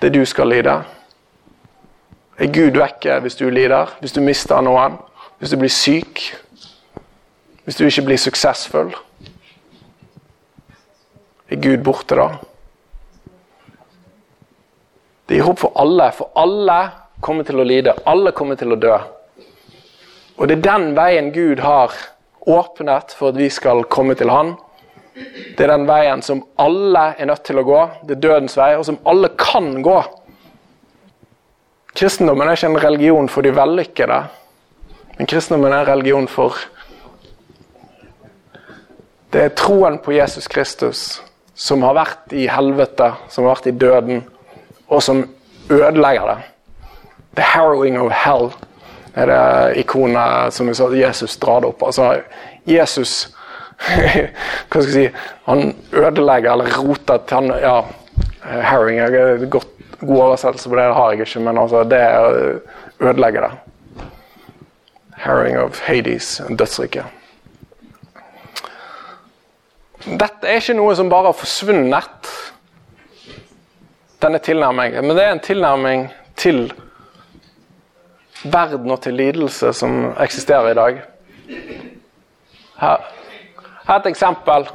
Det 0.00 0.12
du 0.14 0.24
skal 0.24 0.48
lide? 0.48 0.78
Er 2.40 2.48
Gud 2.48 2.78
vekke 2.80 3.18
hvis 3.20 3.36
du 3.36 3.50
lider? 3.52 3.92
Hvis 4.00 4.16
du 4.16 4.22
mister 4.24 4.64
noen? 4.64 4.96
Hvis 5.38 5.52
du 5.52 5.58
blir 5.60 5.72
syk? 5.72 6.22
Hvis 7.64 7.76
du 7.76 7.84
ikke 7.84 8.06
blir 8.08 8.16
suksessfull? 8.16 8.94
Er 11.50 11.60
Gud 11.60 11.84
borte 11.84 12.16
da? 12.16 12.30
Det 15.30 15.36
gir 15.38 15.46
håp 15.46 15.60
for 15.62 15.70
alle, 15.78 16.08
for 16.10 16.32
alle 16.34 16.76
kommer 17.22 17.46
til 17.46 17.60
å 17.62 17.64
lide. 17.64 17.92
Alle 18.10 18.32
kommer 18.34 18.56
til 18.58 18.74
å 18.74 18.78
dø. 18.82 18.96
Og 20.40 20.48
det 20.50 20.56
er 20.56 20.64
den 20.64 20.88
veien 20.96 21.28
Gud 21.30 21.60
har 21.62 21.94
åpnet 22.50 23.14
for 23.14 23.30
at 23.30 23.38
vi 23.38 23.46
skal 23.54 23.84
komme 23.86 24.16
til 24.18 24.32
Han. 24.34 24.56
Det 25.54 25.62
er 25.62 25.70
den 25.70 25.86
veien 25.86 26.24
som 26.26 26.40
alle 26.58 27.04
er 27.14 27.28
nødt 27.30 27.44
til 27.46 27.60
å 27.60 27.64
gå. 27.68 27.82
Det 28.08 28.16
er 28.16 28.24
dødens 28.24 28.58
vei, 28.58 28.72
og 28.74 28.82
som 28.88 28.98
alle 29.06 29.30
kan 29.38 29.68
gå. 29.86 30.00
Kristendommen 31.94 32.50
er 32.50 32.58
ikke 32.58 32.72
en 32.72 32.82
religion 32.82 33.30
for 33.30 33.46
de 33.46 33.54
vellykkede, 33.54 34.18
men 35.14 35.30
kristendommen 35.30 35.70
er 35.70 35.84
en 35.84 35.92
religion 35.92 36.26
for 36.30 36.58
Det 39.30 39.44
er 39.46 39.54
troen 39.54 40.00
på 40.02 40.10
Jesus 40.16 40.50
Kristus 40.50 41.20
som 41.54 41.84
har 41.86 41.94
vært 41.94 42.32
i 42.34 42.48
helvete, 42.50 43.12
som 43.30 43.44
har 43.44 43.54
vært 43.54 43.68
i 43.70 43.76
døden, 43.78 44.24
og 44.90 45.02
som 45.02 45.24
ødelegger 45.70 46.26
det. 46.26 46.38
The 47.38 47.46
harrowing 47.46 47.98
of 48.00 48.12
hell 48.12 48.50
er 49.14 49.30
det 49.30 49.78
ikonet 49.82 50.54
som 50.54 50.68
vi 50.68 50.74
sa, 50.74 50.88
Jesus 50.94 51.36
drar 51.38 51.62
det 51.62 51.70
opp. 51.70 51.82
Altså, 51.86 52.20
Jesus 52.66 53.30
Hva 54.68 54.82
skal 54.82 54.90
jeg 54.92 54.92
si 54.92 55.04
Han 55.46 55.70
ødelegger 55.96 56.52
eller 56.52 56.74
roter 56.76 57.22
til 57.24 57.38
han 57.38 57.54
Ja, 57.62 57.78
harrowing 58.44 59.00
er 59.00 59.46
godt, 59.48 59.68
god 60.00 60.18
oversettelse 60.26 60.68
på 60.68 60.76
det, 60.76 60.84
det 60.84 60.94
har 60.94 61.10
jeg 61.12 61.20
ikke, 61.20 61.40
men 61.40 61.58
altså, 61.58 61.84
det 61.84 62.02
ødelegger 63.00 63.40
det. 63.40 63.50
Harrowing 65.16 65.58
of 65.58 65.80
Hades, 65.84 66.42
dødsriket. 66.58 67.04
Dette 70.04 70.48
er 70.48 70.60
ikke 70.62 70.78
noe 70.78 70.94
som 70.96 71.10
bare 71.12 71.28
har 71.28 71.36
forsvunnet 71.36 72.30
denne 74.22 74.40
tilnærmingen. 74.42 75.06
Men 75.06 75.16
det 75.16 75.24
er 75.24 75.32
en 75.34 75.44
tilnærming 75.44 76.08
til 76.36 76.68
verden 78.44 78.90
og 78.90 79.00
til 79.04 79.16
lidelse 79.18 79.72
som 79.76 80.12
eksisterer 80.20 80.70
i 80.70 80.78
dag. 80.78 81.00
Her, 82.80 83.08
er 83.86 83.96
et 83.96 84.06
eksempel. 84.06 84.68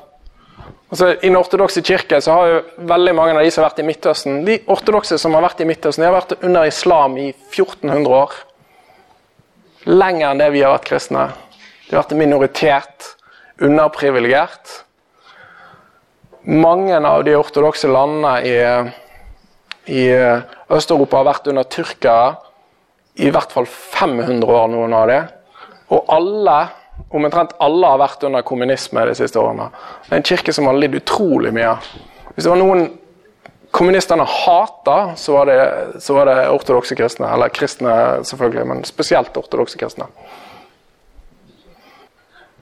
Altså, 0.92 1.08
I 1.18 1.28
den 1.28 1.36
ortodokse 1.36 1.82
kirke 1.82 2.20
så 2.22 2.34
har 2.34 2.48
jo 2.48 2.60
veldig 2.88 3.14
mange 3.18 3.34
av 3.36 3.44
de 3.44 3.52
som 3.52 3.64
har 3.64 3.72
vært 3.72 3.82
i 3.82 3.88
Midtøsten 3.88 4.44
De 4.46 4.60
ortodokse 4.72 5.18
som 5.20 5.34
har 5.34 5.44
vært 5.44 5.64
i 5.64 5.68
Midtøsten, 5.68 6.04
de 6.04 6.12
har 6.12 6.16
vært 6.20 6.38
under 6.46 6.70
islam 6.70 7.18
i 7.18 7.32
1400 7.34 8.14
år. 8.14 8.36
Lenger 9.90 10.30
enn 10.30 10.42
det 10.42 10.52
vi 10.54 10.62
har 10.66 10.76
vært 10.76 10.90
kristne. 10.90 11.26
De 11.88 11.96
har 11.96 12.04
vært 12.04 12.14
en 12.16 12.22
minoritet, 12.22 13.10
underprivilegert. 13.62 14.82
Mange 16.46 16.98
av 17.02 17.26
de 17.26 17.34
ortodokse 17.38 17.90
landene 17.90 18.36
i, 18.46 18.56
i 19.88 20.08
Øst-Europa 20.72 21.22
har 21.22 21.30
vært 21.30 21.52
under 21.52 21.68
tyrkere 21.70 22.36
i 23.16 23.30
hvert 23.32 23.54
fall 23.54 23.68
500 23.70 24.44
år, 24.50 24.68
noen 24.74 24.96
av 24.98 25.08
dem. 25.12 25.30
Og 25.94 26.10
alle 26.12 26.58
Omtrent 27.12 27.56
alle 27.60 27.88
har 27.92 28.00
vært 28.00 28.24
under 28.24 28.44
kommunisme 28.48 29.02
de 29.08 29.16
siste 29.18 29.40
årene. 29.40 29.68
Det 30.06 30.14
er 30.14 30.22
en 30.22 30.28
kirke 30.30 30.54
som 30.56 30.68
har 30.70 30.78
lidd 30.80 30.96
utrolig 30.96 31.52
mye. 31.56 31.74
Hvis 32.34 32.46
det 32.46 32.52
var 32.52 32.60
noen 32.62 32.86
kommunistene 33.76 34.24
hata, 34.24 34.98
så 35.20 35.36
var 35.36 35.50
det, 35.52 35.60
så 36.04 36.16
var 36.16 36.30
det 36.30 36.38
ortodokse 36.52 36.96
kristne. 36.96 37.28
Eller 37.36 37.52
kristne, 37.52 37.94
selvfølgelig, 38.28 38.66
men 38.72 38.84
spesielt 38.88 39.38
ortodokse 39.38 39.80
kristne. 39.80 40.08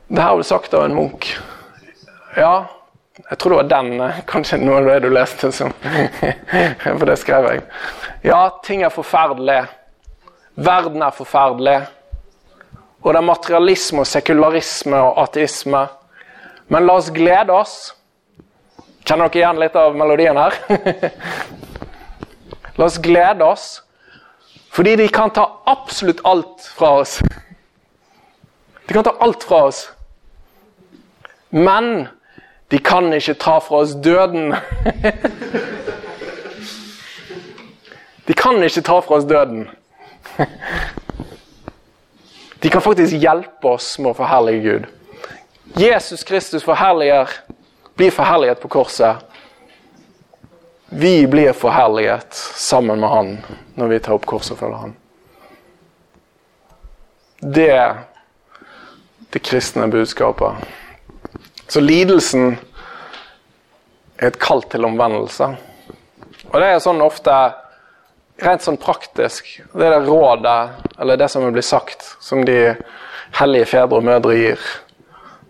Det 0.10 0.22
her 0.22 0.38
ble 0.38 0.46
sagt 0.46 0.74
av 0.78 0.88
en 0.88 0.98
munk. 0.98 1.30
Ja, 2.38 2.66
jeg 3.18 3.38
tror 3.38 3.53
det 3.53 3.61
var 3.61 3.72
den, 3.72 4.05
kanskje 4.30 4.61
noe 4.61 4.82
av 4.82 4.89
det 4.89 4.99
du 5.05 5.11
leste, 5.14 5.51
som 5.53 5.74
For 6.99 7.09
det 7.09 7.20
skrev 7.22 7.49
jeg. 7.51 7.66
Ja, 8.26 8.47
ting 8.66 8.82
er 8.82 8.93
forferdelig. 8.93 9.59
Verden 10.55 11.05
er 11.05 11.14
forferdelig 11.14 11.84
og 13.03 13.11
det 13.11 13.20
er 13.20 13.28
materialisme 13.28 14.03
og 14.03 14.07
sekularisme 14.07 14.95
og 14.95 15.18
ateisme. 15.26 15.82
Men 16.72 16.86
la 16.88 16.95
oss 16.99 17.09
glede 17.11 17.51
oss. 17.51 17.76
Kjenner 19.03 19.28
dere 19.28 19.41
igjen 19.41 19.59
litt 19.59 19.76
av 19.76 19.97
melodien 19.99 20.39
her? 20.39 20.55
la 22.78 22.88
oss 22.88 23.01
glede 23.03 23.43
oss, 23.43 23.66
fordi 24.72 24.95
de 25.01 25.09
kan 25.11 25.34
ta 25.36 25.43
absolutt 25.68 26.24
alt 26.26 26.64
fra 26.78 26.93
oss. 27.01 27.18
De 28.88 28.95
kan 28.95 29.03
ta 29.03 29.18
alt 29.20 29.43
fra 29.43 29.66
oss. 29.68 29.84
Men 31.51 32.07
de 32.72 32.80
kan 32.80 33.14
ikke 33.14 33.34
ta 33.34 33.59
fra 33.59 33.84
oss 33.84 33.93
døden. 33.93 34.55
de 38.28 38.34
kan 38.34 38.64
ikke 38.64 38.82
ta 38.82 38.99
fra 38.99 39.16
oss 39.20 39.28
døden. 39.30 39.68
De 42.64 42.70
kan 42.70 42.82
faktisk 42.82 43.14
hjelpe 43.20 43.68
oss 43.76 43.97
med 43.99 44.14
å 44.14 44.16
forherlige 44.16 44.61
Gud. 44.64 44.86
Jesus 45.76 46.24
Kristus 46.24 46.64
forherliger, 46.64 47.30
blir 47.99 48.11
forherliget 48.11 48.61
på 48.61 48.72
korset. 48.72 49.16
Vi 50.89 51.28
blir 51.28 51.51
forherliget 51.53 52.34
sammen 52.55 52.99
med 53.01 53.09
han 53.09 53.38
når 53.76 53.88
vi 53.91 53.99
tar 53.99 54.16
opp 54.16 54.26
korset 54.30 54.55
og 54.55 54.61
følger 54.61 54.78
han. 54.86 54.95
Det 57.43 57.70
er 57.76 57.97
det 59.34 59.43
kristne 59.43 59.89
budskapet. 59.91 60.64
Så 61.68 61.82
lidelsen 61.82 62.57
er 64.20 64.30
et 64.32 64.39
kall 64.39 64.64
til 64.72 64.86
omvendelse. 64.86 65.49
Og 66.51 66.55
det 66.61 66.70
er 66.70 66.82
sånn 66.84 67.01
ofte 67.01 67.34
rent 68.43 68.66
sånn 68.66 68.80
praktisk, 68.82 69.47
det 69.74 69.86
er 69.88 69.95
det 69.95 70.07
rådet, 70.09 70.57
eller 70.99 71.20
det 71.20 71.30
som 71.32 71.45
blir 71.53 71.66
sagt, 71.66 72.16
som 72.22 72.43
de 72.45 72.74
hellige 73.39 73.70
fedre 73.74 73.99
og 73.99 74.05
mødre 74.05 74.36
gir. 74.38 74.66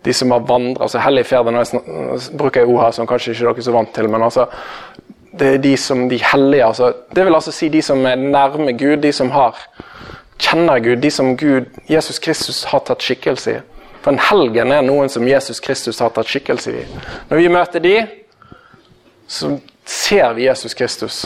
De 0.04 0.12
som 0.12 0.34
har 0.34 0.44
vandret, 0.44 0.82
altså 0.84 1.00
Hellige 1.00 1.30
fedre 1.30 1.52
nå 1.52 1.62
bruker 2.36 2.60
jeg 2.60 2.68
ord 2.68 2.82
her 2.82 2.90
som 2.92 3.06
kanskje 3.08 3.32
ikke 3.32 3.46
dere 3.46 3.62
er 3.62 3.66
så 3.66 3.72
vant 3.72 3.94
til, 3.96 4.08
men 4.12 4.22
altså 4.22 4.44
det 5.34 5.48
er 5.48 5.62
de 5.64 5.76
som 5.80 6.04
de 6.08 6.18
hellige 6.22 6.66
altså, 6.66 6.92
Det 7.14 7.24
vil 7.24 7.34
altså 7.34 7.52
si 7.52 7.68
de 7.68 7.80
som 7.82 8.04
er 8.06 8.20
nærme 8.20 8.76
Gud, 8.78 9.00
de 9.02 9.12
som 9.12 9.30
har 9.34 9.56
kjenner 10.38 10.78
Gud, 10.78 11.00
de 11.02 11.10
som 11.10 11.36
Gud, 11.36 11.72
Jesus 11.88 12.18
Kristus 12.18 12.64
har 12.64 12.84
tatt 12.84 13.02
skikkelse 13.02 13.54
i. 13.54 13.62
For 14.04 14.12
en 14.12 14.20
helgen 14.20 14.68
er 14.68 14.84
noen 14.84 15.08
som 15.08 15.24
Jesus 15.24 15.62
Kristus 15.64 16.02
har 16.04 16.10
tatt 16.12 16.28
skikkelse 16.28 16.72
i. 16.76 16.82
Når 17.30 17.38
vi 17.40 17.48
møter 17.48 17.80
de, 17.80 17.94
så 19.24 19.54
ser 19.88 20.34
vi 20.36 20.44
Jesus 20.44 20.76
Kristus. 20.76 21.22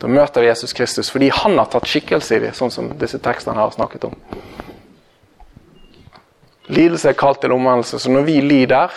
Da 0.00 0.08
møter 0.08 0.40
vi 0.40 0.48
Jesus 0.48 0.72
Kristus 0.72 1.10
fordi 1.12 1.28
han 1.36 1.58
har 1.60 1.68
tatt 1.68 1.90
skikkelse 1.90 2.38
i 2.38 2.40
dem, 2.46 2.54
sånn 2.56 2.72
som 2.72 2.88
disse 2.96 3.20
tekstene 3.20 3.60
har 3.60 3.74
snakket 3.74 4.06
om. 4.08 4.16
Lidelse 6.72 7.10
er 7.10 7.18
kalt 7.18 7.42
til 7.42 7.52
omvendelse, 7.52 8.00
så 8.00 8.12
når 8.12 8.24
vi 8.24 8.38
lider, 8.40 8.94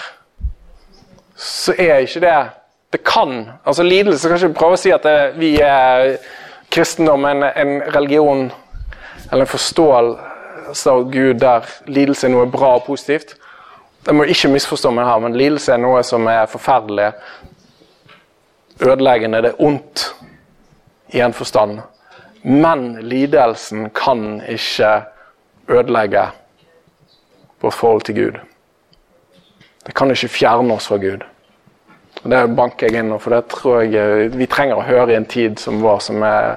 så 1.35 1.75
er 1.75 2.05
ikke 2.05 2.23
det 2.23 2.37
Det 2.93 3.01
kan 3.03 3.49
altså 3.65 3.83
Lidelse 3.83 4.29
kan 4.29 4.37
ikke 4.37 4.55
prøve 4.55 4.77
å 4.77 4.79
si 4.79 4.91
at 4.95 5.03
det, 5.03 5.33
vi 5.35 5.57
er 5.59 6.13
kristendom, 6.71 7.25
en, 7.27 7.43
en 7.43 7.73
religion 7.91 8.45
eller 9.25 9.43
en 9.43 9.51
forståelse 9.51 10.34
av 10.87 11.11
Gud 11.11 11.39
der 11.41 11.65
lidelse 11.87 12.27
er 12.27 12.33
noe 12.33 12.45
bra 12.51 12.75
og 12.79 12.85
positivt. 12.87 13.35
Jeg 14.05 14.15
må 14.15 14.27
ikke 14.29 14.51
misforstå 14.53 14.91
meg 14.93 15.07
her, 15.07 15.19
men 15.23 15.37
lidelse 15.37 15.73
er 15.73 15.81
noe 15.81 16.03
som 16.05 16.27
er 16.29 16.45
forferdelig, 16.49 17.11
ødeleggende, 18.85 19.41
det 19.41 19.53
er 19.53 19.61
ondt 19.63 20.07
i 21.15 21.21
en 21.23 21.33
forstand. 21.33 21.79
Men 22.43 22.97
lidelsen 23.01 23.89
kan 23.95 24.41
ikke 24.49 24.91
ødelegge 25.69 26.27
vårt 27.61 27.73
forhold 27.73 28.01
til 28.01 28.15
Gud. 28.15 28.39
Det 29.87 29.95
kan 29.95 30.11
ikke 30.11 30.27
fjerne 30.27 30.73
oss 30.73 30.87
fra 30.87 30.97
Gud. 30.97 31.23
Og 32.23 32.31
Det 32.31 32.55
banker 32.55 32.87
jeg 32.87 32.99
inn 32.99 33.09
nå, 33.09 33.17
for 33.21 33.33
det 33.33 33.47
tror 33.53 33.81
jeg 33.85 34.31
vi 34.33 34.45
trenger 34.49 34.79
å 34.79 34.85
høre 34.85 35.13
i 35.13 35.17
en 35.17 35.27
tid 35.29 35.59
som 35.61 35.81
vår, 35.81 35.99
som 36.01 36.23
er 36.25 36.55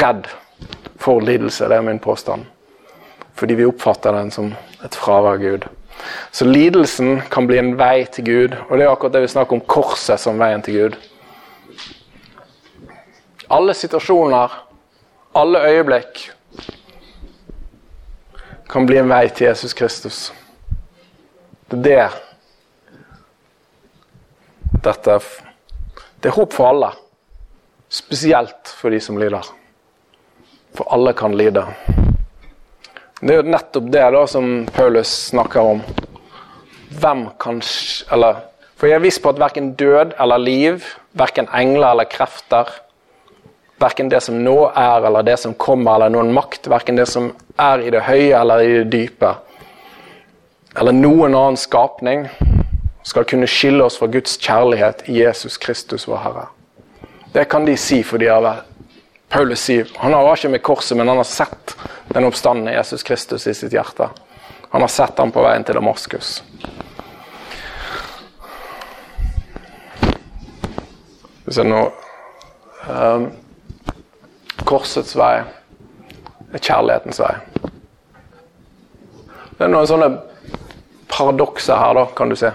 redd 0.00 0.28
for 1.00 1.20
lidelse. 1.20 1.68
Det 1.68 1.76
er 1.76 1.84
min 1.84 1.98
påstand. 1.98 2.44
Fordi 3.40 3.56
vi 3.56 3.64
oppfatter 3.64 4.12
den 4.12 4.28
som 4.34 4.50
et 4.84 4.96
fravær 5.00 5.38
av 5.38 5.40
Gud. 5.40 5.62
Så 6.30 6.44
lidelsen 6.44 7.22
kan 7.32 7.46
bli 7.48 7.56
en 7.58 7.72
vei 7.80 8.04
til 8.12 8.26
Gud, 8.26 8.56
og 8.68 8.76
det 8.76 8.84
er 8.84 8.92
akkurat 8.92 9.14
det 9.16 9.22
vi 9.24 9.30
snakker 9.32 9.56
om 9.56 9.62
korset 9.64 10.20
som 10.20 10.40
veien 10.40 10.60
til 10.64 10.76
Gud. 10.76 10.98
Alle 13.48 13.74
situasjoner, 13.74 14.52
alle 15.40 15.62
øyeblikk 15.70 16.20
kan 18.70 18.86
bli 18.86 19.00
en 19.00 19.08
vei 19.08 19.24
til 19.32 19.48
Jesus 19.48 19.74
Kristus. 19.74 20.18
Det 21.70 21.96
er 21.96 22.12
det 22.12 22.20
dette 24.84 25.18
Det 26.22 26.28
er 26.28 26.36
håp 26.36 26.52
for 26.52 26.68
alle. 26.68 26.92
Spesielt 27.88 28.68
for 28.68 28.90
de 28.90 29.00
som 29.00 29.18
lider. 29.18 29.46
For 30.76 30.84
alle 30.92 31.12
kan 31.16 31.36
lide. 31.36 31.64
Det 33.20 33.34
er 33.34 33.42
jo 33.42 33.52
nettopp 33.52 33.88
det 33.92 34.04
da 34.14 34.26
som 34.26 34.52
Paulus 34.72 35.10
snakker 35.30 35.60
om. 35.74 35.82
Hvem 37.00 37.26
kan 37.40 37.60
Eller 38.12 38.46
For 38.76 38.88
jeg 38.88 38.96
er 38.96 39.04
viss 39.04 39.18
på 39.20 39.28
at 39.28 39.40
verken 39.40 39.74
død 39.76 40.14
eller 40.18 40.38
liv, 40.40 40.84
verken 41.12 41.48
engler 41.52 41.90
eller 41.90 42.08
krefter, 42.08 42.64
Verken 43.80 44.10
det 44.12 44.20
som 44.20 44.36
nå 44.44 44.70
er, 44.76 45.06
eller 45.08 45.24
det 45.24 45.38
som 45.40 45.54
kommer, 45.54 45.94
eller 45.94 46.12
noen 46.12 46.34
makt. 46.36 46.68
Verken 46.68 46.98
det 47.00 47.06
som 47.08 47.30
er 47.56 47.80
i 47.80 47.92
det 47.92 48.02
høye 48.04 48.36
eller 48.36 48.60
i 48.60 48.74
det 48.74 48.90
dype. 48.92 49.30
Eller 50.76 50.92
noen 50.92 51.32
annen 51.32 51.56
skapning 51.56 52.26
skal 53.08 53.24
kunne 53.24 53.48
skille 53.48 53.86
oss 53.86 53.96
fra 53.96 54.10
Guds 54.12 54.36
kjærlighet 54.36 55.06
i 55.08 55.22
Jesus 55.22 55.56
Kristus, 55.56 56.04
vår 56.08 56.20
Herre. 56.26 56.44
Det 57.32 57.46
kan 57.48 57.64
de 57.64 57.78
si, 57.80 58.02
for 58.04 58.20
de 58.20 58.28
har 58.28 58.44
vært 58.44 58.66
Paulus 59.30 59.62
sier 59.62 59.86
han 60.02 60.12
har 60.12 60.26
ikke 60.34 60.50
med 60.50 60.62
korset, 60.66 60.96
men 60.98 61.08
han 61.08 61.20
har 61.20 61.28
sett 61.28 61.76
den 62.10 62.24
oppstandende 62.24 62.72
Jesus 62.72 63.02
Kristus 63.02 63.46
i 63.46 63.54
sitt 63.54 63.72
hjerte. 63.72 64.08
Han 64.70 64.80
har 64.80 64.88
sett 64.88 65.18
ham 65.18 65.30
på 65.32 65.42
veien 65.42 65.64
til 65.64 65.74
Damaskus. 65.78 66.42
Hvis 71.44 71.58
jeg 71.58 71.70
nå 71.70 71.80
um, 72.86 73.28
Korsets 74.66 75.16
vei 75.18 75.40
er 76.50 76.62
kjærlighetens 76.62 77.22
vei. 77.22 77.32
Det 79.56 79.66
er 79.66 79.72
noen 79.72 79.88
sånne 79.90 80.10
paradokser 81.10 81.78
her, 81.78 81.94
da, 81.98 82.04
kan 82.16 82.30
du 82.30 82.38
se. 82.38 82.50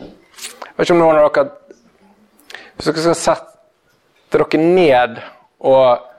Jeg 0.00 0.76
vet 0.76 0.88
ikke 0.88 0.96
om 0.96 1.04
noen 1.04 1.20
av 1.20 1.28
dere 1.28 1.44
Hvis 2.74 2.88
dere 2.88 3.04
skal 3.04 3.20
sette 3.20 3.52
dere 4.34 4.60
ned 4.60 5.20
og 5.64 6.10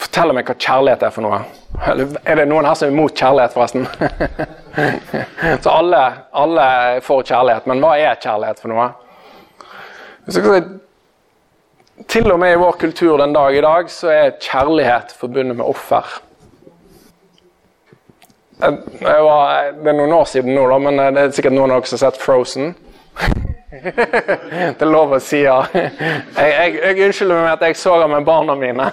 fortelle 0.00 0.34
meg 0.36 0.48
hva 0.48 0.56
kjærlighet 0.58 1.02
er 1.06 1.12
for 1.14 1.24
noe 1.24 1.38
Er 1.88 2.36
det 2.36 2.44
noen 2.50 2.66
her 2.68 2.76
som 2.76 2.88
er 2.88 2.92
imot 2.92 3.16
kjærlighet, 3.16 3.54
forresten? 3.54 3.86
Så 5.64 5.72
alle, 5.72 6.02
alle 6.36 6.66
får 7.04 7.22
kjærlighet, 7.30 7.68
men 7.70 7.80
hva 7.82 7.94
er 8.00 8.20
kjærlighet 8.20 8.60
for 8.60 8.72
noe? 8.72 8.90
Til 12.08 12.32
og 12.32 12.38
med 12.40 12.54
i 12.54 12.60
vår 12.60 12.76
kultur 12.80 13.16
den 13.20 13.34
dag 13.34 13.56
i 13.56 13.64
dag 13.64 13.90
så 13.90 14.12
er 14.12 14.36
kjærlighet 14.40 15.12
forbundet 15.18 15.56
med 15.56 15.64
offer. 15.66 16.06
Var, 18.62 19.72
det 19.82 19.90
er 19.90 19.98
noen 19.98 20.14
år 20.14 20.28
siden 20.30 20.54
nå, 20.54 20.66
da, 20.70 20.78
men 20.78 21.00
det 21.16 21.22
er 21.24 21.34
sikkert 21.34 21.56
noen 21.56 21.72
av 21.72 21.80
dere 21.82 21.90
som 21.90 21.98
har 21.98 22.04
sett 22.04 22.22
Frozen. 22.22 22.74
Det 23.72 24.82
er 24.84 24.90
lov 24.90 25.14
å 25.16 25.18
si 25.22 25.38
ja. 25.46 25.62
Jeg, 25.72 26.48
jeg, 26.52 26.72
jeg 26.76 27.06
unnskylder 27.06 27.38
meg 27.38 27.46
med 27.46 27.52
at 27.54 27.62
jeg 27.64 27.78
så 27.80 27.94
den 28.02 28.10
med 28.12 28.26
barna 28.26 28.56
mine. 28.58 28.88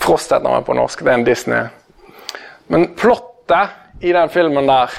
Frost 0.00 0.32
heter 0.32 0.46
den 0.46 0.64
på 0.64 0.76
norsk. 0.78 1.02
Det 1.04 1.12
er 1.12 1.18
en 1.18 1.26
Disney. 1.26 1.66
Men 2.72 2.86
plottet 2.96 4.00
i 4.00 4.14
den 4.16 4.32
filmen 4.32 4.68
der 4.68 4.94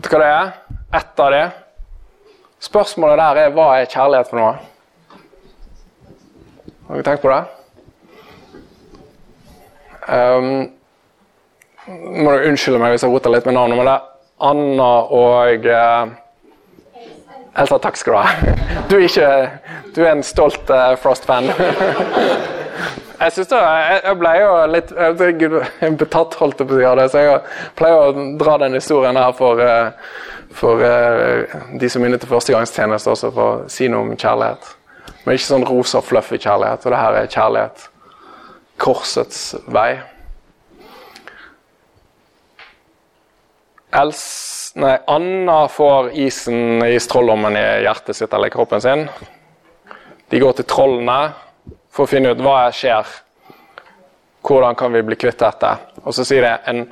Vet 0.00 0.06
du 0.06 0.14
hva 0.14 0.20
det 0.22 0.30
er? 0.32 0.48
Ett 0.96 1.20
av 1.20 1.28
det. 1.34 1.44
Spørsmålet 2.64 3.20
der 3.20 3.42
er 3.42 3.52
hva 3.52 3.66
er 3.76 3.90
kjærlighet 3.92 4.30
for 4.30 4.40
noe? 4.40 4.54
Har 6.88 6.96
dere 6.96 7.04
tenkt 7.10 7.26
på 7.26 7.34
det? 7.34 7.42
Um, 10.08 10.48
må 12.16 12.32
du 12.32 12.48
unnskylde 12.48 12.80
meg 12.80 12.96
hvis 12.96 13.04
jeg 13.04 13.12
roter 13.12 13.36
litt 13.36 13.44
med 13.44 13.58
navnet, 13.58 13.76
men 13.76 13.90
det 13.90 13.98
er 13.98 14.08
Anna 14.48 14.90
og 15.20 15.68
uh, 15.68 16.16
Elsa, 17.58 17.78
takk 17.82 17.96
skal 17.98 18.12
du 18.12 18.18
ha. 18.18 18.54
Du 18.90 18.96
er, 18.96 19.04
ikke, 19.08 19.28
du 19.96 20.02
er 20.04 20.12
en 20.12 20.22
stolt 20.26 20.70
uh, 20.70 20.94
Frost-fan. 21.02 21.50
jeg 23.20 23.32
synes 23.34 23.50
da 23.50 23.60
jeg, 23.60 24.16
ble 24.20 24.34
jo 24.38 24.50
litt 24.70 24.92
jeg 24.94 25.96
betatt, 25.98 26.36
holdt 26.40 26.62
jeg 26.62 26.70
på 26.70 26.78
å 26.78 26.80
si, 26.80 26.90
det, 27.00 27.06
så 27.10 27.24
jeg 27.24 27.40
pleier 27.78 28.04
å 28.06 28.26
dra 28.40 28.58
den 28.62 28.78
historien 28.78 29.18
her 29.18 29.34
for, 29.36 29.58
uh, 29.58 29.90
for 30.54 30.82
de 31.78 31.90
som 31.90 32.02
er 32.02 32.12
inne 32.12 32.20
til 32.22 32.30
førstegangstjeneste, 32.30 33.10
også 33.16 33.32
for 33.34 33.46
å 33.46 33.70
si 33.70 33.90
noe 33.90 34.06
om 34.06 34.14
kjærlighet. 34.14 34.76
Men 35.24 35.36
ikke 35.36 35.46
sånn 35.46 35.66
rosa, 35.68 36.00
fluffy 36.04 36.38
kjærlighet. 36.40 36.86
Og 36.86 36.94
det 36.94 37.00
her 37.02 37.18
er 37.18 37.34
kjærlighet. 37.34 37.84
Korsets 38.80 39.42
vei. 39.68 39.90
Els, 44.00 44.22
nei, 44.74 44.98
Anna 45.06 45.68
får 45.68 46.10
isen 46.14 46.82
i 46.84 46.98
trolldommen 47.00 47.56
i 47.56 47.66
hjertet 47.84 48.16
sitt 48.16 48.34
eller 48.34 48.52
kroppen 48.52 48.82
sin. 48.82 49.06
De 50.30 50.38
går 50.38 50.58
til 50.58 50.68
trollene 50.70 51.32
for 51.90 52.06
å 52.06 52.10
finne 52.10 52.30
ut 52.30 52.42
hva 52.44 52.68
som 52.68 52.78
skjer. 52.78 53.14
Hvordan 54.46 54.76
kan 54.78 54.92
vi 54.94 55.02
bli 55.04 55.18
kvitt 55.20 55.40
dette? 55.42 55.74
Og 56.04 56.14
så 56.16 56.24
sier 56.24 56.46
det 56.46 56.52
en, 56.70 56.84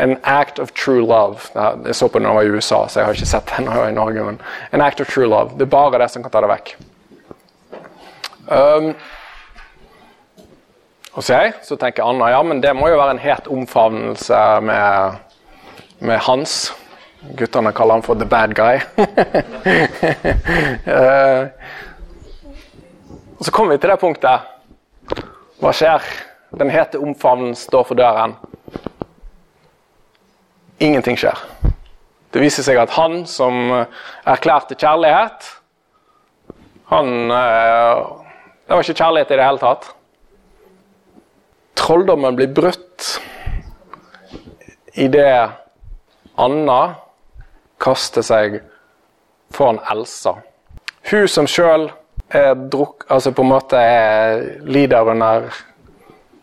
en 0.00 0.14
act 0.22 0.60
of 0.62 0.70
true 0.78 1.02
love. 1.02 1.50
Jeg 1.84 1.98
så 1.98 2.08
på 2.08 2.22
det 2.22 2.28
da 2.28 2.32
jeg 2.32 2.38
var 2.38 2.46
i 2.46 2.54
USA, 2.54 2.80
så 2.88 3.00
jeg 3.00 3.08
har 3.08 3.18
ikke 3.18 3.32
sett 3.34 3.52
var 3.66 3.90
i 3.90 3.96
Norge. 3.96 4.24
men 4.30 4.40
En 4.72 4.84
act 4.84 5.00
of 5.00 5.10
true 5.10 5.26
love. 5.26 5.58
Det 5.58 5.66
er 5.66 5.74
bare 5.74 6.00
det 6.00 6.10
som 6.14 6.24
kan 6.24 6.32
ta 6.32 6.44
det 6.44 6.52
vekk. 6.54 6.76
Um, 8.46 8.92
hos 11.16 11.30
jeg 11.32 11.54
så 11.66 11.74
tenker 11.80 12.06
Anna 12.06 12.28
ja, 12.30 12.42
men 12.46 12.60
det 12.62 12.70
må 12.76 12.86
jo 12.92 12.98
være 13.00 13.16
en 13.16 13.22
het 13.22 13.48
omfavnelse 13.50 14.42
med, 14.62 15.16
med 15.98 16.20
Hans. 16.28 16.68
Guttene 17.34 17.72
kaller 17.72 17.98
han 17.98 18.02
for 18.02 18.14
the 18.14 18.24
bad 18.24 18.54
guy. 18.54 18.76
uh, 20.86 21.48
og 23.38 23.44
så 23.44 23.50
kommer 23.50 23.74
vi 23.74 23.80
til 23.82 23.90
det 23.90 24.00
punktet. 24.00 24.40
Hva 25.60 25.72
skjer? 25.74 26.04
Den 26.56 26.70
hete 26.70 27.00
omfavnen 27.02 27.56
står 27.58 27.88
for 27.88 27.98
døren. 27.98 28.36
Ingenting 30.78 31.18
skjer. 31.18 31.40
Det 32.32 32.42
viser 32.42 32.62
seg 32.66 32.78
at 32.78 32.94
han 32.94 33.24
som 33.26 33.72
erklærte 34.28 34.76
kjærlighet, 34.76 35.50
han 36.86 37.32
uh, 37.32 38.26
det 38.66 38.74
var 38.74 38.82
ikke 38.82 38.98
kjærlighet 38.98 39.30
i 39.30 39.36
det 39.38 39.44
hele 39.46 39.62
tatt. 39.62 39.84
Trolldommen 41.78 42.34
blir 42.34 42.50
brutt 42.50 43.04
idet 44.98 45.52
Anna 46.34 46.78
kaster 47.78 48.24
seg 48.24 48.60
foran 49.54 49.80
Elsa. 49.90 50.36
Hun 51.10 51.28
som 51.28 51.46
sjøl 51.46 51.88
er 52.34 52.54
druk, 52.54 53.06
altså 53.08 53.32
på 53.32 53.44
en 53.44 53.52
måte 53.52 53.78
er 53.78 54.42
lider 54.66 55.12
under 55.12 55.50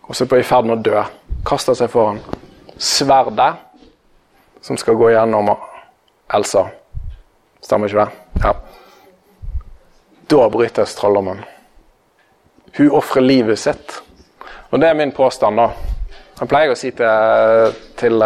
Også 0.04 0.26
på 0.28 0.36
i 0.36 0.44
ferd 0.44 0.68
med 0.68 0.76
å 0.76 0.84
dø. 0.84 1.02
Kaster 1.48 1.78
seg 1.80 1.88
foran 1.90 2.20
sverdet 2.76 3.54
som 4.62 4.78
skal 4.78 4.98
gå 5.00 5.14
gjennom 5.14 5.54
Elsa. 6.34 6.66
Stemmer 7.64 7.88
ikke 7.88 8.04
det? 8.04 8.44
Ja. 8.44 8.52
Da 10.28 10.50
brytes 10.52 10.96
trolldommen. 11.00 11.40
Hun 12.76 12.92
ofrer 12.92 13.24
livet 13.24 13.60
sitt. 13.60 14.02
Og 14.72 14.82
det 14.82 14.90
er 14.90 15.00
min 15.00 15.16
påstand, 15.16 15.60
da. 15.60 15.70
Jeg 16.40 16.52
pleier 16.52 16.74
å 16.74 16.78
si 16.78 16.92
til, 16.98 17.74
til, 18.00 18.24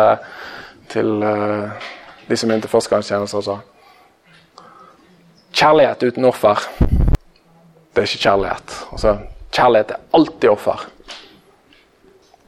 til 0.90 1.10
uh, 1.22 1.88
de 2.28 2.38
som 2.38 2.50
begynte 2.50 2.72
førstegangstjeneste 2.72 3.42
sa 3.46 3.60
Kjærlighet 5.58 6.04
uten 6.04 6.26
offer, 6.28 6.60
det 7.98 8.04
er 8.04 8.06
ikke 8.06 8.28
kjærlighet. 8.28 8.74
Altså, 8.94 9.14
kjærlighet 9.56 9.94
er 9.96 10.04
alltid 10.14 10.50
offer. 10.52 10.84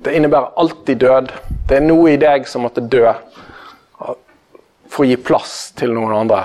Det 0.06 0.14
innebærer 0.14 0.52
alltid 0.62 1.00
død. 1.02 1.32
Det 1.70 1.80
er 1.80 1.88
noe 1.88 2.12
i 2.12 2.20
deg 2.22 2.46
som 2.48 2.68
måtte 2.68 2.84
dø 2.86 3.08
for 3.98 5.06
å 5.06 5.08
gi 5.10 5.18
plass 5.18 5.72
til 5.80 5.96
noen 5.96 6.14
andre. 6.20 6.44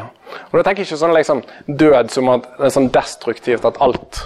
Og 0.48 0.56
da 0.56 0.64
tenker 0.64 0.82
jeg 0.82 0.88
ikke 0.88 1.00
sånn 1.02 1.14
liksom, 1.18 1.44
død 1.68 2.14
som 2.14 2.32
at 2.32 2.48
det 2.56 2.70
er 2.70 2.74
sånn 2.78 2.90
destruktivt 2.94 3.68
at 3.68 3.82
alt 3.84 4.22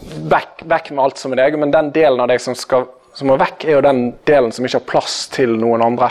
vekk, 0.00 0.64
vekk, 0.64 0.90
med 0.94 1.04
alt 1.04 1.20
som 1.20 1.34
er 1.34 1.42
deg, 1.42 1.60
men 1.60 1.74
den 1.74 1.92
delen 1.92 2.22
av 2.22 2.30
deg 2.32 2.40
som, 2.40 2.56
skal, 2.56 2.88
som 3.16 3.28
må 3.28 3.36
vekk, 3.40 3.66
er 3.66 3.76
jo 3.76 3.84
den 3.84 4.02
delen 4.28 4.56
som 4.56 4.64
ikke 4.64 4.80
har 4.80 4.88
plass 4.88 5.20
til 5.36 5.52
noen 5.60 5.84
andre. 5.84 6.10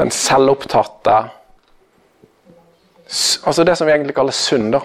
Den 0.00 0.10
selvopptatte 0.10 1.16
Altså 3.44 3.64
det 3.64 3.74
som 3.76 3.86
vi 3.86 3.92
egentlig 3.92 4.14
kaller 4.14 4.32
synd. 4.32 4.72
da. 4.72 4.80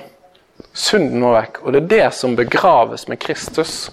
Synden 0.74 1.22
må 1.22 1.30
vekk. 1.36 1.59
Og 1.63 1.74
det 1.74 1.82
er 1.84 1.88
det 1.91 2.07
som 2.18 2.36
begraves 2.36 3.07
med 3.07 3.20
Kristus. 3.22 3.91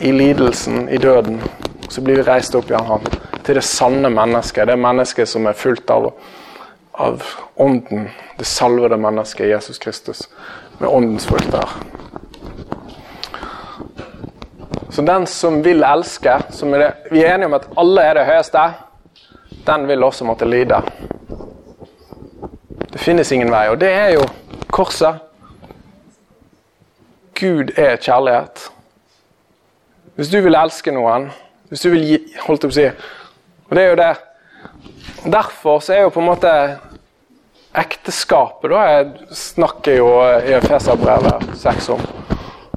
I 0.00 0.12
lidelsen, 0.12 0.88
i 0.88 0.98
døden. 0.98 1.40
Så 1.88 2.02
blir 2.02 2.18
vi 2.18 2.26
reist 2.26 2.54
opp 2.58 2.68
igjen 2.68 2.88
han, 2.88 3.06
til 3.46 3.54
det 3.54 3.64
sanne 3.64 4.10
mennesket. 4.10 4.66
Det 4.66 4.76
mennesket 4.76 5.28
som 5.28 5.46
er 5.46 5.56
fullt 5.56 5.90
av, 5.94 6.10
av 6.92 7.24
ånden. 7.56 8.10
Det 8.38 8.48
salvede 8.48 8.98
mennesket 8.98 9.48
Jesus 9.54 9.78
Kristus 9.78 10.26
med 10.80 10.88
åndens 10.88 11.26
frukter. 11.26 11.68
Så 14.90 15.02
den 15.02 15.26
som 15.26 15.62
vil 15.64 15.84
elske, 15.86 16.40
som 16.50 16.74
er 16.74 16.88
det, 16.88 16.94
vi 17.12 17.22
er 17.22 17.36
enige 17.36 17.52
om 17.52 17.60
at 17.60 17.70
alle 17.78 18.08
er 18.10 18.18
det 18.18 18.26
høyeste, 18.28 18.70
den 19.66 19.88
vil 19.88 20.04
også 20.04 20.24
måtte 20.24 20.48
lide. 20.48 20.82
Det 22.92 23.00
finnes 23.00 23.32
ingen 23.32 23.52
vei, 23.52 23.68
og 23.70 23.80
det 23.80 23.90
er 23.90 24.10
jo 24.16 24.26
korset. 24.72 25.20
Gud 27.38 27.72
er 27.76 27.96
kjærlighet. 27.96 28.68
Hvis 30.14 30.30
du 30.30 30.40
vil 30.44 30.58
elske 30.58 30.92
noen, 30.94 31.30
hvis 31.68 31.80
du 31.80 31.90
vil 31.94 32.04
gi 32.04 32.18
Holdt 32.44 32.66
på 32.66 32.68
å 32.68 32.74
si 32.76 32.84
Og 32.84 33.76
det 33.76 33.82
er 33.82 33.88
jo 33.88 33.96
det. 33.96 34.10
Derfor 35.32 35.80
så 35.80 35.94
er 35.94 36.02
jo 36.04 36.12
på 36.12 36.20
en 36.20 36.28
måte 36.28 36.52
Ekteskapet 37.72 38.68
da, 38.68 38.82
jeg 38.84 39.36
snakker 39.38 39.96
jo 39.96 40.08
i 40.44 40.52
Efeserbrevet 40.58 41.46
6 41.56 41.88
om 41.94 42.02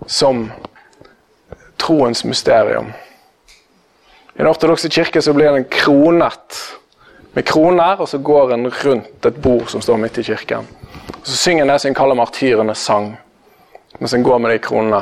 som 0.07 0.51
troens 1.77 2.23
mysterium. 2.25 2.93
I 4.35 4.37
Den 4.37 4.47
ortodokse 4.47 4.89
kirke 4.89 5.21
så 5.21 5.33
blir 5.33 5.51
den 5.51 5.63
kronet 5.71 6.57
med 7.33 7.45
kroner, 7.47 8.01
og 8.01 8.09
så 8.09 8.17
går 8.17 8.51
en 8.51 8.67
rundt 8.67 9.25
et 9.25 9.37
bord 9.39 9.69
som 9.71 9.81
står 9.81 9.97
midt 9.97 10.17
i 10.19 10.23
kirken. 10.27 10.67
Og 11.07 11.27
Så 11.27 11.37
synger 11.37 11.63
en 11.63 11.71
det 11.71 11.79
som 11.81 11.89
en 11.89 11.95
kaller 11.95 12.19
martyrenes 12.19 12.83
sang, 12.83 13.13
mens 13.99 14.13
en 14.13 14.23
går 14.23 14.39
med 14.39 14.51
de 14.51 14.59
kronene. 14.59 15.01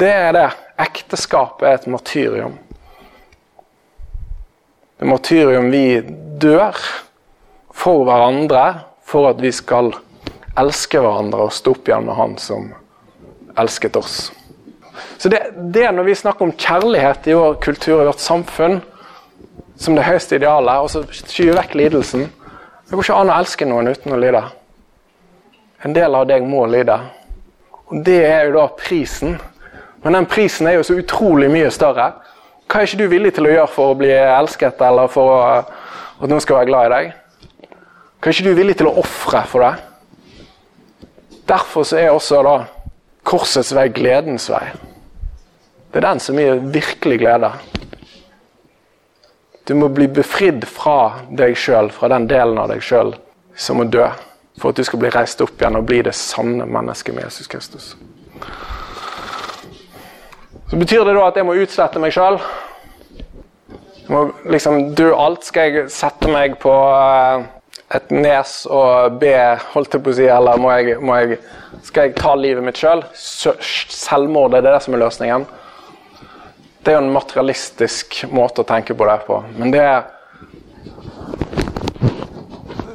Det 0.00 0.08
er 0.08 0.32
det. 0.32 0.48
Ekteskapet 0.80 1.68
er 1.68 1.74
et 1.74 1.86
martyrium. 1.86 2.56
Det 4.96 5.04
er 5.04 5.12
martyrium 5.12 5.70
vi 5.72 6.00
dør 6.40 6.76
for 7.72 8.04
hverandre 8.08 8.64
for 9.04 9.28
at 9.28 9.40
vi 9.42 9.52
skal 9.52 9.92
elske 10.56 11.00
hverandre 11.00 11.48
og 11.48 11.52
stå 11.52 11.76
opp 11.76 11.88
igjen 11.88 12.08
med 12.08 12.16
Han 12.16 12.38
som 12.40 12.70
elsket 13.60 13.96
oss. 14.00 14.30
Så 15.18 15.28
det, 15.28 15.40
det 15.74 15.90
Når 15.92 16.02
vi 16.02 16.14
snakker 16.14 16.46
om 16.46 16.52
kjærlighet 16.52 17.26
i 17.26 17.36
vår 17.38 17.54
kultur 17.62 18.00
og 18.00 18.06
vårt 18.12 18.24
samfunn 18.24 18.80
som 19.76 19.96
det 19.96 20.04
høyeste 20.06 20.36
idealet, 20.36 20.82
og 20.82 20.90
så 20.90 21.02
skyver 21.10 21.58
vekk 21.58 21.74
lidelsen 21.74 22.26
Det 22.26 22.94
går 22.94 23.02
ikke 23.02 23.20
an 23.20 23.32
å 23.32 23.38
elske 23.40 23.66
noen 23.66 23.88
uten 23.88 24.12
å 24.12 24.18
lide. 24.20 24.42
En 25.82 25.94
del 25.96 26.14
av 26.14 26.26
deg 26.28 26.44
må 26.46 26.66
lide. 26.70 26.98
Og 27.88 28.04
Det 28.04 28.20
er 28.26 28.46
jo 28.46 28.58
da 28.58 28.66
prisen. 28.78 29.38
Men 30.02 30.18
den 30.18 30.26
prisen 30.26 30.66
er 30.66 30.76
jo 30.76 30.84
så 30.86 30.98
utrolig 30.98 31.48
mye 31.50 31.70
større. 31.70 32.10
Hva 32.68 32.80
er 32.80 32.88
ikke 32.88 33.02
du 33.02 33.08
villig 33.10 33.32
til 33.36 33.46
å 33.46 33.52
gjøre 33.52 33.70
for 33.70 33.92
å 33.92 33.96
bli 33.98 34.10
elsket, 34.12 34.80
eller 34.82 35.10
for 35.12 35.32
at 35.44 36.28
noen 36.28 36.40
skal 36.42 36.60
være 36.60 36.70
glad 36.70 36.86
i 36.86 36.92
deg? 36.94 37.10
Hva 38.22 38.30
er 38.30 38.36
ikke 38.36 38.50
du 38.50 38.60
villig 38.60 38.76
til 38.78 38.90
å 38.90 38.94
ofre 39.02 39.42
for 39.50 39.66
det? 39.66 39.72
Derfor 41.48 41.84
så 41.86 41.98
er 41.98 42.12
også 42.12 42.42
da 42.46 42.56
korsets 43.26 43.74
vei 43.74 43.88
gledens 43.94 44.48
vei. 44.50 44.64
Det 45.92 46.00
er 46.00 46.08
den 46.08 46.20
som 46.24 46.38
gir 46.40 46.60
virkelig 46.72 47.18
glede. 47.20 47.52
Du 49.64 49.74
må 49.74 49.88
bli 49.92 50.08
befridd 50.08 50.64
fra 50.64 51.20
deg 51.28 51.52
sjøl, 51.58 51.90
fra 51.92 52.08
den 52.10 52.24
delen 52.30 52.58
av 52.58 52.72
deg 52.72 52.80
sjøl 52.82 53.12
som 53.54 53.76
må 53.76 53.84
dø, 53.92 54.06
for 54.56 54.72
at 54.72 54.80
du 54.80 54.86
skal 54.88 55.02
bli 55.02 55.12
reist 55.12 55.44
opp 55.44 55.60
igjen 55.60 55.76
og 55.76 55.84
bli 55.86 56.00
det 56.02 56.14
sanne 56.16 56.64
mennesket 56.64 57.14
med 57.14 57.28
Jesus 57.28 57.50
Kristus. 57.52 57.92
Så 60.70 60.80
Betyr 60.80 61.04
det 61.04 61.14
da 61.18 61.28
at 61.28 61.36
jeg 61.36 61.44
må 61.44 61.58
utslette 61.60 62.00
meg 62.00 62.16
sjøl? 62.16 62.40
Må 64.08 64.26
liksom 64.48 64.94
dø 64.96 65.12
alt? 65.12 65.44
Skal 65.44 65.68
jeg 65.68 65.90
sette 65.92 66.32
meg 66.32 66.56
på 66.62 66.72
eh, 66.72 67.44
et 67.92 68.14
nes 68.16 68.62
og 68.72 69.20
be, 69.20 69.34
holdt 69.74 69.98
jeg 69.98 70.04
på 70.04 70.14
å 70.14 70.16
si, 70.16 70.30
eller 70.32 70.60
må 70.60 70.72
jeg, 70.72 70.96
må 71.04 71.20
jeg, 71.20 71.42
skal 71.84 72.08
jeg 72.08 72.16
ta 72.16 72.32
livet 72.40 72.64
mitt 72.64 72.80
sjøl? 72.80 73.04
Selvmord, 73.12 74.56
er 74.56 74.64
det 74.64 74.72
det 74.72 74.86
som 74.86 74.96
er 74.96 75.04
løsningen? 75.04 75.50
Det 76.82 76.90
er 76.90 76.96
jo 76.96 77.04
en 77.04 77.12
materialistisk 77.14 78.24
måte 78.34 78.64
å 78.64 78.66
tenke 78.66 78.94
på 78.98 79.06
det 79.06 79.20
på. 79.26 79.36
Men 79.54 79.70
det 79.70 79.82
er 79.86 80.02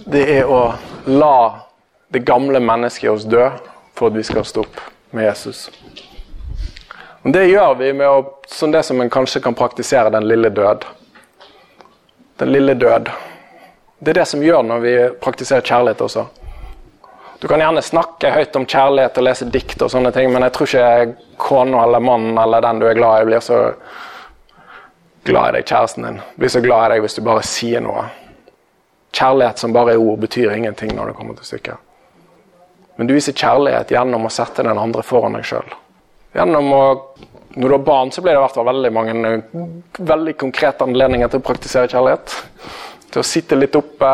Det 0.07 0.23
er 0.37 0.47
å 0.47 0.73
la 1.05 1.67
det 2.15 2.19
gamle 2.23 2.59
mennesket 2.63 3.07
i 3.07 3.09
oss 3.11 3.25
dø 3.27 3.49
for 3.95 4.07
at 4.07 4.15
vi 4.15 4.23
skal 4.23 4.45
stå 4.47 4.63
opp 4.63 4.79
med 5.11 5.25
Jesus. 5.25 5.69
Og 7.23 7.33
Det 7.33 7.45
gjør 7.47 7.75
vi 7.75 7.91
med 7.93 8.07
å, 8.07 8.21
som 8.47 8.71
det 8.71 8.83
som 8.87 9.01
en 9.01 9.11
kanskje 9.11 9.41
kan 9.43 9.55
praktisere 9.55 10.11
den 10.11 10.27
lille 10.27 10.49
død. 10.49 10.85
Den 12.39 12.51
lille 12.51 12.73
død. 12.73 13.11
Det 13.99 14.13
er 14.13 14.19
det 14.21 14.27
som 14.31 14.43
gjør 14.43 14.63
når 14.63 14.83
vi 14.83 14.95
praktiserer 15.19 15.65
kjærlighet 15.65 16.01
også. 16.07 16.27
Du 17.39 17.47
kan 17.47 17.61
gjerne 17.61 17.81
snakke 17.81 18.31
høyt 18.33 18.55
om 18.57 18.65
kjærlighet 18.65 19.17
og 19.19 19.25
lese 19.27 19.45
dikt, 19.53 19.81
og 19.85 19.91
sånne 19.93 20.09
ting, 20.15 20.31
men 20.33 20.41
jeg 20.47 20.53
tror 20.55 20.71
ikke 20.71 21.41
kona 21.41 21.83
eller 21.85 22.01
mannen 22.01 22.37
eller 22.41 22.63
den 22.65 22.79
du 22.81 22.87
er 22.89 22.97
glad 22.97 23.21
i, 23.21 23.27
blir 23.29 23.43
så 23.45 23.59
glad 25.27 25.51
i 25.51 25.57
deg, 25.59 25.67
kjæresten 25.69 26.07
din. 26.07 26.21
Blir 26.39 26.49
så 26.49 26.63
glad 26.65 26.87
i 26.87 26.95
deg 26.95 27.03
hvis 27.05 27.17
du 27.19 27.21
bare 27.27 27.43
sier 27.45 27.83
noe. 27.85 28.07
Kjærlighet 29.13 29.61
som 29.61 29.75
bare 29.75 29.93
er 29.93 30.01
ord, 30.01 30.17
betyr 30.23 30.55
ingenting 30.55 30.95
når 30.97 31.11
det 31.11 31.17
kommer 31.19 31.37
til 31.37 31.51
stykket. 31.51 31.83
Men 32.97 33.09
du 33.09 33.13
viser 33.13 33.37
kjærlighet 33.37 33.93
gjennom 33.93 34.25
å 34.25 34.33
sette 34.33 34.65
den 34.65 34.81
andre 34.81 35.05
foran 35.05 35.37
deg 35.37 35.45
sjøl. 35.45 35.75
Gjennom 36.37 36.73
å 36.73 36.85
Når 37.57 37.69
du 37.69 37.73
har 37.73 37.81
barn, 37.81 38.11
så 38.11 38.21
blir 38.21 38.35
det 38.35 38.37
i 38.37 38.41
hvert 38.43 38.53
fall 38.53 38.67
veldig 38.67 38.89
mange 38.93 39.13
veldig 39.97 40.33
konkrete 40.37 40.85
anledninger 40.85 41.31
til 41.31 41.39
å 41.39 41.45
praktisere 41.47 41.89
kjærlighet 41.89 42.35
til 43.11 43.21
å 43.21 43.25
sitte 43.25 43.55
litt 43.55 43.75
oppe 43.77 44.09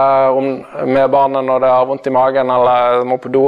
med 0.85 1.09
barnet 1.11 1.45
når 1.45 1.63
det 1.63 1.71
har 1.73 1.87
vondt 1.89 2.07
i 2.07 2.13
magen 2.13 2.51
eller 2.53 3.03
må 3.07 3.17
på 3.21 3.31
do, 3.33 3.47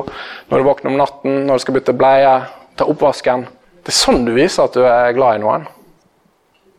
når 0.49 0.61
du 0.61 0.67
våkner 0.67 0.91
om 0.91 0.99
natten, 0.99 1.37
når 1.45 1.59
du 1.59 1.65
skal 1.65 1.77
bytte 1.77 1.97
bleie, 1.97 2.33
ta 2.75 2.87
oppvasken. 2.89 3.45
Det 3.85 3.93
er 3.93 3.97
sånn 3.99 4.25
du 4.25 4.33
viser 4.35 4.65
at 4.65 4.77
du 4.77 4.85
er 4.89 5.13
glad 5.17 5.37
i 5.37 5.43
noen. 5.43 5.67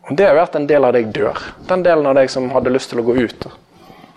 Og 0.07 0.15
Det 0.15 0.27
har 0.27 0.35
vært 0.35 0.55
en 0.55 0.67
del 0.67 0.87
av 0.87 0.93
deg 0.95 1.09
dør. 1.15 1.39
Den 1.67 1.83
delen 1.83 2.05
av 2.07 2.15
deg 2.15 2.29
som 2.31 2.49
hadde 2.53 2.71
lyst 2.71 2.91
til 2.91 3.01
å 3.01 3.07
gå 3.07 3.15
ut 3.17 3.47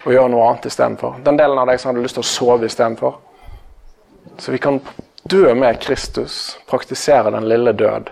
og 0.00 0.14
gjøre 0.14 0.30
noe 0.32 0.46
annet 0.48 0.66
istedenfor. 0.70 1.18
Den 1.26 1.36
delen 1.38 1.58
av 1.60 1.68
deg 1.68 1.80
som 1.80 1.90
hadde 1.90 2.04
lyst 2.04 2.16
til 2.16 2.24
å 2.24 2.30
sove 2.30 2.70
istedenfor. 2.70 3.18
Så 4.38 4.54
vi 4.54 4.60
kan 4.62 4.78
dø 5.28 5.54
med 5.54 5.80
Kristus, 5.82 6.56
praktisere 6.70 7.30
den 7.34 7.48
lille 7.50 7.74
død, 7.76 8.10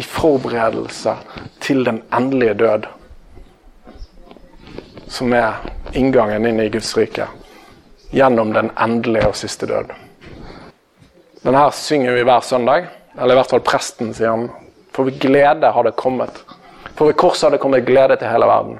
i 0.00 0.06
forberedelse 0.08 1.14
til 1.60 1.84
den 1.84 2.00
endelige 2.14 2.54
død 2.62 2.86
som 5.12 5.32
er 5.36 5.60
inngangen 5.92 6.46
inn 6.46 6.60
i 6.60 6.70
Guds 6.72 6.96
rike. 6.96 7.26
Gjennom 8.10 8.52
den 8.52 8.70
endelige 8.80 9.28
og 9.28 9.36
siste 9.36 9.66
død. 9.68 9.90
Den 11.42 11.56
her 11.58 11.70
synger 11.76 12.16
vi 12.16 12.24
hver 12.24 12.40
søndag. 12.40 12.86
Eller 13.18 13.34
i 13.34 13.38
hvert 13.40 13.50
fall 13.50 13.64
presten, 13.64 14.14
sier 14.16 14.32
han. 14.32 14.46
For 14.92 15.08
ved 15.08 15.18
glede 15.20 15.72
har 15.74 15.84
det 15.84 15.98
kommet. 16.00 16.38
For 16.96 17.10
ved 17.10 17.18
korset 17.20 17.46
har 17.46 17.56
det 17.56 17.60
kommet 17.60 17.84
glede 17.84 18.16
til 18.16 18.30
hele 18.32 18.48
verden. 18.48 18.78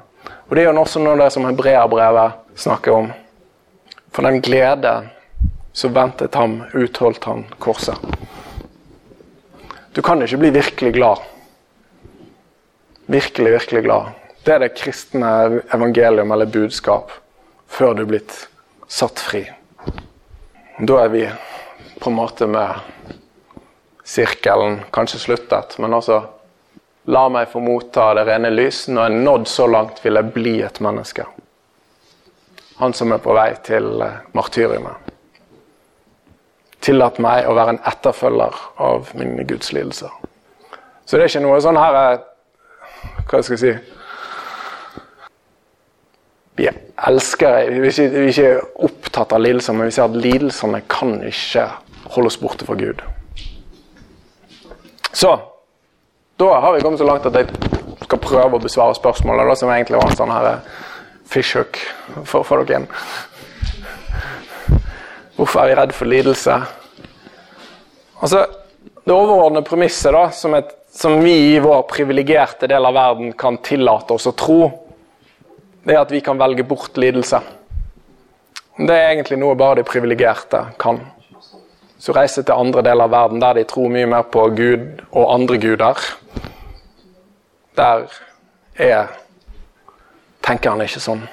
Og 0.49 0.55
Det 0.55 0.63
er 0.63 0.71
jo 0.71 0.81
også 0.81 1.03
noe 1.03 1.13
av 1.13 1.21
det 1.21 1.29
som 1.35 1.45
hebreerbrevet 1.45 2.57
snakker 2.65 2.97
om. 2.97 3.11
For 4.13 4.25
den 4.25 4.41
glede 4.41 4.95
som 5.73 5.93
ventet 5.93 6.35
ham, 6.37 6.63
utholdt 6.73 7.29
han 7.29 7.45
korset. 7.59 7.97
Du 9.93 10.01
kan 10.01 10.21
ikke 10.21 10.41
bli 10.41 10.49
virkelig 10.57 10.93
glad. 10.97 11.21
Virkelig, 13.05 13.51
virkelig 13.59 13.85
glad 13.85 14.22
det 14.43 14.53
er 14.53 14.63
det 14.63 14.73
kristne 14.75 15.61
evangelium 15.73 16.31
eller 16.35 16.49
budskap 16.51 17.11
før 17.71 17.95
du 17.95 18.03
er 18.03 18.09
blitt 18.11 18.35
satt 18.91 19.19
fri. 19.23 19.45
Da 20.79 20.99
er 21.03 21.11
vi 21.13 21.23
på 21.99 22.11
en 22.11 22.17
måte 22.17 22.47
med 22.51 22.81
sirkelen 24.03 24.81
kanskje 24.91 25.21
sluttet, 25.23 25.77
men 25.79 25.95
også 25.95 26.21
La 27.11 27.25
meg 27.27 27.49
få 27.51 27.59
motta 27.59 28.13
det 28.15 28.23
rene 28.29 28.47
lys. 28.53 28.85
Når 28.87 29.09
jeg 29.09 29.23
nådd 29.25 29.47
så 29.51 29.65
langt, 29.67 29.97
vil 30.05 30.15
jeg 30.15 30.31
bli 30.31 30.53
et 30.63 30.77
menneske. 30.79 31.25
Han 32.79 32.93
som 32.95 33.11
er 33.11 33.19
på 33.19 33.35
vei 33.35 33.49
til 33.63 33.89
martyriet. 33.99 34.31
martyriumet. 34.31 35.09
Tillat 36.83 37.19
meg 37.19 37.47
å 37.47 37.55
være 37.55 37.75
en 37.75 37.81
etterfølger 37.91 38.55
av 38.87 39.11
mine 39.19 39.43
gudslidelser. 39.47 40.15
Så 41.05 41.17
det 41.17 41.25
er 41.25 41.31
ikke 41.33 41.43
noe 41.43 41.59
sånn 41.63 41.79
her 41.79 41.99
eh, 41.99 42.23
Hva 43.27 43.41
skal 43.43 43.57
jeg 43.57 43.59
si 43.59 43.73
vi 46.55 46.69
elsker 47.07 47.71
Vi 47.73 47.89
er 47.89 48.27
ikke, 48.29 48.49
er 48.49 48.85
opptatt 48.85 49.33
av 49.33 49.41
lidelser, 49.41 49.73
men 49.73 49.89
vi 49.89 49.95
ser 49.95 50.05
at 50.05 50.17
lidelsene 50.17 50.83
kan 50.91 51.15
ikke 51.25 51.65
holde 52.13 52.29
oss 52.29 52.39
borte 52.41 52.67
fra 52.67 52.77
Gud. 52.77 53.01
Så 55.13 55.33
da 56.37 56.59
har 56.59 56.73
vi 56.73 56.81
kommet 56.81 57.01
så 57.01 57.07
langt 57.07 57.25
at 57.29 57.35
jeg 57.37 57.49
skal 58.03 58.21
prøve 58.21 58.57
å 58.57 58.61
besvare 58.61 58.97
spørsmålet, 58.97 59.47
da, 59.49 59.57
som 59.57 59.71
egentlig 59.73 59.99
var 59.99 60.09
en 60.09 60.17
sånn 60.17 60.33
her 60.33 60.49
eh, 60.49 60.79
fishhook 61.29 61.79
for 62.29 62.45
få 62.45 62.61
dere. 62.67 62.85
Hvorfor 65.37 65.63
er 65.63 65.71
vi 65.71 65.77
redd 65.79 65.93
for 65.97 66.09
lidelse? 66.09 66.57
Altså, 68.21 68.45
Det 69.03 69.11
overordnede 69.11 69.67
premisset 69.67 70.13
da, 70.15 70.29
som, 70.31 70.53
et, 70.55 70.69
som 70.95 71.17
vi 71.19 71.33
i 71.53 71.59
vår 71.59 71.81
privilegerte 71.89 72.69
del 72.71 72.85
av 72.87 72.95
verden 72.95 73.33
kan 73.35 73.57
tillate 73.59 74.15
oss 74.15 74.29
å 74.29 74.31
tro, 74.31 74.69
det 75.83 75.95
er 75.95 76.01
at 76.01 76.11
vi 76.11 76.21
kan 76.23 76.39
velge 76.39 76.63
bort 76.63 76.97
lidelse. 76.97 77.41
Det 78.77 78.93
er 78.95 79.11
egentlig 79.11 79.37
noe 79.41 79.57
bare 79.59 79.81
de 79.81 79.87
privilegerte 79.87 80.63
kan. 80.81 81.01
Så 81.99 82.15
reise 82.15 82.43
til 82.43 82.55
andre 82.55 82.81
deler 82.83 83.05
av 83.05 83.13
verden 83.13 83.41
der 83.43 83.59
de 83.59 83.65
tror 83.67 83.91
mye 83.91 84.07
mer 84.09 84.25
på 84.31 84.47
Gud 84.57 85.03
og 85.11 85.33
andre 85.33 85.59
guder. 85.61 85.99
Der 87.77 88.07
er 88.75 89.11
tenker 90.43 90.73
han 90.73 90.83
ikke 90.83 91.03
sånn. 91.03 91.23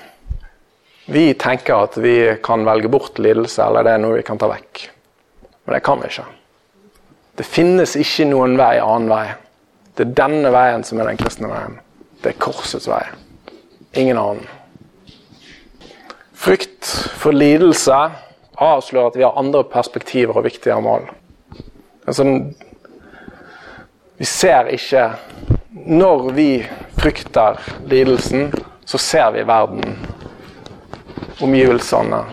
Vi 1.11 1.33
tenker 1.35 1.87
at 1.89 1.97
vi 1.99 2.37
kan 2.45 2.63
velge 2.67 2.91
bort 2.93 3.19
lidelse, 3.19 3.65
eller 3.65 3.87
det 3.87 3.97
er 3.97 4.03
noe 4.03 4.21
vi 4.21 4.27
kan 4.27 4.39
ta 4.39 4.47
vekk. 4.51 4.85
Men 5.65 5.75
det 5.75 5.83
kan 5.87 6.03
vi 6.03 6.11
ikke. 6.11 6.27
Det 7.41 7.47
finnes 7.49 7.97
ikke 7.99 8.29
noen 8.31 8.55
vei 8.61 8.77
annen 8.79 9.11
vei. 9.11 9.25
Det 9.97 10.07
er 10.07 10.15
denne 10.23 10.53
veien 10.55 10.85
som 10.87 11.01
er 11.01 11.11
den 11.11 11.19
kristne 11.19 11.51
veien. 11.51 11.81
Det 12.23 12.35
er 12.35 12.39
korsets 12.43 12.87
vei. 12.91 13.03
Ingen 13.93 14.19
annen. 14.19 14.47
Frykt 16.33 16.87
for 17.21 17.35
lidelse 17.37 17.97
avslører 18.61 19.11
at 19.11 19.17
vi 19.17 19.25
har 19.27 19.39
andre 19.39 19.65
perspektiver 19.65 20.37
og 20.37 20.45
viktigere 20.45 20.81
mål. 20.83 21.09
Altså, 22.07 22.25
vi 24.19 24.25
ser 24.25 24.67
ikke 24.67 25.11
Når 25.71 26.31
vi 26.33 26.67
frykter 26.99 27.57
lidelsen, 27.87 28.53
så 28.85 28.99
ser 28.99 29.31
vi 29.31 29.47
verden, 29.47 30.07
omgivelsene, 31.41 32.25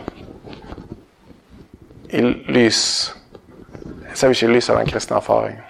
i 2.09 2.21
lys 2.51 3.13
Ser 4.13 4.27
vi 4.27 4.33
ikke 4.33 4.49
i 4.49 4.55
lys 4.55 4.69
av 4.69 4.79
den 4.79 4.89
kristne 4.89 5.19
erfaringen. 5.19 5.61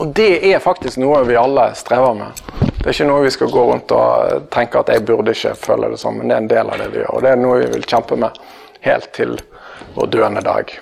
Og 0.00 0.16
det 0.16 0.40
er 0.48 0.62
faktisk 0.64 0.96
noe 1.02 1.20
vi 1.28 1.36
alle 1.36 1.68
strever 1.76 2.14
med. 2.16 2.61
Det 2.82 2.88
er 2.90 2.96
ikke 2.96 3.04
noe 3.06 3.22
vi 3.22 3.30
skal 3.30 3.50
gå 3.54 3.62
rundt 3.68 3.92
og 3.94 4.46
tenke 4.50 4.80
at 4.80 4.88
jeg 4.90 5.04
burde 5.06 5.30
ikke 5.36 5.52
føle 5.54 5.92
det 5.92 6.00
sånn, 6.02 6.16
men 6.18 6.26
det 6.26 6.34
er 6.34 6.40
en 6.42 6.48
del 6.50 6.72
av 6.72 6.80
det 6.82 6.88
vi 6.90 6.98
gjør. 6.98 7.12
Og 7.14 7.22
det 7.22 7.30
er 7.30 7.38
noe 7.38 7.60
vi 7.60 7.68
vil 7.76 7.84
kjempe 7.86 8.18
med 8.18 8.40
helt 8.82 9.06
til 9.14 9.36
vår 9.94 10.10
døende 10.10 10.42
dag. 10.42 10.72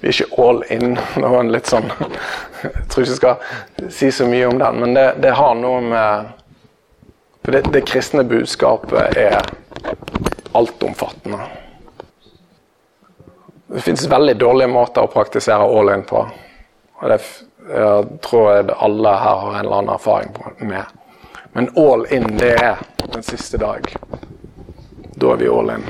Vi 0.00 0.10
er 0.10 0.16
ikke 0.16 0.42
all 0.42 0.58
in. 0.74 0.98
Det 0.98 1.22
var 1.22 1.38
en 1.38 1.52
litt 1.54 1.70
sånn 1.70 1.86
Jeg 2.64 2.82
tror 2.90 3.06
ikke 3.06 3.12
jeg 3.12 3.20
skal 3.20 3.94
si 3.94 4.10
så 4.10 4.26
mye 4.26 4.50
om 4.50 4.58
den, 4.58 4.82
men 4.82 4.98
det, 4.98 5.06
det 5.22 5.36
har 5.38 5.54
noe 5.54 5.78
med 5.86 6.34
For 7.44 7.54
det, 7.54 7.62
det 7.70 7.86
kristne 7.86 8.26
budskapet 8.26 9.14
er 9.22 9.38
altomfattende. 10.56 11.44
Det 13.70 13.86
fins 13.86 14.08
veldig 14.10 14.34
dårlige 14.40 14.72
måter 14.72 15.06
å 15.06 15.12
praktisere 15.14 15.62
all 15.62 15.94
in 15.94 16.02
på. 16.08 16.26
Og 16.96 17.12
det 17.12 17.20
jeg 17.68 18.18
tror 18.22 18.52
jeg 18.54 18.76
alle 18.78 19.08
her 19.08 19.40
har 19.42 19.54
en 19.54 19.64
eller 19.64 19.76
annen 19.76 19.94
erfaring 19.94 20.36
med. 20.58 20.84
Men 21.52 21.70
all 21.76 22.06
in, 22.10 22.36
det 22.38 22.52
er 22.62 22.82
den 23.12 23.22
siste 23.22 23.58
dag. 23.58 23.82
da 25.16 25.32
er 25.32 25.36
vi 25.36 25.48
all 25.48 25.70
in. 25.70 25.84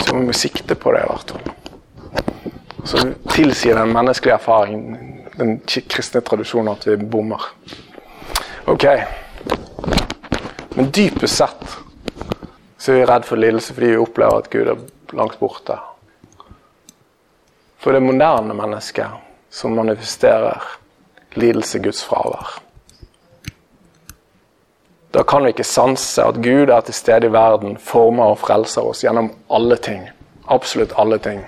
Så 0.00 0.16
vi 0.16 0.22
må 0.24 0.32
sikte 0.32 0.74
på 0.74 0.92
det, 0.92 1.02
i 1.04 1.10
hvert 1.10 1.30
fall. 1.30 1.52
Så 2.84 3.02
tilsier 3.28 3.76
den 3.76 3.92
menneskelige 3.92 4.34
erfaringen, 4.34 5.20
den 5.36 5.58
kristne 5.66 6.20
tradisjonen, 6.20 6.72
at 6.72 6.86
vi 6.86 6.96
bommer. 6.96 7.42
Ok. 8.66 8.86
Men 10.74 10.90
dypest 10.90 11.36
sett 11.36 11.76
så 12.78 12.92
er 12.92 12.96
vi 12.96 13.06
redd 13.10 13.24
for 13.24 13.36
lidelse 13.36 13.74
fordi 13.74 13.92
vi 13.92 14.00
opplever 14.00 14.38
at 14.38 14.50
Gud 14.50 14.68
er 14.70 15.16
langt 15.16 15.38
borte. 15.40 15.76
For 17.82 17.92
det 17.92 18.02
moderne 18.02 18.54
mennesket 18.54 19.25
som 19.56 19.74
manifesterer 19.74 20.62
lidelse, 21.34 21.78
Guds 21.78 22.04
fravær. 22.04 22.58
Da 25.10 25.22
kan 25.22 25.44
vi 25.44 25.54
ikke 25.54 25.64
sanse 25.64 26.20
at 26.20 26.42
Gud 26.44 26.68
er 26.68 26.82
til 26.84 26.94
stede 26.94 27.30
i 27.30 27.32
verden, 27.32 27.78
former 27.80 28.34
og 28.34 28.42
frelser 28.42 28.84
oss 28.84 29.00
gjennom 29.00 29.30
alle 29.48 29.78
ting. 29.80 30.02
Absolutt 30.52 30.92
alle 31.00 31.16
ting 31.24 31.40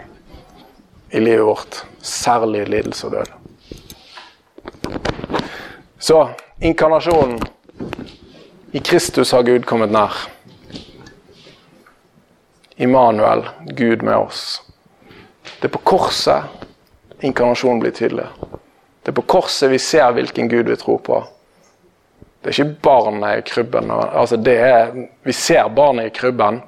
i 1.13 1.21
livet 1.21 1.45
vårt. 1.45 1.83
Særlig 2.01 2.65
lidelse 2.69 3.07
og 3.07 3.13
død. 3.13 3.27
Så 5.99 6.29
inkarnasjonen. 6.61 7.43
I 8.73 8.79
Kristus 8.79 9.31
har 9.31 9.43
Gud 9.43 9.69
kommet 9.69 9.93
nær. 9.93 10.17
Immanuel, 12.77 13.45
Gud 13.77 14.01
med 14.03 14.17
oss. 14.17 14.63
Det 15.61 15.69
er 15.69 15.77
på 15.77 15.85
korset 15.85 16.58
inkarnasjonen 17.21 17.81
blir 17.81 17.91
tydelig. 17.91 18.27
Det 19.03 19.13
er 19.13 19.17
på 19.17 19.23
korset 19.23 19.71
vi 19.71 19.79
ser 19.79 20.13
hvilken 20.13 20.49
Gud 20.49 20.69
vi 20.69 20.77
tror 20.77 20.99
på. 20.99 21.21
Det 22.43 22.51
er 22.51 22.57
ikke 22.61 22.81
barnet 22.83 23.39
i 23.39 23.47
krybben. 23.51 23.91
Altså 23.91 24.37
er, 24.47 24.93
vi 25.23 25.33
ser 25.33 25.69
barnet 25.69 26.07
i 26.07 26.15
krybben 26.15 26.61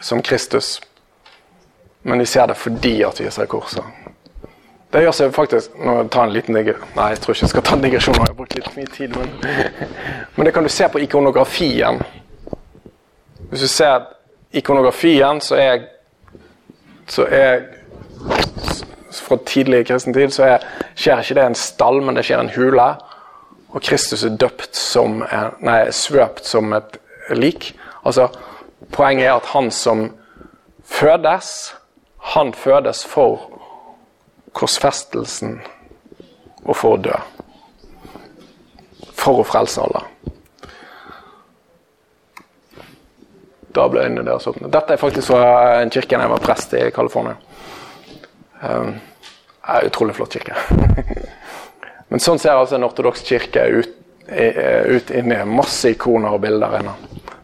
som 0.00 0.22
Kristus, 0.22 0.80
men 2.02 2.18
vi 2.18 2.26
ser 2.26 2.46
det 2.46 2.54
fordi 2.56 3.02
at 3.02 3.20
vi 3.20 3.30
ser 3.30 3.46
korset. 3.46 3.84
Det 4.92 5.02
gjør 5.04 5.12
seg 5.12 5.34
faktisk 5.36 5.74
Nå 5.84 5.98
ta 6.08 6.22
en 6.24 6.32
liten 6.32 6.56
digger... 6.56 6.78
Nei, 6.96 7.10
jeg 7.12 7.20
tror 7.20 7.34
ikke 7.34 7.44
jeg 7.44 7.52
skal 7.52 7.64
ta 7.66 7.74
en 7.76 7.82
digresjon. 7.82 8.14
Jeg 8.16 8.30
har 8.30 8.36
brukt 8.38 8.54
litt 8.56 8.70
mye 8.76 8.92
tid, 8.94 9.16
men, 9.18 9.34
men 10.36 10.48
det 10.48 10.54
kan 10.56 10.64
du 10.64 10.72
se 10.72 10.88
på 10.88 11.02
ikonografien. 11.04 12.00
Hvis 13.50 13.66
du 13.66 13.68
ser 13.68 14.06
ikonografien, 14.56 15.42
så 15.44 15.58
er, 15.60 15.84
så 17.06 17.26
er 17.28 17.66
Fra 19.24 19.38
tidlig 19.46 19.86
kristen 19.88 20.14
tid 20.16 20.32
så 20.34 20.46
er, 20.46 20.66
skjer 20.98 21.22
ikke 21.22 21.38
det 21.38 21.46
en 21.46 21.58
stall, 21.58 22.02
men 22.04 22.18
det 22.18 22.26
skjer 22.28 22.42
en 22.44 22.52
hule 22.56 22.90
og 23.68 23.84
Kristus 23.84 24.24
er 24.24 24.36
døpt 24.40 24.76
som 24.76 25.18
nei, 25.60 25.80
svøpt 25.92 26.46
som 26.48 26.72
et 26.72 26.96
lik. 27.36 27.74
Altså, 28.08 28.30
Poenget 28.94 29.26
er 29.26 29.34
at 29.36 29.48
han 29.52 29.70
som 29.74 30.04
fødes, 30.84 31.74
han 32.34 32.52
fødes 32.54 33.02
for 33.06 33.42
korsfestelsen 34.56 35.58
og 36.64 36.76
for 36.76 36.94
å 36.94 37.00
dø. 37.02 37.16
For 39.18 39.42
å 39.42 39.46
frelse 39.46 39.82
alle. 39.82 40.04
Da 43.74 43.84
ble 43.90 44.06
øynene 44.06 44.24
deres 44.24 44.46
åpne. 44.48 44.70
Dette 44.72 44.94
er 44.94 45.02
faktisk 45.02 45.34
fra 45.34 45.82
en 45.82 45.92
kirke 45.92 46.16
jeg 46.16 46.32
var 46.32 46.42
prest 46.42 46.72
i 46.78 46.86
California. 46.94 47.36
Um, 48.62 48.94
er 49.68 49.86
utrolig 49.88 50.16
flott 50.16 50.34
kirke. 50.36 50.56
Men 52.08 52.22
sånn 52.24 52.40
ser 52.40 52.56
altså 52.56 52.78
en 52.78 52.86
ortodoks 52.88 53.22
kirke 53.28 53.66
ut, 53.68 53.94
ut 54.28 55.10
inni 55.12 55.38
masse 55.48 55.92
ikoner 55.92 56.36
og 56.36 56.42
bilder 56.44 56.78
ennå. 56.80 56.94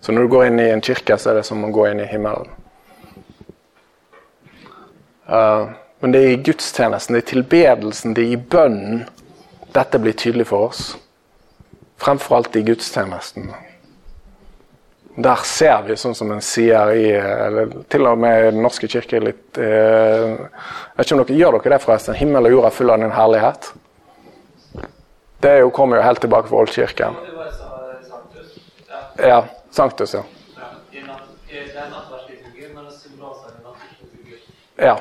Så 0.04 0.12
når 0.12 0.26
du 0.26 0.32
går 0.34 0.46
inn 0.48 0.60
i 0.60 0.68
en 0.72 0.84
kirke, 0.84 1.16
så 1.20 1.32
er 1.32 1.40
det 1.40 1.46
som 1.48 1.64
å 1.64 1.72
gå 1.72 1.86
inn 1.88 2.02
i 2.04 2.08
himmelen. 2.08 2.48
Uh, 5.24 5.72
men 6.04 6.12
det 6.12 6.20
er 6.20 6.34
i 6.34 6.40
gudstjenesten, 6.44 7.16
det 7.16 7.22
er 7.22 7.24
i 7.24 7.30
tilbedelsen, 7.30 8.12
det 8.16 8.26
er 8.26 8.34
i 8.34 8.40
bønnen 8.52 9.06
dette 9.74 9.98
blir 9.98 10.12
tydelig 10.12 10.50
for 10.50 10.68
oss. 10.68 10.82
Fremfor 12.00 12.36
alt 12.36 12.56
i 12.60 12.64
gudstjenesten. 12.66 13.48
Der 15.16 15.42
ser 15.46 15.82
vi, 15.86 15.94
sånn 15.94 16.14
som 16.18 16.32
en 16.34 16.40
sier 16.42 16.90
i 16.98 17.04
eller 17.14 17.70
Til 17.92 18.06
og 18.10 18.18
med 18.18 18.34
i 18.34 18.48
Den 18.50 18.64
norske 18.64 18.88
kirke 18.90 19.20
litt 19.22 19.58
eh, 19.62 20.32
Jeg 20.34 20.96
vet 20.96 21.06
ikke 21.06 21.14
om 21.14 21.22
dere 21.22 21.36
Gjør 21.38 21.58
dere 21.58 21.74
det, 21.76 21.82
forresten? 21.84 22.18
Himmel 22.18 22.48
og 22.48 22.56
jord 22.56 22.66
er 22.66 22.74
full 22.74 22.90
av 22.90 23.02
din 23.02 23.14
herlighet. 23.14 23.68
Det 25.44 25.58
jo, 25.60 25.68
kommer 25.76 26.00
jo 26.00 26.06
helt 26.06 26.22
tilbake 26.24 26.48
fra 26.48 26.62
Oldkirken. 26.64 27.18
Ja, 29.22 29.44
Sanktus, 29.70 30.14
ja. 30.14 30.22
Ja. 34.76 34.96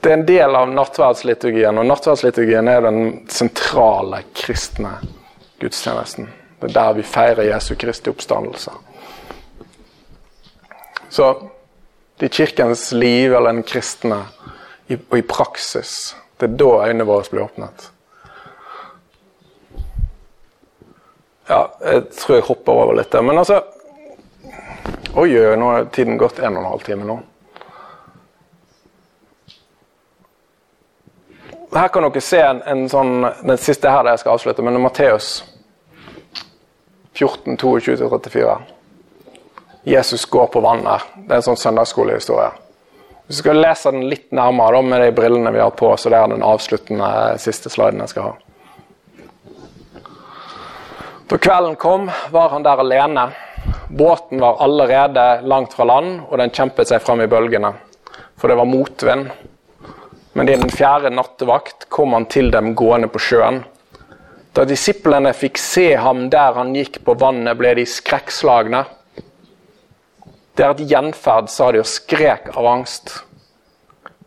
Det 0.00 0.08
er 0.10 0.12
en 0.12 0.26
del 0.26 0.56
av 0.56 0.68
nattverdsliturgien, 0.72 1.78
og 1.78 1.86
nattverdsliturgien 1.86 2.68
er 2.72 2.84
den 2.84 3.00
sentrale 3.28 4.22
kristne 4.36 4.96
gudstjenesten. 5.60 6.28
Det 6.60 6.70
er 6.70 6.76
der 6.76 6.92
vi 6.92 7.02
feirer 7.02 7.48
Jesu 7.48 7.74
Kristi 7.74 8.10
oppstandelse. 8.10 8.70
Så 11.10 11.30
i 12.20 12.28
kirkens 12.28 12.92
liv, 12.92 13.34
eller 13.34 13.52
den 13.52 13.62
kristne, 13.62 14.26
og 15.10 15.18
i 15.18 15.22
praksis, 15.22 16.16
det 16.40 16.50
er 16.50 16.56
da 16.60 16.68
øynene 16.86 17.06
våre 17.08 17.24
blir 17.30 17.46
åpnet. 17.46 17.90
Ja, 21.48 21.64
jeg 21.82 22.04
tror 22.14 22.34
jeg 22.36 22.46
hopper 22.46 22.72
over 22.72 22.94
litt 23.00 23.12
der. 23.12 23.24
Men 23.26 23.38
altså 23.38 23.62
Oi, 25.18 25.32
nå 25.58 25.70
har 25.72 25.88
tiden 25.90 26.18
gått 26.18 26.38
en 26.38 26.54
og 26.54 26.62
en 26.62 26.68
halv 26.70 26.84
time 26.86 27.06
nå. 27.06 27.16
Her 31.74 31.88
kan 31.90 32.06
dere 32.06 32.22
se 32.22 32.38
en, 32.42 32.60
en 32.66 32.84
sånn 32.90 33.26
Den 33.42 33.58
siste 33.58 33.90
her 33.90 34.04
der 34.04 34.14
jeg 34.14 34.22
skal 34.22 34.36
avslutte, 34.36 34.62
men 34.62 34.74
det 34.74 34.80
er 34.80 34.84
Matteus 34.84 35.30
14, 37.12 37.56
22-34. 37.56 38.58
Jesus 39.82 40.24
går 40.24 40.46
på 40.46 40.60
vannet. 40.60 41.00
Det 41.16 41.32
er 41.32 41.40
en 41.40 41.48
sånn 41.50 41.60
søndagsskolehistorie. 41.60 42.50
Du 43.30 43.36
skal 43.38 43.60
lese 43.62 43.92
den 43.94 44.08
litt 44.10 44.32
nærmere 44.34 44.80
da, 44.80 44.82
med 44.82 45.02
de 45.04 45.12
brillene 45.14 45.52
vi 45.54 45.60
har 45.62 45.70
på, 45.70 45.92
så 45.96 46.10
det 46.10 46.18
er 46.18 46.32
den 46.32 46.42
avsluttende 46.42 47.10
siste 47.38 47.70
sliden 47.70 48.02
jeg 48.02 48.10
skal 48.10 48.26
ha. 48.26 48.32
Da 51.30 51.38
kvelden 51.38 51.76
kom, 51.78 52.08
var 52.34 52.50
han 52.50 52.66
der 52.66 52.82
alene. 52.82 53.28
Båten 53.88 54.40
var 54.42 54.58
allerede 54.64 55.40
langt 55.46 55.76
fra 55.78 55.86
land, 55.86 56.24
og 56.26 56.42
den 56.42 56.50
kjempet 56.50 56.90
seg 56.90 57.04
fram 57.06 57.22
i 57.22 57.28
bølgene, 57.30 57.70
for 58.34 58.50
det 58.50 58.58
var 58.58 58.66
motvind. 58.66 59.30
Men 60.34 60.50
i 60.50 60.56
den 60.58 60.74
fjerde 60.74 61.14
nattevakt 61.14 61.86
kom 61.88 62.18
han 62.18 62.26
til 62.30 62.50
dem 62.50 62.74
gående 62.74 63.06
på 63.14 63.22
sjøen. 63.22 63.62
Da 64.52 64.64
disiplene 64.66 65.30
fikk 65.36 65.58
se 65.62 65.92
ham 65.96 66.24
der 66.30 66.56
han 66.58 66.72
gikk 66.74 67.00
på 67.06 67.14
vannet, 67.20 67.58
ble 67.58 67.74
de 67.78 67.84
skrekkslagne. 67.86 68.82
Det 70.58 70.64
er 70.66 70.72
et 70.74 70.88
gjenferd, 70.90 71.48
sa 71.48 71.70
de 71.70 71.80
og 71.80 71.86
skrek 71.88 72.50
av 72.58 72.66
angst. 72.66 73.12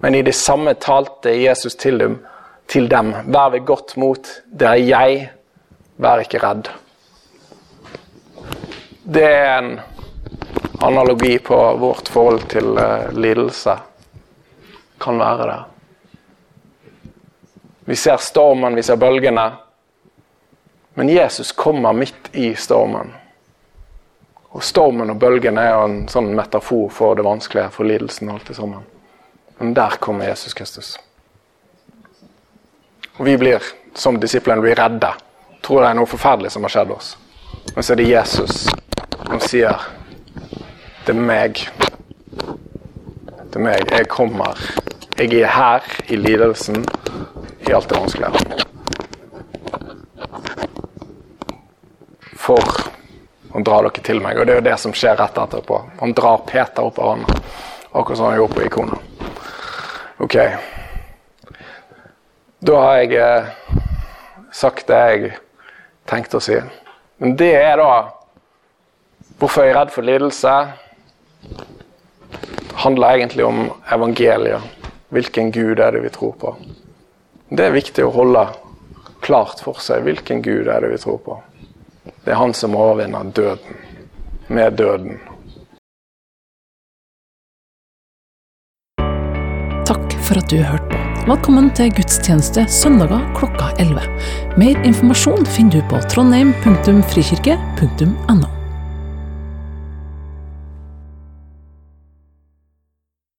Men 0.04 0.16
i 0.16 0.24
det 0.24 0.36
samme 0.36 0.74
talte 0.80 1.34
Jesus 1.36 1.76
til 1.80 2.00
dem, 2.00 2.16
til 2.72 2.88
dem. 2.92 3.12
Vær 3.36 3.52
ved 3.54 3.66
godt 3.68 3.98
mot, 4.00 4.30
det 4.48 4.68
er 4.70 4.80
jeg, 4.80 5.28
vær 6.00 6.24
ikke 6.24 6.42
redd. 6.44 6.72
Det 9.04 9.26
er 9.28 9.58
en 9.58 9.74
analogi 10.84 11.38
på 11.44 11.60
vårt 11.84 12.08
forhold 12.12 12.48
til 12.52 12.80
uh, 12.80 13.12
lidelse. 13.12 13.76
Kan 15.04 15.20
være 15.20 15.50
det. 15.52 15.60
Vi 17.92 17.96
ser 18.00 18.18
stormen, 18.24 18.76
vi 18.76 18.84
ser 18.88 18.96
bølgene. 18.96 19.50
Men 20.94 21.10
Jesus 21.10 21.52
kommer 21.52 21.94
midt 21.94 22.30
i 22.32 22.56
stormen. 22.56 23.14
Og 24.54 24.64
Stormen 24.64 25.10
og 25.10 25.18
bølgen 25.18 25.58
er 25.58 25.72
jo 25.72 25.86
en 25.88 25.96
sånn 26.10 26.30
metafor 26.38 26.90
for 26.94 27.18
det 27.18 27.26
vanskelige, 27.26 27.72
for 27.74 27.90
lidelsen 27.90 28.30
og 28.30 28.36
alt 28.36 28.52
det 28.52 28.58
sammen. 28.60 28.84
Men 29.58 29.74
der 29.74 29.98
kommer 30.00 30.30
Jesus 30.30 30.54
Kristus. 30.54 30.92
Og 33.18 33.26
vi 33.26 33.38
blir, 33.38 33.66
som 33.96 34.20
disiplene, 34.22 34.62
blir 34.62 34.78
redde. 34.78 35.10
Tror 35.66 35.82
det 35.82 35.90
er 35.90 35.98
noe 35.98 36.10
forferdelig 36.10 36.54
som 36.54 36.68
har 36.68 36.74
skjedd 36.76 36.94
oss. 36.94 37.16
Men 37.74 37.84
så 37.84 37.94
er 37.96 38.02
det 38.02 38.10
Jesus 38.12 38.66
som 39.24 39.42
sier 39.42 39.90
Det 41.06 41.12
er 41.16 41.20
meg. 41.20 41.64
Det 42.38 43.58
er 43.58 43.66
meg. 43.66 43.90
Jeg 43.92 44.08
kommer. 44.08 44.60
Jeg 45.18 45.34
er 45.42 45.50
her 45.52 45.90
i 46.08 46.16
lidelsen, 46.16 46.86
i 47.68 47.74
alt 47.74 47.90
det 47.90 47.98
vanskelige. 47.98 48.64
For 52.44 52.60
å 53.54 53.62
dra 53.64 53.80
dere 53.86 54.04
til 54.04 54.22
meg. 54.24 54.40
Og 54.40 54.48
det 54.48 54.56
er 54.56 54.60
jo 54.60 54.68
det 54.68 54.78
som 54.82 54.96
skjer 54.96 55.16
rett 55.20 55.38
etterpå. 55.40 55.80
Han 56.02 56.16
drar 56.18 56.44
Peter 56.50 56.84
opp 56.84 57.00
av 57.00 57.14
hånda, 57.14 57.38
akkurat 57.92 58.18
som 58.20 58.28
han 58.28 58.40
gjorde 58.42 58.58
på 58.58 58.66
ikonet. 58.68 59.00
Ok. 60.24 60.38
Da 62.64 62.80
har 62.80 63.00
jeg 63.02 63.16
eh, 63.20 63.48
sagt 64.56 64.88
det 64.88 65.00
jeg 65.14 65.32
tenkte 66.10 66.40
å 66.40 66.44
si. 66.44 66.60
Men 67.24 67.38
det 67.40 67.54
er 67.60 67.80
da 67.82 67.94
Hvorfor 69.42 69.64
er 69.64 69.72
jeg 69.72 69.76
redd 69.76 69.90
for 69.92 70.06
lidelse? 70.08 70.52
Det 71.44 72.76
handler 72.84 73.18
egentlig 73.18 73.44
om 73.44 73.66
evangeliet. 73.92 74.62
Hvilken 75.12 75.50
Gud 75.52 75.82
er 75.84 75.92
det 75.92 76.04
vi 76.06 76.12
tror 76.14 76.36
på? 76.40 76.54
Det 77.50 77.66
er 77.66 77.76
viktig 77.76 78.06
å 78.06 78.14
holde 78.14 78.46
klart 79.26 79.60
for 79.66 79.82
seg 79.84 80.06
hvilken 80.06 80.46
Gud 80.46 80.70
er 80.72 80.86
det 80.86 80.94
vi 80.94 81.02
tror 81.02 81.20
på. 81.26 81.40
Det 82.24 82.32
er 82.32 82.40
han 82.40 82.54
som 82.56 82.72
overvinner 82.80 83.24
døden 83.36 83.76
med 84.48 84.78
døden. 84.80 85.20
Takk 89.88 90.14
for 90.24 90.38
at 90.40 90.50
du 90.52 90.58
hørte 90.64 90.88
på. 90.88 90.98
Velkommen 91.28 91.72
til 91.76 91.92
gudstjeneste 91.96 92.68
søndager 92.72 93.34
klokka 93.36 93.66
11. 93.80 94.02
Mer 94.60 94.84
informasjon 94.88 95.46
finner 95.48 95.72
du 95.78 95.82
på 95.92 95.98
trondheim.frikirke.no. 96.12 98.63